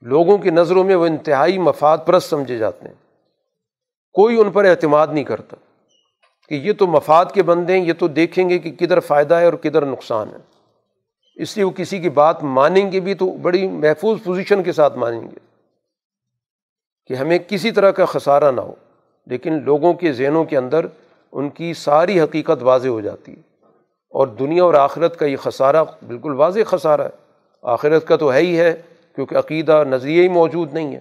[0.00, 2.94] لوگوں کی نظروں میں وہ انتہائی مفاد پرست سمجھے جاتے ہیں۔
[4.12, 5.56] کوئی ان پر اعتماد نہیں کرتا
[6.48, 9.44] کہ یہ تو مفاد کے بندے ہیں، یہ تو دیکھیں گے کہ کدھر فائدہ ہے
[9.44, 10.59] اور کدھر نقصان ہے۔
[11.34, 14.98] اس لیے وہ کسی کی بات مانیں گے بھی تو بڑی محفوظ پوزیشن کے ساتھ
[14.98, 15.36] مانیں گے
[17.06, 18.74] کہ ہمیں کسی طرح کا خسارہ نہ ہو،
[19.26, 20.86] لیکن لوگوں کے ذہنوں کے اندر
[21.32, 23.50] ان کی ساری حقیقت واضح ہو جاتی ہے۔
[24.10, 27.30] اور دنیا اور آخرت کا یہ خسارہ بالکل واضح خسارہ ہے۔
[27.62, 28.82] آخرت کا تو ہے ہی ہے،
[29.14, 31.00] کیونکہ عقیدہ نظریہ ہی موجود نہیں ہے۔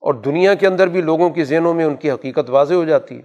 [0.00, 3.16] اور دنیا کے اندر بھی لوگوں کے ذہنوں میں ان کی حقیقت واضح ہو جاتی
[3.16, 3.22] ہے۔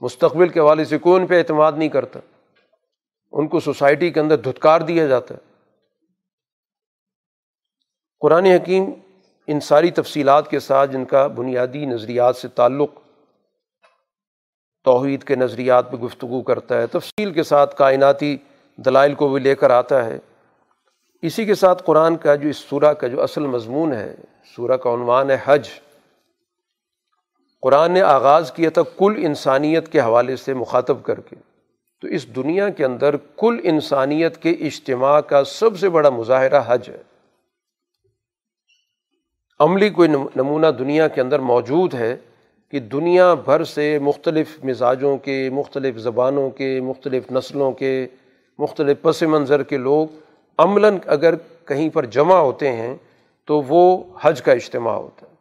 [0.00, 2.20] مستقبل کے حوالے سے کوئی ان پہ اعتماد نہیں کرتا۔
[3.32, 5.40] ان کو سوسائٹی کے اندر دھتکار دیا جاتا ہے۔
[8.20, 8.84] قرآن حکیم
[9.46, 12.90] ان ساری تفصیلات کے ساتھ جن کا بنیادی نظریات سے تعلق
[14.84, 18.36] توحید کے نظریات پہ گفتگو کرتا ہے، تفصیل کے ساتھ کائناتی
[18.76, 20.18] دلائل کو بھی لے کر آتا ہے۔
[21.22, 24.14] اسی کے ساتھ قرآن کا جو اس سورہ کا جو اصل مضمون ہے،
[24.56, 25.68] سورہ کا عنوان ہے حج۔
[27.62, 31.36] قرآن نے آغاز کیا تھا کل انسانیت کے حوالے سے مخاطب کر کے۔
[32.00, 36.88] تو اس دنیا کے اندر کل انسانیت کے اجتماع کا سب سے بڑا مظاہرہ حج
[36.88, 37.02] ہے۔
[39.60, 42.16] عملی کوئی نمونہ دنیا کے اندر موجود ہے
[42.70, 48.06] کہ دنیا بھر سے مختلف مزاجوں کے، مختلف زبانوں کے، مختلف نسلوں کے،
[48.58, 50.06] مختلف پس منظر کے لوگ
[50.58, 51.34] عملاً اگر
[51.64, 52.96] کہیں پر جمع ہوتے ہیں
[53.44, 55.34] تو وہ حج کا اجتماع ہوتا ہے۔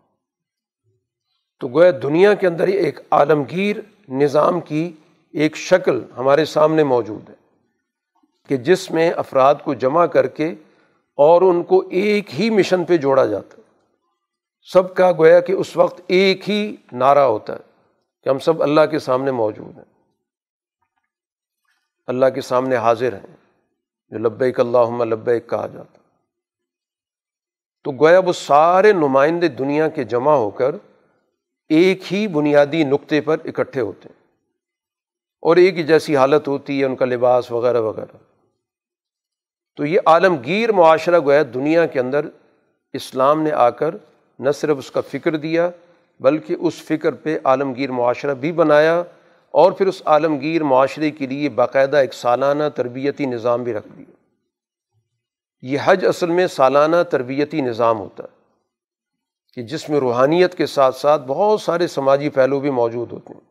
[1.59, 3.75] تو گویا دنیا کے اندر ہی ایک عالمگیر
[4.09, 4.91] نظام کی
[5.37, 7.35] ایک شکل ہمارے سامنے موجود ہے
[8.47, 10.55] کہ جس میں افراد کو جمع کر کے
[11.15, 13.61] اور ان کو ایک ہی مشن پہ جوڑا جاتا ہے۔
[14.61, 17.59] سب کا گویا کہ اس وقت ایک ہی نعرہ ہوتا ہے
[18.23, 19.85] کہ ہم سب اللہ کے سامنے موجود ہیں۔
[22.07, 23.35] اللہ کے سامنے حاضر ہیں۔
[24.09, 25.99] جو لبیک اللہ لبیک کہا جاتا
[27.83, 30.75] تو گویا وہ سارے نمائندے دنیا کے جمع ہو کر
[31.69, 34.16] ایک ہی بنیادی نقطے پر اکٹھے ہوتے ہیں۔
[35.43, 38.17] اور ایک ہی جیسی حالت ہوتی ہے، ان کا لباس وغیرہ وغیرہ۔
[39.77, 42.25] تو یہ عالمگیر معاشرہ گویا دنیا کے اندر
[42.93, 43.95] اسلام نے آ کر
[44.39, 45.69] نہ صرف اس کا فکر دیا،
[46.19, 49.03] بلکہ اس فکر پہ عالمگیر معاشرہ بھی بنایا
[49.53, 54.15] اور پھر اس عالمگیر معاشرے کے لیے باقاعدہ ایک سالانہ تربیتی نظام بھی رکھ دیا۔
[55.61, 58.35] یہ حج اصل میں سالانہ تربیتی نظام ہوتا ہے،
[59.53, 63.46] کہ جس میں روحانیت کے ساتھ ساتھ بہت سارے سماجی پہلو بھی موجود ہوتے ہیں۔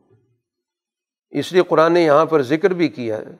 [1.31, 3.35] اس لیے قرآن نے یہاں پر ذکر بھی کیا ہے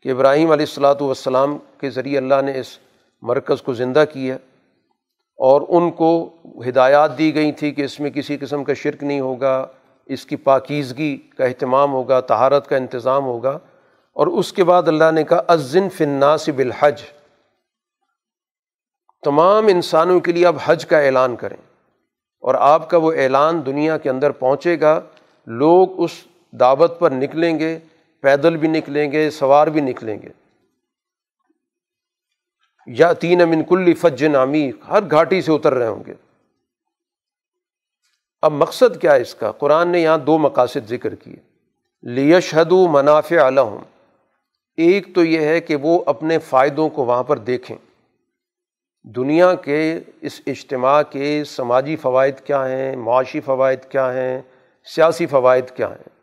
[0.00, 2.78] کہ ابراہیم علیہ السلاۃ والسلام کے ذریعے اللہ نے اس
[3.22, 4.34] مرکز کو زندہ کیا
[5.38, 6.36] اور ان کو
[6.68, 9.66] ہدایات دی گئی تھی کہ اس میں کسی قسم کا شرک نہیں ہوگا،
[10.06, 13.58] اس کی پاکیزگی کا اہتمام ہوگا تہارت کا انتظام ہوگا۔
[14.12, 17.02] اور اس کے بعد اللہ نے کہا ازن فناس بالحج.
[19.22, 21.56] تمام انسانوں کے لیے اب حج کا اعلان کریں
[22.40, 25.00] اور آپ کا وہ اعلان دنیا کے اندر پہنچے گا،
[25.46, 26.10] لوگ اس
[26.60, 27.78] دعوت پر نکلیں گے،
[28.20, 30.28] پیدل بھی نکلیں گے، سوار بھی نکلیں گے۔
[32.86, 36.14] یا تین امن کلی فج نامی ہر گھاٹی سے اتر رہے ہوں گے۔
[38.42, 41.36] اب مقصد کیا ہے اس کا؟ قرآن نے یہاں دو مقاصد ذکر کیے۔
[42.02, 43.78] لیشہد منافع علم
[44.76, 47.76] ایک تو یہ ہے کہ وہ اپنے فائدوں کو وہاں پر دیکھیں۔
[49.04, 54.42] دنیا کے اس اجتماع کے سماجی فوائد کیا ہیں، معاشی فوائد کیا ہیں،
[54.84, 56.21] سیاسی فوائد کیا ہیں؟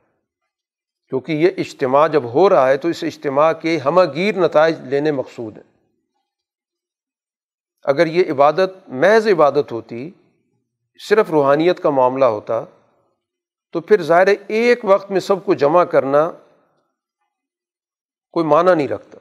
[1.09, 5.11] کیونکہ یہ اجتماع جب ہو رہا ہے تو اس اجتماع کے ہمہ گیر نتائج لینے
[5.11, 5.63] مقصود ہیں۔
[7.83, 10.11] اگر یہ عبادت، محض عبادت ہوتی،
[11.07, 12.65] صرف روحانیت کا معاملہ ہوتا،
[13.71, 16.31] تو پھر ظاہر ایک وقت میں سب کو جمع کرنا
[18.31, 19.17] کوئی معنی نہیں رکھتا۔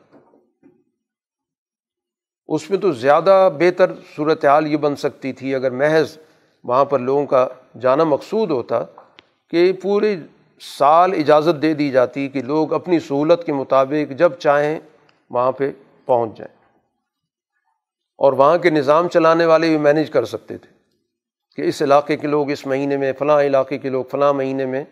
[2.48, 6.18] اس میں تو زیادہ بہتر صورت حال یہ بن سکتی تھی، اگر محض
[6.64, 7.48] وہاں پر لوگوں کا
[7.80, 8.84] جانا مقصود ہوتا
[9.50, 10.16] کہ پورے
[10.60, 14.80] سال اجازت دے دی جاتی کہ لوگ اپنی سہولت کے مطابق جب چاہیں
[15.30, 15.72] وہاں پہ
[16.06, 16.58] پہنچ جائیں۔
[18.18, 20.70] اور وہاں کے نظام چلانے والے بھی مینیج کر سکتے تھے
[21.56, 24.84] کہ اس علاقے کے لوگ اس مہینے میں، فلاں علاقے کے لوگ فلاں مہینے میں۔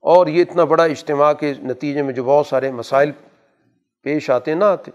[0.00, 3.10] اور یہ اتنا بڑا اجتماع کے نتیجے میں جو بہت سارے مسائل
[4.02, 4.90] پیش آتے نہ آتے۔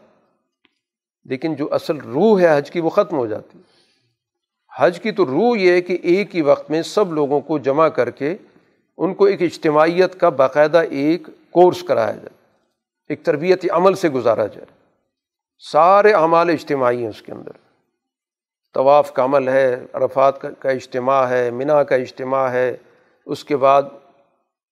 [1.24, 3.60] لیکن جو اصل روح ہے حج کی وہ ختم ہو جاتی۔
[4.78, 7.88] حج کی تو روح یہ ہے کہ ایک ہی وقت میں سب لوگوں کو جمع
[7.88, 8.36] کر کے
[8.98, 12.30] ان کو ایک اجتماعیت کا باقاعدہ ایک کورس کرایا جائے،
[13.10, 14.66] ایک تربیتی عمل سے گزارا جائے۔
[15.72, 17.52] سارے اعمال اجتماعی ہیں اس کے اندر۔
[18.74, 22.78] طواف کا عمل ہے، عرفات کا اجتماع ہے منا کا اجتماع ہے،
[23.26, 23.84] اس کے بعد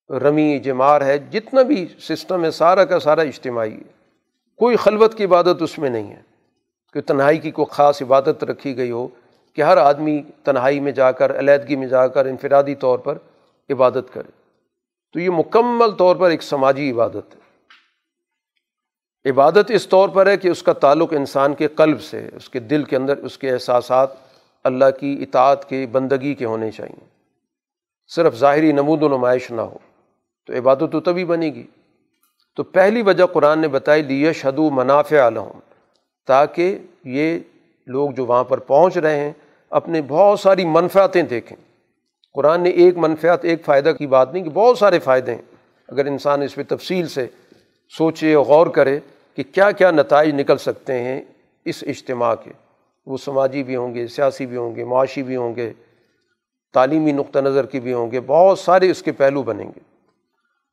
[0.09, 3.95] رمی جمار ہے، جتنا بھی سسٹم ہے، سارا کا سارا اجتماعی ہے۔
[4.55, 6.21] کوئی خلوت کی عبادت اس میں نہیں ہے۔
[6.93, 9.07] کہ تنہائی کی کوئی خاص عبادت رکھی گئی ہو
[9.53, 13.17] کہ ہر آدمی تنہائی میں جا کر، علیحدگی میں جا کر، انفرادی طور پر
[13.69, 14.31] عبادت کرے۔
[15.13, 17.45] تو یہ مکمل طور پر ایک سماجی عبادت ہے۔
[19.29, 22.59] عبادت اس طور پر ہے کہ اس کا تعلق انسان کے قلب سے، اس کے
[22.59, 24.09] دل کے اندر اس کے احساسات
[24.63, 27.05] اللہ کی اطاعت کے بندگی کے ہونے چاہئیں
[28.07, 29.77] صرف ظاہری نمود و نمائش نہ ہو،
[30.45, 31.67] تو عبادت تو تبھی بنے گی۔
[32.55, 35.59] تو پہلی وجہ قرآن نے بتائی لیے شدو منافع عالم
[36.27, 37.39] تاکہ یہ
[37.87, 39.33] لوگ جو وہاں پر پہنچ رہے ہیں،
[39.69, 41.64] اپنے بہت ساری منفعتیں دیکھیں۔
[42.35, 45.41] قرآن نے ایک منفیات ایک فائدہ کی بات نہیں، کہ بہت سارے فائدے ہیں۔
[45.87, 47.27] اگر انسان اس پہ تفصیل سے
[47.97, 48.99] سوچے اور غور کرے
[49.35, 51.21] کہ کیا کیا نتائج نکل سکتے ہیں
[51.65, 52.51] اس اجتماع کے۔
[53.05, 55.73] وہ سماجی بھی ہوں گے، سیاسی بھی ہوں گے، معاشی بھی ہوں گے،
[56.73, 59.79] تعلیمی نقطہ نظر کی بھی ہوں گے، بہت سارے اس کے پہلو بنیں گے۔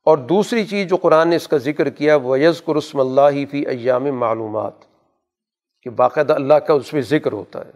[0.04, 3.66] اور دوسری چیز جو قرآن نے اس کا ذکر کیا، وہ یز قرسم اللہ فی
[3.66, 4.72] ایام معلومات،
[5.82, 7.70] کہ باقاعدہ اللہ کا اس میں ذکر ہوتا ہے۔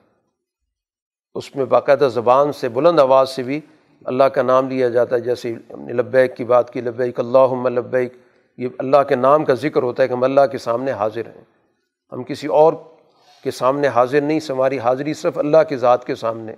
[1.35, 3.61] اس میں باقاعدہ زبان سے، بلند آواز سے بھی
[4.05, 8.13] اللہ کا نام لیا جاتا ہے، جیسے لبیک کی بات کی، لبیک اللہ لبیک،
[8.59, 11.45] یہ اللہ کے نام کا ذکر ہوتا ہے کہ ہم اللہ کے سامنے حاضر ہیں۔
[12.13, 12.73] ہم کسی اور
[13.45, 16.53] کے سامنے حاضر نہیں ہماری حاضری صرف اللہ کے ذات کے سامنے،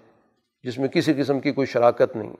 [0.62, 2.32] جس میں کسی قسم کی کوئی شراکت نہیں۔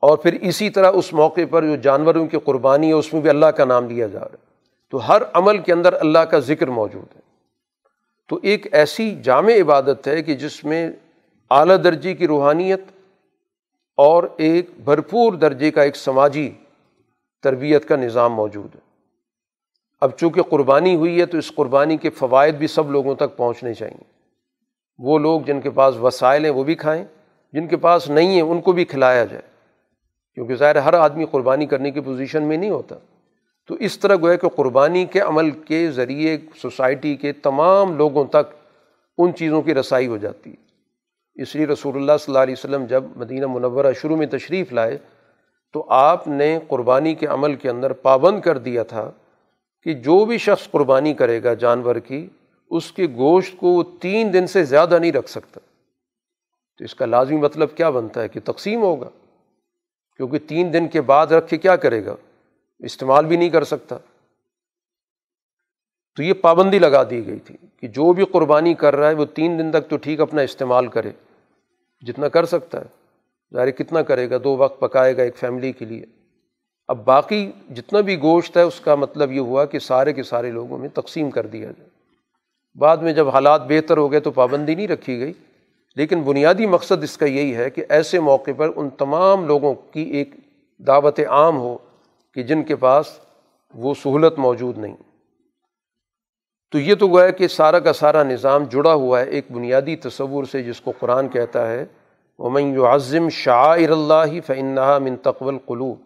[0.00, 3.30] اور پھر اسی طرح اس موقع پر جو جانوروں کی قربانی ہے، اس میں بھی
[3.30, 4.46] اللہ کا نام لیا جا رہا ہے۔
[4.90, 7.20] تو ہر عمل کے اندر اللہ کا ذکر موجود ہے۔
[8.28, 10.90] تو ایک ایسی جامع عبادت ہے کہ جس میں
[11.50, 12.80] اعلیٰ درجے کی روحانیت
[13.96, 16.50] اور ایک بھرپور درجے کا ایک سماجی
[17.42, 18.80] تربیت کا نظام موجود ہے۔
[20.00, 23.74] اب چونکہ قربانی ہوئی ہے تو اس قربانی کے فوائد بھی سب لوگوں تک پہنچنے
[23.74, 24.04] چاہئیں
[24.98, 27.04] وہ لوگ جن کے پاس وسائل ہیں وہ بھی کھائیں،
[27.52, 29.42] جن کے پاس نہیں ہیں ان کو بھی کھلایا جائے۔
[30.34, 32.94] کیونکہ ظاہر ہر آدمی قربانی کرنے کی پوزیشن میں نہیں ہوتا۔
[33.68, 38.74] تو اس طرح گویا کہ قربانی کے عمل کے ذریعے سوسائٹی کے تمام لوگوں تک
[39.18, 40.65] ان چیزوں کی رسائی ہو جاتی ہے۔
[41.36, 44.98] اس لیے رسول اللہ صلی اللہ علیہ وسلم جب مدینہ منورہ شروع میں تشریف لائے
[45.72, 49.10] تو آپ نے قربانی کے عمل کے اندر پابند کر دیا تھا
[49.82, 52.28] کہ جو بھی شخص قربانی کرے گا جانور کی،
[52.70, 55.60] اس کے گوشت کو وہ تین دن سے زیادہ نہیں رکھ سکتا۔
[56.78, 59.08] تو اس کا لازمی مطلب کیا بنتا ہے کہ تقسیم ہوگا؟
[60.16, 62.14] کیونکہ تین دن کے بعد رکھ کے کیا کرے گا؟
[62.78, 63.98] استعمال بھی نہیں کر سکتا۔
[66.16, 69.24] تو یہ پابندی لگا دی گئی تھی کہ جو بھی قربانی کر رہا ہے وہ
[69.24, 71.10] تین دن تک تو ٹھیک اپنا استعمال کرے۔
[72.00, 72.86] جتنا کر سکتا ہے۔
[73.54, 76.04] ظاہر کتنا کرے گا، دو وقت پکائے گا ایک فیملی کے لیے۔
[76.88, 80.50] اب باقی جتنا بھی گوشت ہے، اس کا مطلب یہ ہوا کہ سارے کے سارے
[80.50, 81.88] لوگوں میں تقسیم کر دیا جائے۔
[82.74, 85.32] بعد میں جب حالات بہتر ہو گئے تو پابندی نہیں رکھی گئی۔
[85.96, 90.00] لیکن بنیادی مقصد اس کا یہی ہے کہ ایسے موقع پر ان تمام لوگوں کی
[90.00, 90.34] ایک
[90.78, 91.78] دعوت عام ہو
[92.34, 93.18] کہ جن کے پاس
[93.74, 94.96] وہ سہولت موجود نہیں۔
[96.76, 100.44] تو یہ تو گویا کہ سارا کا سارا نظام جڑا ہوا ہے، ایک بنیادی تصور
[100.44, 101.84] سے جس کو قرآن کہتا ہے۔
[102.38, 105.98] ومن جو عظم شاعر اللہ فنحا من تقول قلوب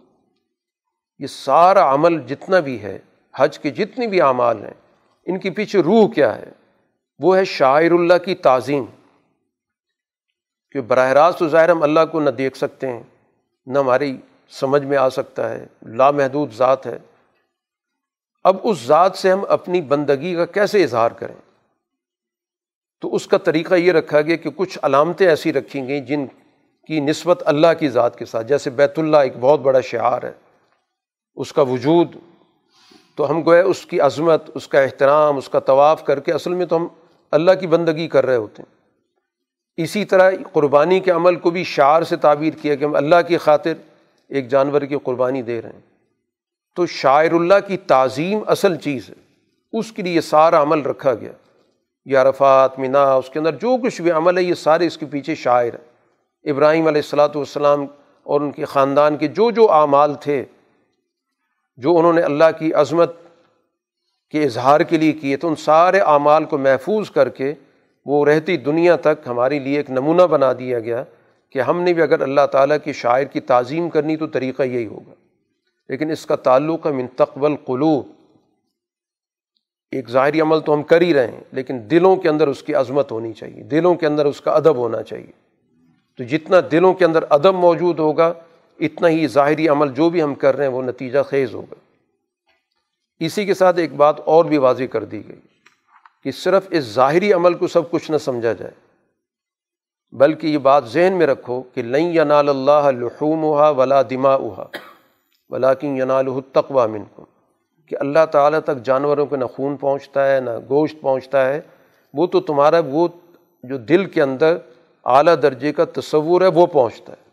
[1.18, 2.98] یہ سارا عمل جتنا بھی ہے،
[3.36, 4.74] حج کے جتنے بھی اعمال ہیں،
[5.26, 6.50] ان کے پیچھے روح کیا ہے؟
[7.18, 8.84] وہ ہے شاعر اللہ کی تعظیم۔
[10.72, 13.02] کہ براہ راست تو ظاہر ہم اللہ کو نہ دیکھ سکتے ہیں،
[13.66, 14.16] نہ ہماری
[14.50, 16.98] سمجھ میں آ سکتا ہے۔ لامحدود ذات ہے۔
[18.44, 21.34] اب اس ذات سے ہم اپنی بندگی کا کیسے اظہار کریں؟
[23.00, 26.26] تو اس کا طریقہ یہ رکھا گیا کہ کچھ علامتیں ایسی رکھی گئیں جن
[26.86, 30.32] کی نسبت اللہ کی ذات کے ساتھ، جیسے بیت اللہ ایک بہت بڑا شعار ہے۔
[31.36, 32.16] اس کا وجود
[33.16, 36.54] تو ہم گوئے اس کی عظمت، اس کا احترام، اس کا طواف کر کے اصل
[36.54, 36.86] میں تو ہم
[37.30, 38.80] اللہ کی بندگی کر رہے ہوتے ہیں۔
[39.76, 43.36] اسی طرح قربانی کے عمل کو بھی شعر سے تعبیر کیا کہ ہم اللہ کی
[43.36, 43.72] خاطر
[44.28, 45.89] ایک جانور کی قربانی دے رہے ہیں۔
[46.74, 49.14] تو شاعر اللہ کی تعظیم اصل چیز ہے۔
[49.72, 51.32] اس کے لیے یہ سارا عمل رکھا گیا۔
[52.04, 55.06] یا رفات منا، اس کے اندر جو کچھ بھی عمل ہے، یہ سارے اس کے
[55.06, 55.90] پیچھے شاعر ہیں۔
[56.50, 57.86] ابراہیم علیہ السلاۃ والسلام
[58.22, 60.44] اور ان کے خاندان کے جو جو اعمال تھے،
[61.76, 63.16] جو انہوں نے اللہ کی عظمت
[64.30, 67.54] کے اظہار کے لیے کیے، تو ان سارے اعمال کو محفوظ کر کے
[68.06, 71.04] وہ رہتی دنیا تک ہمارے لیے ایک نمونہ بنا دیا گیا
[71.50, 74.86] کہ ہم نے بھی اگر اللہ تعالیٰ کی شاعر کی تعظیم کرنی تو طریقہ یہی
[74.86, 75.14] ہوگا۔
[75.90, 78.06] لیکن اس کا تعلق ہے منتقبل قلوب
[79.92, 82.74] ایک ظاہری عمل تو ہم کر ہی رہے ہیں، لیکن دلوں کے اندر اس کی
[82.74, 85.32] عظمت ہونی چاہیے، دلوں کے اندر اس کا ادب ہونا چاہیے۔
[86.18, 88.32] تو جتنا دلوں کے اندر ادب موجود ہوگا،
[88.80, 91.74] اتنا ہی ظاہری عمل جو بھی ہم کر رہے ہیں، وہ نتیجہ خیز ہوگا۔
[93.20, 95.40] اسی کے ساتھ ایک بات اور بھی واضح کر دی گئی
[96.24, 98.72] کہ صرف اس ظاہری عمل کو سب کچھ نہ سمجھا جائے،
[100.12, 104.36] بلکہ یہ بات ذہن میں رکھو کہ لئی ینال اللہ لحوم ہوا ولا دما
[105.50, 107.24] ولاکن ینال تقوا من کو
[107.86, 111.60] کہ اللہ تعالیٰ تک جانوروں کو نہ خون پہنچتا ہے، نہ گوشت پہنچتا ہے۔
[112.14, 113.08] وہ تو تمہارا، وہ
[113.62, 114.56] جو دل کے اندر
[115.04, 117.28] اعلیٰ درجے کا تصور ہے، وہ پہنچتا ہے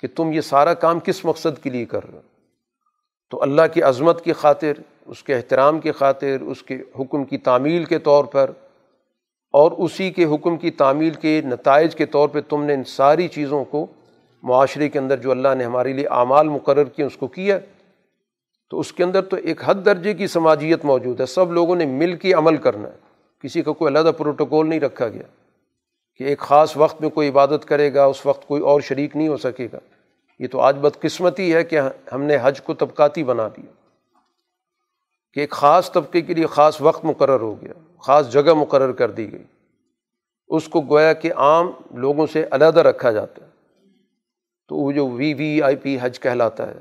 [0.00, 2.22] کہ تم یہ سارا کام کس مقصد کے لیے کر رہے ہو۔
[3.30, 4.72] تو اللہ کی عظمت کی خاطر،
[5.06, 8.50] اس کے احترام کی خاطر، اس کے حکم کی تعمیل کے طور پر،
[9.50, 13.28] اور اسی کے حکم کی تعمیل کے نتائج کے طور پہ تم نے ان ساری
[13.28, 13.86] چیزوں کو
[14.42, 17.58] معاشرے کے اندر جو اللہ نے ہمارے لیے اعمال مقرر کیے، اس کو کیا۔
[18.70, 21.86] تو اس کے اندر تو ایک حد درجے کی سماجیت موجود ہے۔ سب لوگوں نے
[21.86, 22.96] مل کے عمل کرنا ہے۔
[23.42, 25.22] کسی کا کوئی علیحدہ پروٹوکول نہیں رکھا گیا
[26.16, 29.28] کہ ایک خاص وقت میں کوئی عبادت کرے گا، اس وقت کوئی اور شریک نہیں
[29.28, 29.78] ہو سکے گا۔
[30.38, 31.80] یہ تو آج بدقسمتی ہے کہ
[32.12, 33.72] ہم نے حج کو طبقاتی بنا دیا۔
[35.32, 39.10] کہ ایک خاص طبقے کے لیے خاص وقت مقرر ہو گیا، خاص جگہ مقرر کر
[39.10, 39.44] دی گئی۔
[40.48, 43.49] اس کو گویا کہ عام لوگوں سے علیحدہ رکھا جاتا ہے۔
[44.70, 46.78] تو وہ جو وی وی آئی پی حج کہلاتا ہے۔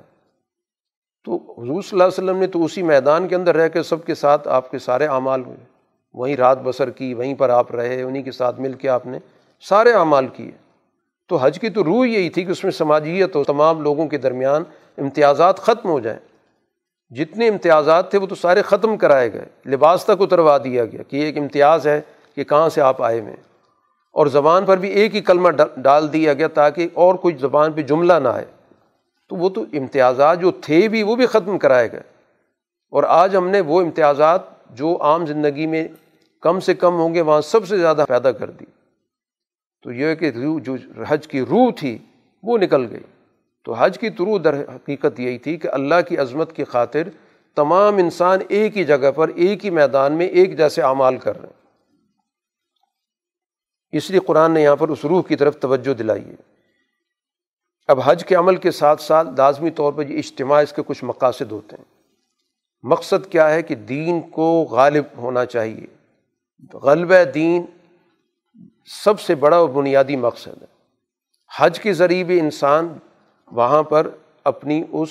[1.24, 4.06] تو حضور صلی اللہ علیہ وسلم نے تو اسی میدان کے اندر رہ کے سب
[4.06, 5.57] کے ساتھ آپ کے سارے اعمال ہوئے۔
[6.14, 9.20] وہیں رات بسر کی، وہیں پر آپ رہے انہیں کے ساتھ مل کے آپ نے
[9.61, 10.52] سارے اعمال کیے۔
[11.28, 14.18] تو حج کی تو روح یہی تھی کہ اس میں سماجیت ہو تمام لوگوں کے
[14.18, 14.64] درمیان
[14.98, 16.20] امتیازات ختم ہو جائیں۔
[17.10, 21.16] جتنے امتیازات تھے وہ تو سارے ختم کرائے گئے، لباس تک اتروا دیا گیا کہ
[21.16, 22.02] یہ ایک امتیاز ہے
[22.36, 23.36] کہ کہاں سے آپ آئے ہوئے
[24.11, 27.81] اور زبان پر بھی ایک ہی کلمہ ڈال دیا گیا تاکہ اور کچھ زبان پہ
[27.81, 28.45] جملہ نہ آئے۔
[29.30, 32.02] تو وہ تو امتیازات جو تھے بھی وہ بھی ختم کرائے گئے۔
[32.91, 35.88] اور آج ہم نے وہ امتیازات جو عام زندگی میں
[36.41, 38.65] کم سے کم ہوں گے وہاں سب سے زیادہ پیدا کر دی۔
[39.84, 40.76] تو یہ کہ روح جو
[41.07, 41.98] حج کی روح تھی
[42.44, 42.99] وہ نکل گئی۔
[43.65, 47.02] تو حج کی طرو در حقیقت یہی تھی کہ اللہ کی عظمت کی خاطر
[47.56, 51.48] تمام انسان ایک ہی جگہ پر، ایک ہی میدان میں، ایک جیسے اعمال کر رہے
[51.48, 51.59] ہیں۔
[53.91, 56.36] اس لیے قرآن نے یہاں پر اس روح کی طرف توجہ دلائی ہے۔
[57.88, 61.03] اب حج کے عمل کے ساتھ ساتھ لازمی طور پر یہ اجتماع اس کے کچھ
[61.03, 61.86] مقاصد ہوتے ہیں۔
[62.84, 65.86] مقصد کیا ہے کہ دین کو غالب ہونا چاہیے۔
[66.74, 67.66] غلب دین
[68.86, 70.68] سب سے بڑا اور بنیادی مقصد ہے۔
[71.57, 72.94] حج کے ذریعے بھی انسان
[73.52, 74.10] وہاں پر
[74.44, 75.10] اپنی اس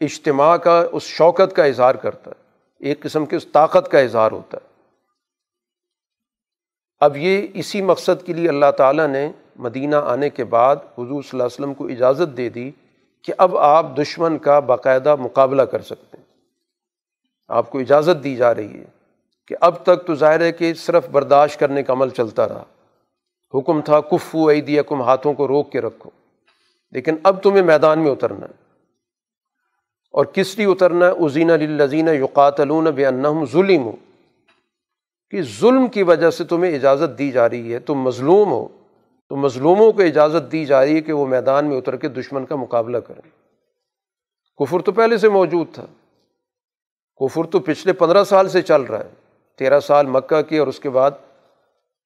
[0.00, 2.42] اجتماع کا، اس شوکت کا اظہار کرتا ہے۔
[2.88, 4.69] ایک قسم کی اس طاقت کا اظہار ہوتا ہے۔
[7.00, 11.30] اب یہ اسی مقصد کے لیے اللہ تعالیٰ نے مدینہ آنے کے بعد حضور صلی
[11.32, 12.70] اللہ علیہ وسلم کو اجازت دے دی
[13.22, 16.24] کہ اب آپ دشمن کا باقاعدہ مقابلہ کر سکتے ہیں۔
[17.48, 18.84] آپ کو اجازت دی جا رہی ہے
[19.46, 22.64] کہ اب تک تو ظاہر ہے کہ صرف برداشت کرنے کا عمل چلتا رہا۔
[23.54, 26.10] حکم تھا، کفو عیدی کم ہاتھوں کو روک کے رکھو۔
[26.92, 28.70] لیکن اب تمہیں میدان میں اترنا ہے۔
[30.12, 33.04] اور کس لیے اترنا ہے؟ ازین الزین یقاتلون بے
[33.52, 33.92] ظلم ہو
[35.30, 38.68] کہ ظلم کی وجہ سے تمہیں اجازت دی جا رہی ہے، تم مظلوم ہو۔
[39.28, 42.46] تو مظلوموں کو اجازت دی جا رہی ہے کہ وہ میدان میں اتر کے دشمن
[42.46, 43.30] کا مقابلہ کریں۔
[44.56, 45.86] کفر تو پہلے سے موجود تھا۔
[47.16, 49.08] کفر تو پچھلے پندرہ سال سے چل رہا ہے۔
[49.58, 51.10] تیرہ سال مکہ کے اور اس کے بعد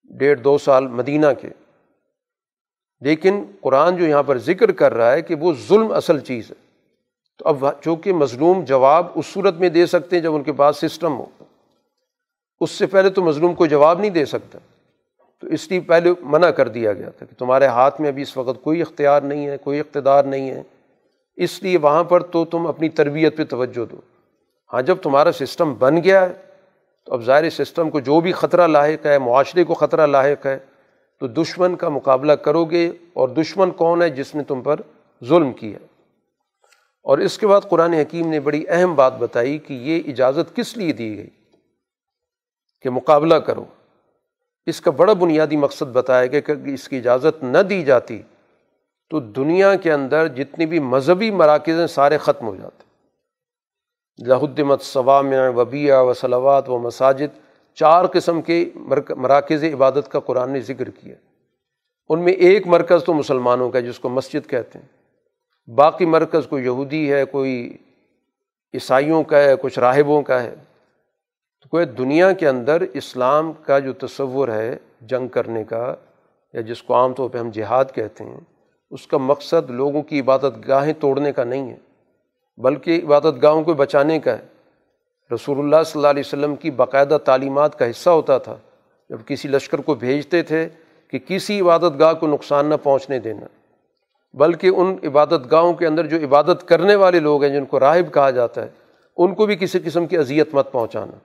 [0.05, 1.48] ڈیڑھ دو سال مدینہ کے۔
[3.01, 6.55] لیکن قرآن جو یہاں پر ذکر کر رہا ہے کہ وہ ظلم اصل چیز ہے۔
[7.38, 10.76] تو اب چونکہ مظلوم جواب اس صورت میں دے سکتے ہیں جب ان کے پاس
[10.76, 11.43] سسٹم ہو۔
[12.60, 14.59] اس سے پہلے تو مظلوم کو جواب نہیں دے سکتا۔
[15.40, 18.36] تو اس لیے پہلے منع کر دیا گیا تھا کہ تمہارے ہاتھ میں ابھی اس
[18.36, 20.62] وقت کوئی اختیار نہیں ہے، کوئی اقتدار نہیں ہے۔
[21.36, 23.97] اس لیے وہاں پر تو تم اپنی تربیت پہ توجہ دو۔
[24.72, 26.32] ہاں جب تمہارا سسٹم بن گیا ہے،
[27.05, 30.59] تو اب ظاہر سسٹم کو جو بھی خطرہ لاحق ہے، معاشرے کو خطرہ لاحق ہے،
[31.20, 34.81] تو دشمن کا مقابلہ کرو گے اور دشمن کون ہے جس نے تم پر
[35.24, 35.78] ظلم کیا۔
[37.02, 40.76] اور اس کے بعد قرآن حکیم نے بڑی اہم بات بتائی کہ یہ اجازت کس
[40.76, 41.28] لیے دی گئی؟
[42.85, 43.65] کہ مقابلہ کرو۔
[44.66, 48.23] اس کا بڑا بنیادی مقصد بتایا گیا کہ اس کی اجازت نہ دی جاتی
[49.11, 52.85] تو دنیا کے اندر جتنی بھی مذہبی مراکز ہیں سارے ختم ہو جاتے۔
[54.27, 57.39] لہدمت ثوام وبیہ و صلوات و مساجد،
[57.74, 58.70] چار قسم کے
[59.16, 61.15] مراکز عبادت کا قرآن نے ذکر کیا۔
[62.09, 64.86] ان میں ایک مرکز تو مسلمانوں کا ہے، جس کو مسجد کہتے ہیں۔
[65.70, 67.77] باقی مرکز کوئی یہودی ہے، کوئی
[68.74, 70.55] عیسائیوں کا ہے، کچھ راہبوں کا ہے۔
[71.64, 75.94] تو کوئی دنیا کے اندر اسلام کا جو تصور ہے، جنگ کرنے کا،
[76.52, 78.40] یا جس کو عام طور پہ ہم جہاد کہتے ہیں،
[78.90, 81.76] اس کا مقصد لوگوں کی عبادت گاہیں توڑنے کا نہیں ہے،
[82.58, 87.18] بلکہ عبادت گاہوں کو بچانے کا ہے۔ رسول اللہ صلی اللہ علیہ وسلم کی باقاعدہ
[87.24, 88.56] تعلیمات کا حصہ ہوتا تھا،
[89.10, 90.68] جب کسی لشکر کو بھیجتے تھے
[91.08, 93.46] کہ کسی عبادت گاہ کو نقصان نہ پہنچنے دینا،
[94.34, 98.12] بلکہ ان عبادت گاہوں کے اندر جو عبادت کرنے والے لوگ ہیں، جن کو راہب
[98.14, 98.68] کہا جاتا ہے،
[99.16, 101.18] ان کو بھی کسی قسم کی اذیت مت پہنچانا۔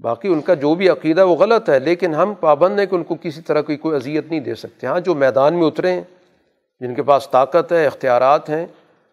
[0.00, 3.04] باقی ان کا جو بھی عقیدہ وہ غلط ہے، لیکن ہم پابند ہیں کہ ان
[3.04, 6.02] کو کسی طرح کی کوئی اذیت نہیں دے سکتے۔ ہاں جو میدان میں اترے ہیں،
[6.80, 8.66] جن کے پاس طاقت ہے، اختیارات ہیں،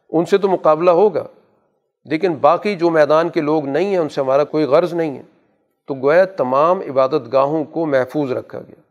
[0.09, 1.23] ان سے تو مقابلہ ہوگا۔
[2.05, 5.21] لیکن باقی جو میدان کے لوگ نہیں ہیں، ان سے ہمارا کوئی غرض نہیں ہے۔
[5.87, 8.81] تو گویا تمام عبادت گاہوں کو محفوظ رکھا گیا۔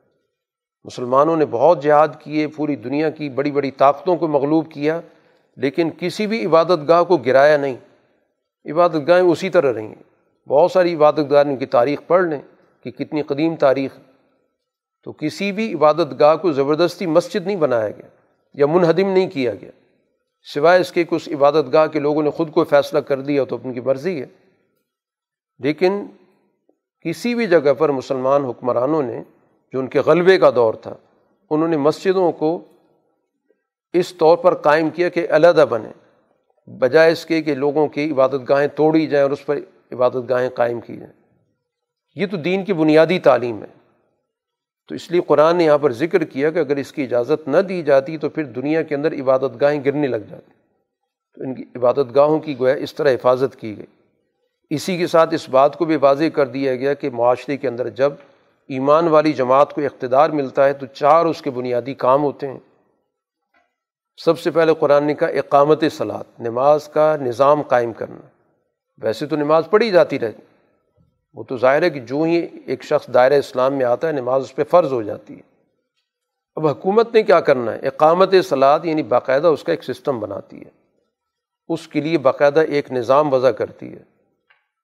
[0.84, 5.00] مسلمانوں نے بہت جہاد کیے، پوری دنیا کی بڑی بڑی طاقتوں کو مغلوب کیا،
[5.56, 7.76] لیکن کسی بھی عبادت گاہ کو گرایا نہیں۔
[8.72, 9.94] عبادت گاہیں اسی طرح رہیں
[10.48, 12.40] بہت ساری عبادت گاہ ان کی تاریخ پڑھ لیں
[12.84, 13.98] کہ کتنی قدیم تاریخ۔
[15.04, 18.06] تو کسی بھی عبادت گاہ کو زبردستی مسجد نہیں بنایا گیا
[18.54, 19.70] یا منہدم نہیں کیا گیا۔
[20.54, 23.56] سوائے اس کے کچھ عبادت گاہ کے لوگوں نے خود کو فیصلہ کر دیا تو
[23.56, 24.26] اپن کی مرضی ہے۔
[25.58, 26.06] لیکن
[27.00, 29.22] کسی بھی جگہ پر مسلمان حکمرانوں نے
[29.72, 30.94] جو ان کے غلبے کا دور تھا،
[31.50, 32.64] انہوں نے مسجدوں کو
[33.92, 35.88] اس طور پر قائم کیا کہ علیحدہ بنے
[36.66, 39.58] بجائے اس کے کہ لوگوں کی عبادت گاہیں توڑی جائیں اور اس پر
[39.92, 41.12] عبادت گاہیں قائم کی جائیں
[42.14, 43.82] یہ تو دین کی بنیادی تعلیم ہے۔
[44.88, 47.56] تو اس لیے قرآن نے یہاں پر ذکر کیا کہ اگر اس کی اجازت نہ
[47.56, 50.52] دی جاتی تو پھر دنیا کے اندر عبادت گاہیں گرنے لگ جاتی۔
[51.34, 53.86] تو ان کی عبادت گاہوں کی گویا اس طرح حفاظت کی گئی۔
[54.70, 57.88] اسی کے ساتھ اس بات کو بھی واضح کر دیا گیا کہ معاشرے کے اندر
[57.88, 58.12] جب
[58.68, 62.58] ایمان والی جماعت کو اقتدار ملتا ہے تو چار اس کے بنیادی کام ہوتے ہیں۔
[64.24, 68.31] سب سے پہلے قرآن نے کہا اقامت صلاحت نماز کا نظام قائم کرنا۔
[69.02, 70.42] ویسے تو نماز پڑھی جاتی رہتی۔
[71.34, 74.42] وہ تو ظاہر ہے کہ جو ہی ایک شخص دائرۂ اسلام میں آتا ہے، نماز
[74.42, 75.52] اس پہ فرض ہو جاتی ہے۔
[76.56, 80.60] اب حکومت نے کیا کرنا ہے؟ اقامت صلاحت یعنی باقاعدہ اس کا ایک سسٹم بناتی
[80.60, 80.70] ہے۔
[81.68, 84.02] اس کے لیے باقاعدہ ایک نظام وضع کرتی ہے۔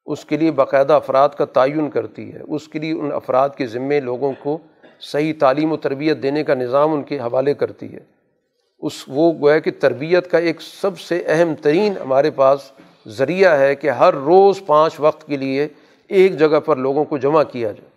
[0.07, 3.67] اس کے لیے باقاعدہ افراد کا تعین کرتی ہے۔ اس کے لیے ان افراد کے
[3.67, 4.59] ذمے لوگوں کو
[5.01, 8.01] صحیح تعلیم و تربیت دینے کا نظام ان کے حوالے کرتی ہے۔
[8.79, 12.73] اس وہ گویا کہ تربیت کا ایک سب سے اہم ترین ہمارے پاس
[13.09, 15.69] ذریعہ ہے کہ ہر روز پانچ وقت کے لیے
[16.09, 17.91] ایک جگہ پر لوگوں کو جمع کیا جائے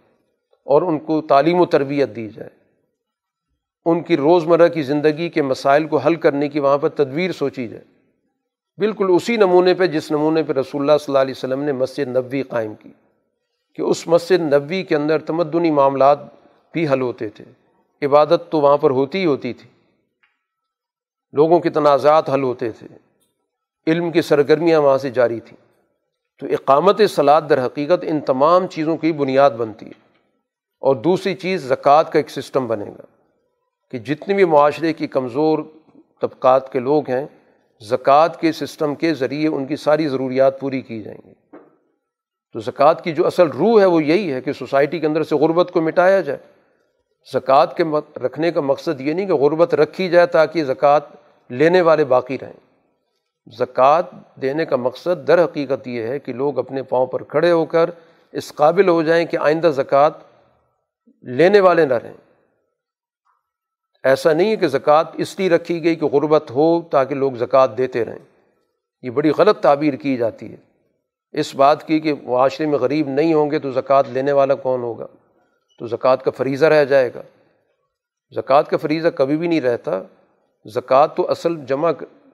[0.64, 2.50] اور ان کو تعلیم و تربیت دی جائے۔
[3.86, 7.68] ان کی روزمرہ کی زندگی کے مسائل کو حل کرنے کی وہاں پر تدبیر سوچی
[7.68, 7.84] جائے۔
[8.78, 12.08] بالکل اسی نمونے پہ جس نمونے پہ رسول اللہ صلی اللہ علیہ وسلم نے مسجد
[12.08, 12.90] نبوی قائم کی
[13.76, 16.20] کہ اس مسجد نبوی کے اندر تمدنی معاملات
[16.74, 17.46] بھی حل ہوتے تھے۔
[18.06, 19.70] عبادت تو وہاں پر ہوتی ہی ہوتی تھی۔
[21.34, 23.11] لوگوں کے تنازعات حل ہوتے تھے۔
[23.88, 25.72] علم کی سرگرمیاں وہاں سے جاری تھیں۔
[26.40, 30.12] تو اقامت سلاد در حقیقت ان تمام چیزوں کی بنیاد بنتی ہے۔
[30.80, 33.06] اور دوسری چیز زکوٰۃ کا ایک سسٹم بنے گا
[33.92, 35.60] کہ جتنے بھی معاشرے کی کمزور
[36.22, 37.26] طبقات کے لوگ ہیں،
[37.82, 41.34] زکوٰۃ کے سسٹم کے ذریعے ان کی ساری ضروریات پوری کی جائیں گی۔
[42.54, 45.36] تو زکوٰۃ کی جو اصل روح ہے وہ یہی ہے کہ سوسائٹی کے اندر سے
[45.36, 46.40] غربت کو مٹایا جائے۔
[47.34, 47.84] زکوٰۃ کے
[48.20, 51.00] رکھنے کا مقصد یہ نہیں کہ غربت رکھی جائے تاکہ زکوٰۃ
[51.50, 52.71] لینے والے باقی رہیں۔
[53.60, 54.02] زکوٰۃ
[54.42, 57.90] دینے کا مقصد در حقیقت یہ ہے کہ لوگ اپنے پاؤں پر کھڑے ہو کر
[58.32, 60.10] اس قابل ہو جائیں کہ آئندہ زکوٰۃ
[61.22, 62.14] لینے والے نہ رہیں۔
[64.04, 67.68] ایسا نہیں ہے کہ زکوٰۃ اس لیے رکھی گئی کہ غربت ہو تاکہ لوگ زکوٰۃ
[67.78, 68.48] دیتے رہیں۔
[69.02, 70.58] یہ بڑی غلط تعبیر کی جاتی ہے۔
[71.32, 74.82] اس بات کی کہ معاشرے میں غریب نہیں ہوں گے تو زکوٰۃ لینے والا کون
[74.82, 75.08] ہوگا؟
[75.80, 77.22] تو زکوٰۃ کا فریضہ رہ جائے گا۔
[78.36, 80.02] زکوٰۃ کا فریضہ کبھی بھی نہیں رہتا۔
[80.66, 81.92] زکوٰۃ تو اصل جمع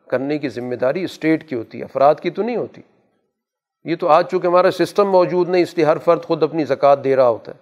[0.07, 2.81] کرنے کی ذمہ داری اسٹیٹ کی ہوتی ہے، افراد کی تو نہیں ہوتی۔
[3.83, 6.95] یہ تو آج چونکہ ہمارا سسٹم موجود نہیں، اس لیے ہر فرد خود اپنی زکوٰۃ
[7.03, 7.57] دے رہا ہوتا ہے۔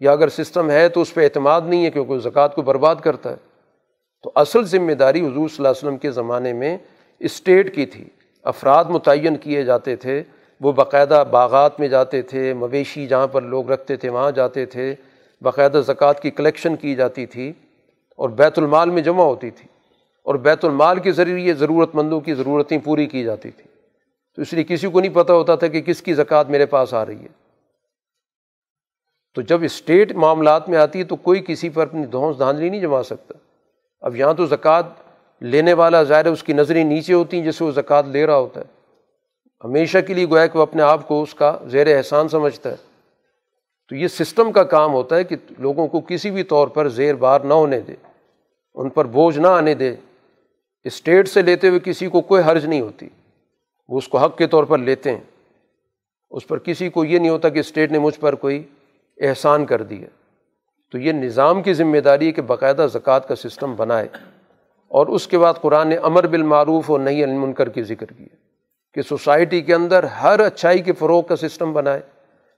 [0.00, 3.30] یا اگر سسٹم ہے تو اس پہ اعتماد نہیں ہے کیونکہ زکوٰۃ کو برباد کرتا
[3.30, 3.36] ہے۔
[4.22, 6.78] تو اصل ذمہ داری حضور صلی اللہ علیہ وسلم کے زمانے میں
[7.18, 8.04] اسٹیٹ کی تھی۔
[8.42, 10.22] افراد متعین کیے جاتے تھے،
[10.60, 14.94] وہ باقاعدہ باغات میں جاتے تھے، مویشی جہاں پر لوگ رکھتے تھے، وہاں جاتے تھے۔
[15.42, 17.52] باقاعدہ زکوٰۃ کی کلیکشن کی جاتی تھی
[18.16, 19.77] اور بیت المال میں جمع ہوتی تھی۔
[20.28, 23.80] اور بیت المال کے ذریعے ضرورت مندوں کی ضرورتیں پوری کی جاتی تھیں۔
[24.36, 26.94] تو اس لیے کسی کو نہیں پتہ ہوتا تھا کہ کس کی زکوٰۃ میرے پاس
[26.94, 27.28] آ رہی ہے۔
[29.34, 32.80] تو جب اسٹیٹ معاملات میں آتی ہے تو کوئی کسی پر اپنی دھونس دھاندلی نہیں
[32.80, 33.34] جما سکتا۔
[34.00, 34.82] اب یہاں تو زکوٰۃ
[35.40, 38.36] لینے والا ظاہر ہے اس کی نظریں نیچے ہوتی ہیں، جیسے وہ زکوٰۃ لے رہا
[38.36, 38.66] ہوتا ہے۔
[39.64, 42.76] ہمیشہ کے لیے گویا کہ وہ اپنے آپ کو اس کا زیر احسان سمجھتا ہے۔
[43.88, 47.14] تو یہ سسٹم کا کام ہوتا ہے کہ لوگوں کو کسی بھی طور پر زیر
[47.14, 47.94] بار نہ ہونے دے،
[48.74, 49.96] ان پر بوجھ نہ آنے دے۔
[50.88, 53.08] اسٹیٹ سے لیتے ہوئے کسی کو کوئی حرج نہیں ہوتی۔
[53.88, 55.20] وہ اس کو حق کے طور پر لیتے ہیں۔
[56.30, 58.62] اس پر کسی کو یہ نہیں ہوتا کہ اسٹیٹ نے مجھ پر کوئی
[59.20, 60.08] احسان کر دیا
[60.92, 64.08] تو یہ نظام کی ذمہ داری ہے کہ باقاعدہ زکوٰۃ کا سسٹم بنائے۔
[64.88, 68.36] اور اس کے بعد قرآن نے امر بالمعروف اور نئی المنکر کی ذکر کیا
[68.94, 72.00] کہ سوسائٹی کے اندر ہر اچھائی کے فروغ کا سسٹم بنائے۔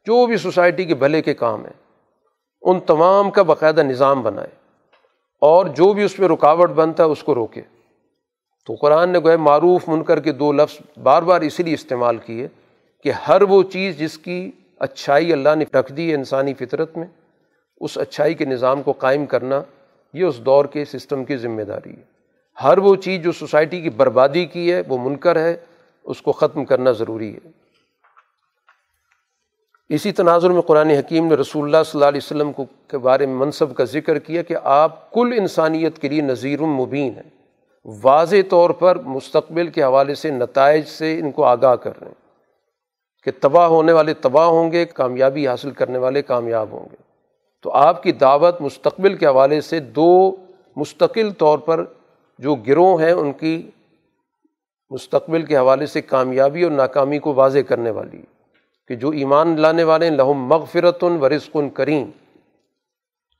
[0.07, 1.83] جو بھی سوسائٹی کے بھلے کے کام ہیں،
[2.63, 4.49] ان تمام کا باقاعدہ نظام بنائے۔
[5.41, 7.61] اور جو بھی اس میں رکاوٹ بنتا ہے، اس کو روکے۔
[8.71, 12.17] تو قرآن نے گوئے معروف من کر کے دو لفظ بار بار اسی لیے استعمال
[12.17, 12.49] کیے
[13.05, 17.07] کہ ہر وہ چیز جس کی اچھائی اللہ نے رکھ دی ہے انسانی فطرت میں،
[17.81, 19.63] اس اچھائی کے نظام کو قائم کرنا،
[20.13, 22.03] یہ اس دور کے سسٹم کی ذمہ داری ہے۔
[22.63, 25.57] ہر وہ چیز جو سوسائٹی کی بربادی کی ہے، وہ منکر ہے،
[26.05, 27.49] اس کو ختم کرنا ضروری ہے۔
[29.89, 33.27] اسی تناظر میں قرآن حکیم نے رسول اللہ صلی اللہ علیہ وسلم کو کے بارے
[33.27, 37.40] میں منصب کا ذکر کیا کہ آپ کل انسانیت کے لیے نظیر المبین ہیں۔
[37.85, 42.15] واضح طور پر مستقبل کے حوالے سے نتائج سے ان کو آگاہ کر رہے ہیں
[43.23, 46.97] کہ تباہ ہونے والے تباہ ہوں گے، کامیابی حاصل کرنے والے کامیاب ہوں گے۔
[47.63, 50.37] تو آپ کی دعوت مستقبل کے حوالے سے دو
[50.77, 51.85] مستقل طور پر
[52.39, 53.71] جو گروہ ہیں، ان کی
[54.91, 58.23] مستقبل کے حوالے سے کامیابی اور ناکامی کو واضح کرنے والی
[58.89, 62.11] کہ جو ایمان لانے والے ہیں، لہم مغفرت و رزق کریم،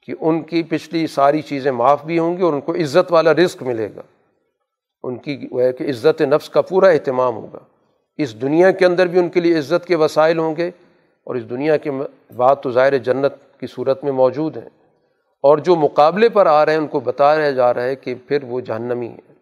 [0.03, 3.35] کہ ان کی پچھلی ساری چیزیں معاف بھی ہوں گی اور ان کو عزت والا
[3.35, 4.01] رزق ملے گا۔
[5.03, 7.59] ان کی وہ ہے کہ عزت نفس کا پورا اہتمام ہوگا۔
[8.19, 10.71] اس دنیا کے اندر بھی ان کے لیے عزت کے وسائل ہوں گے
[11.25, 11.91] اور اس دنیا کے
[12.37, 14.69] بعد تو ظاہر جنت کی صورت میں موجود ہیں۔
[15.43, 18.45] اور جو مقابلے پر آ رہے ہیں، ان کو بتایا جا رہا ہے کہ پھر
[18.45, 19.35] وہ جہنمی ہے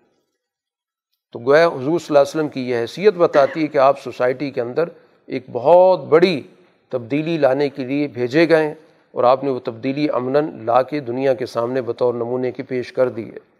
[1.32, 4.50] تو گویا حضور صلی اللہ علیہ وسلم کی یہ حیثیت بتاتی ہے کہ آپ سوسائٹی
[4.50, 4.84] کے اندر
[5.26, 6.42] ایک بہت بڑی
[6.88, 8.74] تبدیلی لانے کے لیے بھیجے گئے
[9.12, 12.92] اور آپ نے وہ تبدیلی امن لا کے دنیا کے سامنے بطور نمونے کی پیش
[12.92, 13.57] کر دی ہے۔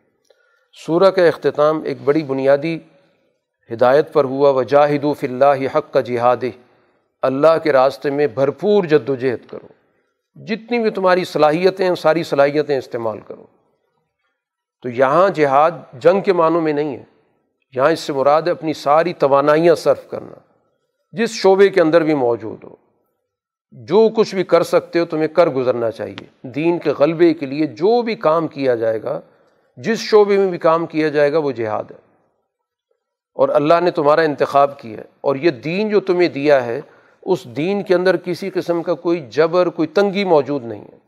[0.72, 2.78] سورہ کا اختتام ایک بڑی بنیادی
[3.72, 6.36] ہدایت پر ہوا و جاہد و فلّہ حق کا جہاد
[7.22, 9.68] اللہ کے راستے میں بھرپور جد و جہد کرو۔
[10.44, 13.46] جتنی بھی تمہاری صلاحیتیں ہیں، ساری صلاحیتیں استعمال کرو۔
[14.82, 17.04] تو یہاں جہاد جنگ کے معنوں میں نہیں ہے۔
[17.76, 20.38] یہاں اس سے مراد ہے اپنی ساری توانائیاں صرف کرنا۔
[21.12, 22.76] جس شعبے کے اندر بھی موجود ہو۔
[23.72, 27.66] جو کچھ بھی کر سکتے ہو، تمہیں کر گزرنا چاہیے۔ دین کے غلبے کے لیے
[27.66, 29.20] جو بھی کام کیا جائے گا
[29.82, 31.96] جس شعبے میں بھی کام کیا جائے گا وہ جہاد ہے۔
[33.34, 36.80] اور اللہ نے تمہارا انتخاب کیا ہے۔ اور یہ دین جو تمہیں دیا ہے،
[37.22, 40.98] اس دین کے اندر کسی قسم کا کوئی جبر، کوئی تنگی موجود نہیں ہے۔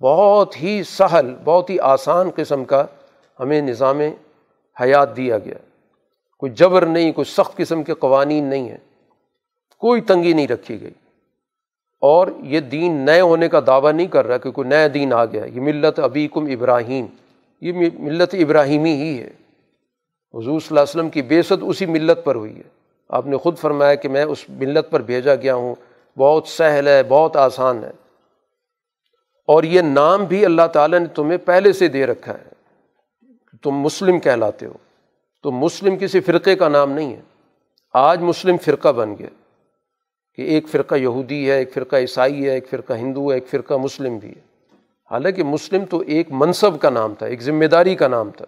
[0.00, 2.84] بہت ہی سہل، بہت ہی آسان قسم کا
[3.40, 4.00] ہمیں نظام
[4.80, 5.54] حیات دیا گیا
[6.38, 9.10] کوئی جبر نہیں، کوئی سخت قسم کے قوانین نہیں ہیں۔
[9.78, 10.92] کوئی تنگی نہیں رکھی گئی۔
[12.00, 15.24] اور یہ دین نئے ہونے کا دعویٰ نہیں کر رہا کہ کوئی نیا دین آ
[15.24, 17.06] گیا یہ ملت ابی کم ابراہیم۔
[17.60, 19.30] یہ ملت ابراہیمی ہی ہے۔
[20.34, 23.58] حضور صلی اللہ علیہ وسلم کی بے اسی ملت پر ہوئی ہے۔ آپ نے خود
[23.58, 25.74] فرمایا کہ میں اس ملت پر بھیجا گیا ہوں۔
[26.18, 27.90] بہت سہل ہے، بہت آسان ہے۔
[29.46, 32.48] اور یہ نام بھی اللہ تعالیٰ نے تمہیں پہلے سے دے رکھا ہے۔
[33.62, 34.72] تم مسلم کہلاتے ہو۔
[35.42, 37.20] تو مسلم کسی فرقے کا نام نہیں ہے۔
[37.94, 39.28] آج مسلم فرقہ بن گیا
[40.34, 43.74] کہ ایک فرقہ یہودی ہے، ایک فرقہ عیسائی ہے، ایک فرقہ ہندو ہے، ایک فرقہ
[43.74, 44.49] مسلم بھی ہے۔
[45.10, 48.44] حالانکہ مسلم تو ایک منصب کا نام تھا، ایک ذمہ داری کا نام تھا۔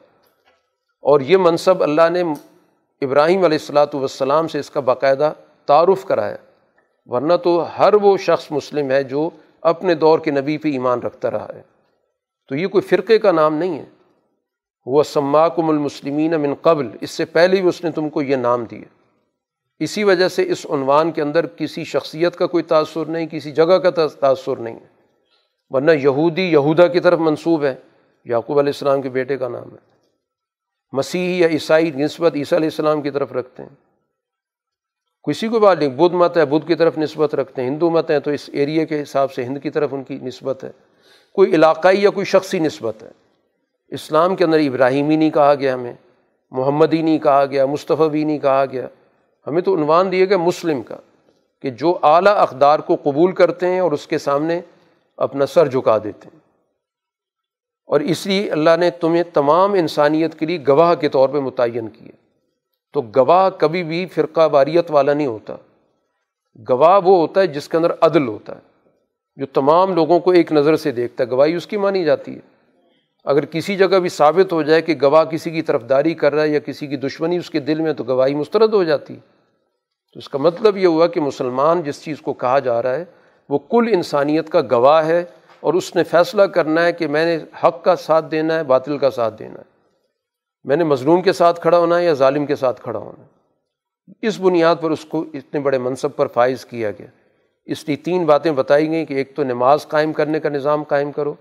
[1.00, 2.20] اور یہ منصب اللہ نے
[3.02, 5.32] ابراہیم علیہ السلاۃ والسلام سے اس کا باقاعدہ
[5.66, 6.36] تعارف کرایا۔
[7.06, 9.30] ورنہ تو ہر وہ شخص مسلم ہے جو
[9.60, 11.62] اپنے دور کے نبی پہ ایمان رکھتا رہا ہے۔
[12.48, 13.84] تو یہ کوئی فرقے کا نام نہیں ہے۔
[14.86, 18.64] وہ سماکم المسلمین من قبل، اس سے پہلے بھی اس نے تم کو یہ نام
[18.64, 19.04] دیا۔
[19.78, 23.78] اسی وجہ سے اس عنوان کے اندر کسی شخصیت کا کوئی تأثر نہیں، کسی جگہ
[23.78, 24.91] کا تأثر نہیں۔ ہے
[25.72, 27.74] ورنہ یہودی یہودا کی طرف منسوب ہے۔
[28.24, 29.92] یعقوب علیہ السلام کے بیٹے کا نام ہے۔
[30.92, 33.74] مسیحی یا عیسائی نسبت عیسیٰ علیہ السلام کی طرف رکھتے ہیں۔
[35.28, 38.10] کسی کو بات نہیں، بدھ مت ہے، بدھ کی طرف نسبت رکھتے ہیں۔ ہندو مت
[38.10, 40.70] ہیں تو اس ایریے کے حساب سے ہند کی طرف ان کی نسبت ہے۔
[41.32, 43.10] کوئی علاقائی یا کوئی شخصی نسبت ہے۔
[43.88, 45.94] اسلام کے اندر ابراہیمی نہیں کہا گیا ہمیں
[46.50, 48.88] محمدی نہیں کہا گیا مصطفیٰ بھی نہیں کہا گیا۔
[49.46, 50.96] ہمیں تو عنوان دیے گئے مسلم کا
[51.62, 54.60] کہ جو اعلیٰ اقدار کو قبول کرتے ہیں اور اس کے سامنے
[55.16, 56.40] اپنا سر جھکا دیتے ہیں۔
[57.86, 61.88] اور اس لیے اللہ نے تمہیں تمام انسانیت کے لیے گواہ کے طور پہ متعین
[61.88, 62.10] کیے
[62.92, 65.56] تو گواہ کبھی بھی فرقہ واریت والا نہیں ہوتا۔
[66.68, 68.60] گواہ وہ ہوتا ہے جس کے اندر عدل ہوتا ہے۔
[69.36, 72.40] جو تمام لوگوں کو ایک نظر سے دیکھتا ہے، گواہی اس کی مانی جاتی ہے۔
[73.24, 76.42] اگر کسی جگہ بھی ثابت ہو جائے کہ گواہ کسی کی طرف داری کر رہا
[76.42, 79.16] ہے یا کسی کی دشمنی اس کے دل میں تو گواہی مسترد ہو جاتی
[80.12, 83.04] تو اس کا مطلب یہ ہوا کہ مسلمان جس چیز کو کہا جا رہا ہے
[83.48, 85.24] وہ کل انسانیت کا گواہ ہے
[85.60, 88.98] اور اس نے فیصلہ کرنا ہے کہ میں نے حق کا ساتھ دینا ہے، باطل
[88.98, 89.72] کا ساتھ دینا ہے۔
[90.64, 93.28] میں نے مظلوم کے ساتھ کھڑا ہونا ہے یا ظالم کے ساتھ کھڑا ہونا ہے؟
[94.22, 97.06] اس بنیاد پر اس کو اتنے بڑے منصب پر فائز کیا گیا۔
[97.64, 101.12] اس لیے تین باتیں بتائی گئیں کہ ایک تو نماز قائم کرنے کا نظام قائم
[101.12, 101.34] کرو،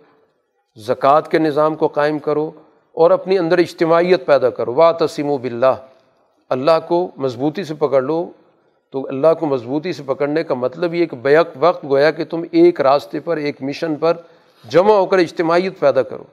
[0.75, 2.51] زکوٰۃ کے نظام کو قائم کرو
[2.93, 5.75] اور اپنی اندر اجتماعیت پیدا کرو۔ وا تسیم و بلّہ
[6.49, 8.29] اللہ کو مضبوطی سے پکڑ لو
[8.91, 12.43] تو اللہ کو مضبوطی سے پکڑنے کا مطلب یہ کہ بیک وقت گویا کہ تم
[12.51, 14.17] ایک راستے پر، ایک مشن پر
[14.69, 16.23] جمع ہو کر اجتماعیت پیدا کرو۔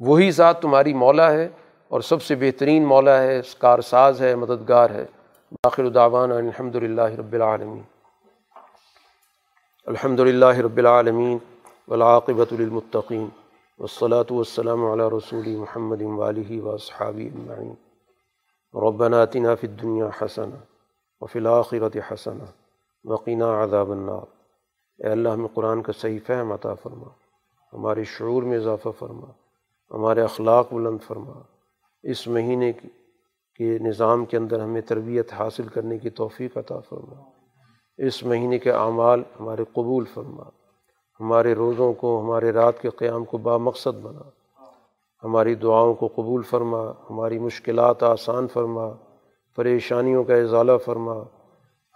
[0.00, 1.48] وہی ذات تمہاری مولا ہے
[1.88, 5.06] اور سب سے بہترین مولا ہے کار ساز ہے، مددگار ہے۔
[5.52, 7.82] باخر داوان الحمد للہ رب العالمین۔
[9.86, 11.38] الحمد للہ رب العالمین
[11.88, 13.28] ولاقبۃ المطقین
[13.78, 17.30] والصلاة والسلام علی رسول محمد والی و صحابی
[18.74, 20.50] ربنا آتنا فی الدنیا حسن
[21.26, 22.38] وفی الآخرت حسن
[23.04, 24.26] وقینا عذاب النار۔
[24.98, 27.08] اے اللہ، ہمیں قرآن کا صحیح فہم عطا فرما،
[27.72, 29.26] ہمارے شعور میں اضافہ فرما،
[29.90, 31.32] ہمارے اخلاق بلند فرما۔
[32.02, 32.88] اس مہینے کی
[33.54, 37.22] کے نظام کے اندر ہمیں تربیت حاصل کرنے کی توفیق عطا فرما۔
[37.98, 40.42] اس مہینے کے اعمال ہمارے قبول فرما۔
[41.20, 44.22] ہمارے روزوں کو، ہمارے رات کے قیام کو با مقصد بنا۔
[45.24, 48.88] ہماری دعاؤں کو قبول فرما۔ ہماری مشکلات آسان فرما۔
[49.56, 51.14] پریشانیوں کا اضالہ فرما،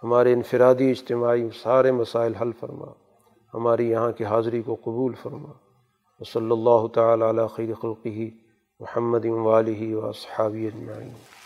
[0.03, 2.85] ہمارے انفرادی اجتماعی سارے مسائل حل فرما،
[3.53, 5.51] ہماری یہاں کی حاضری کو قبول فرما۔
[6.33, 8.29] صلی اللہ تعالیٰ علیہ خیر خلقی
[8.79, 11.40] محمد والی و اصحابی اجمعین۔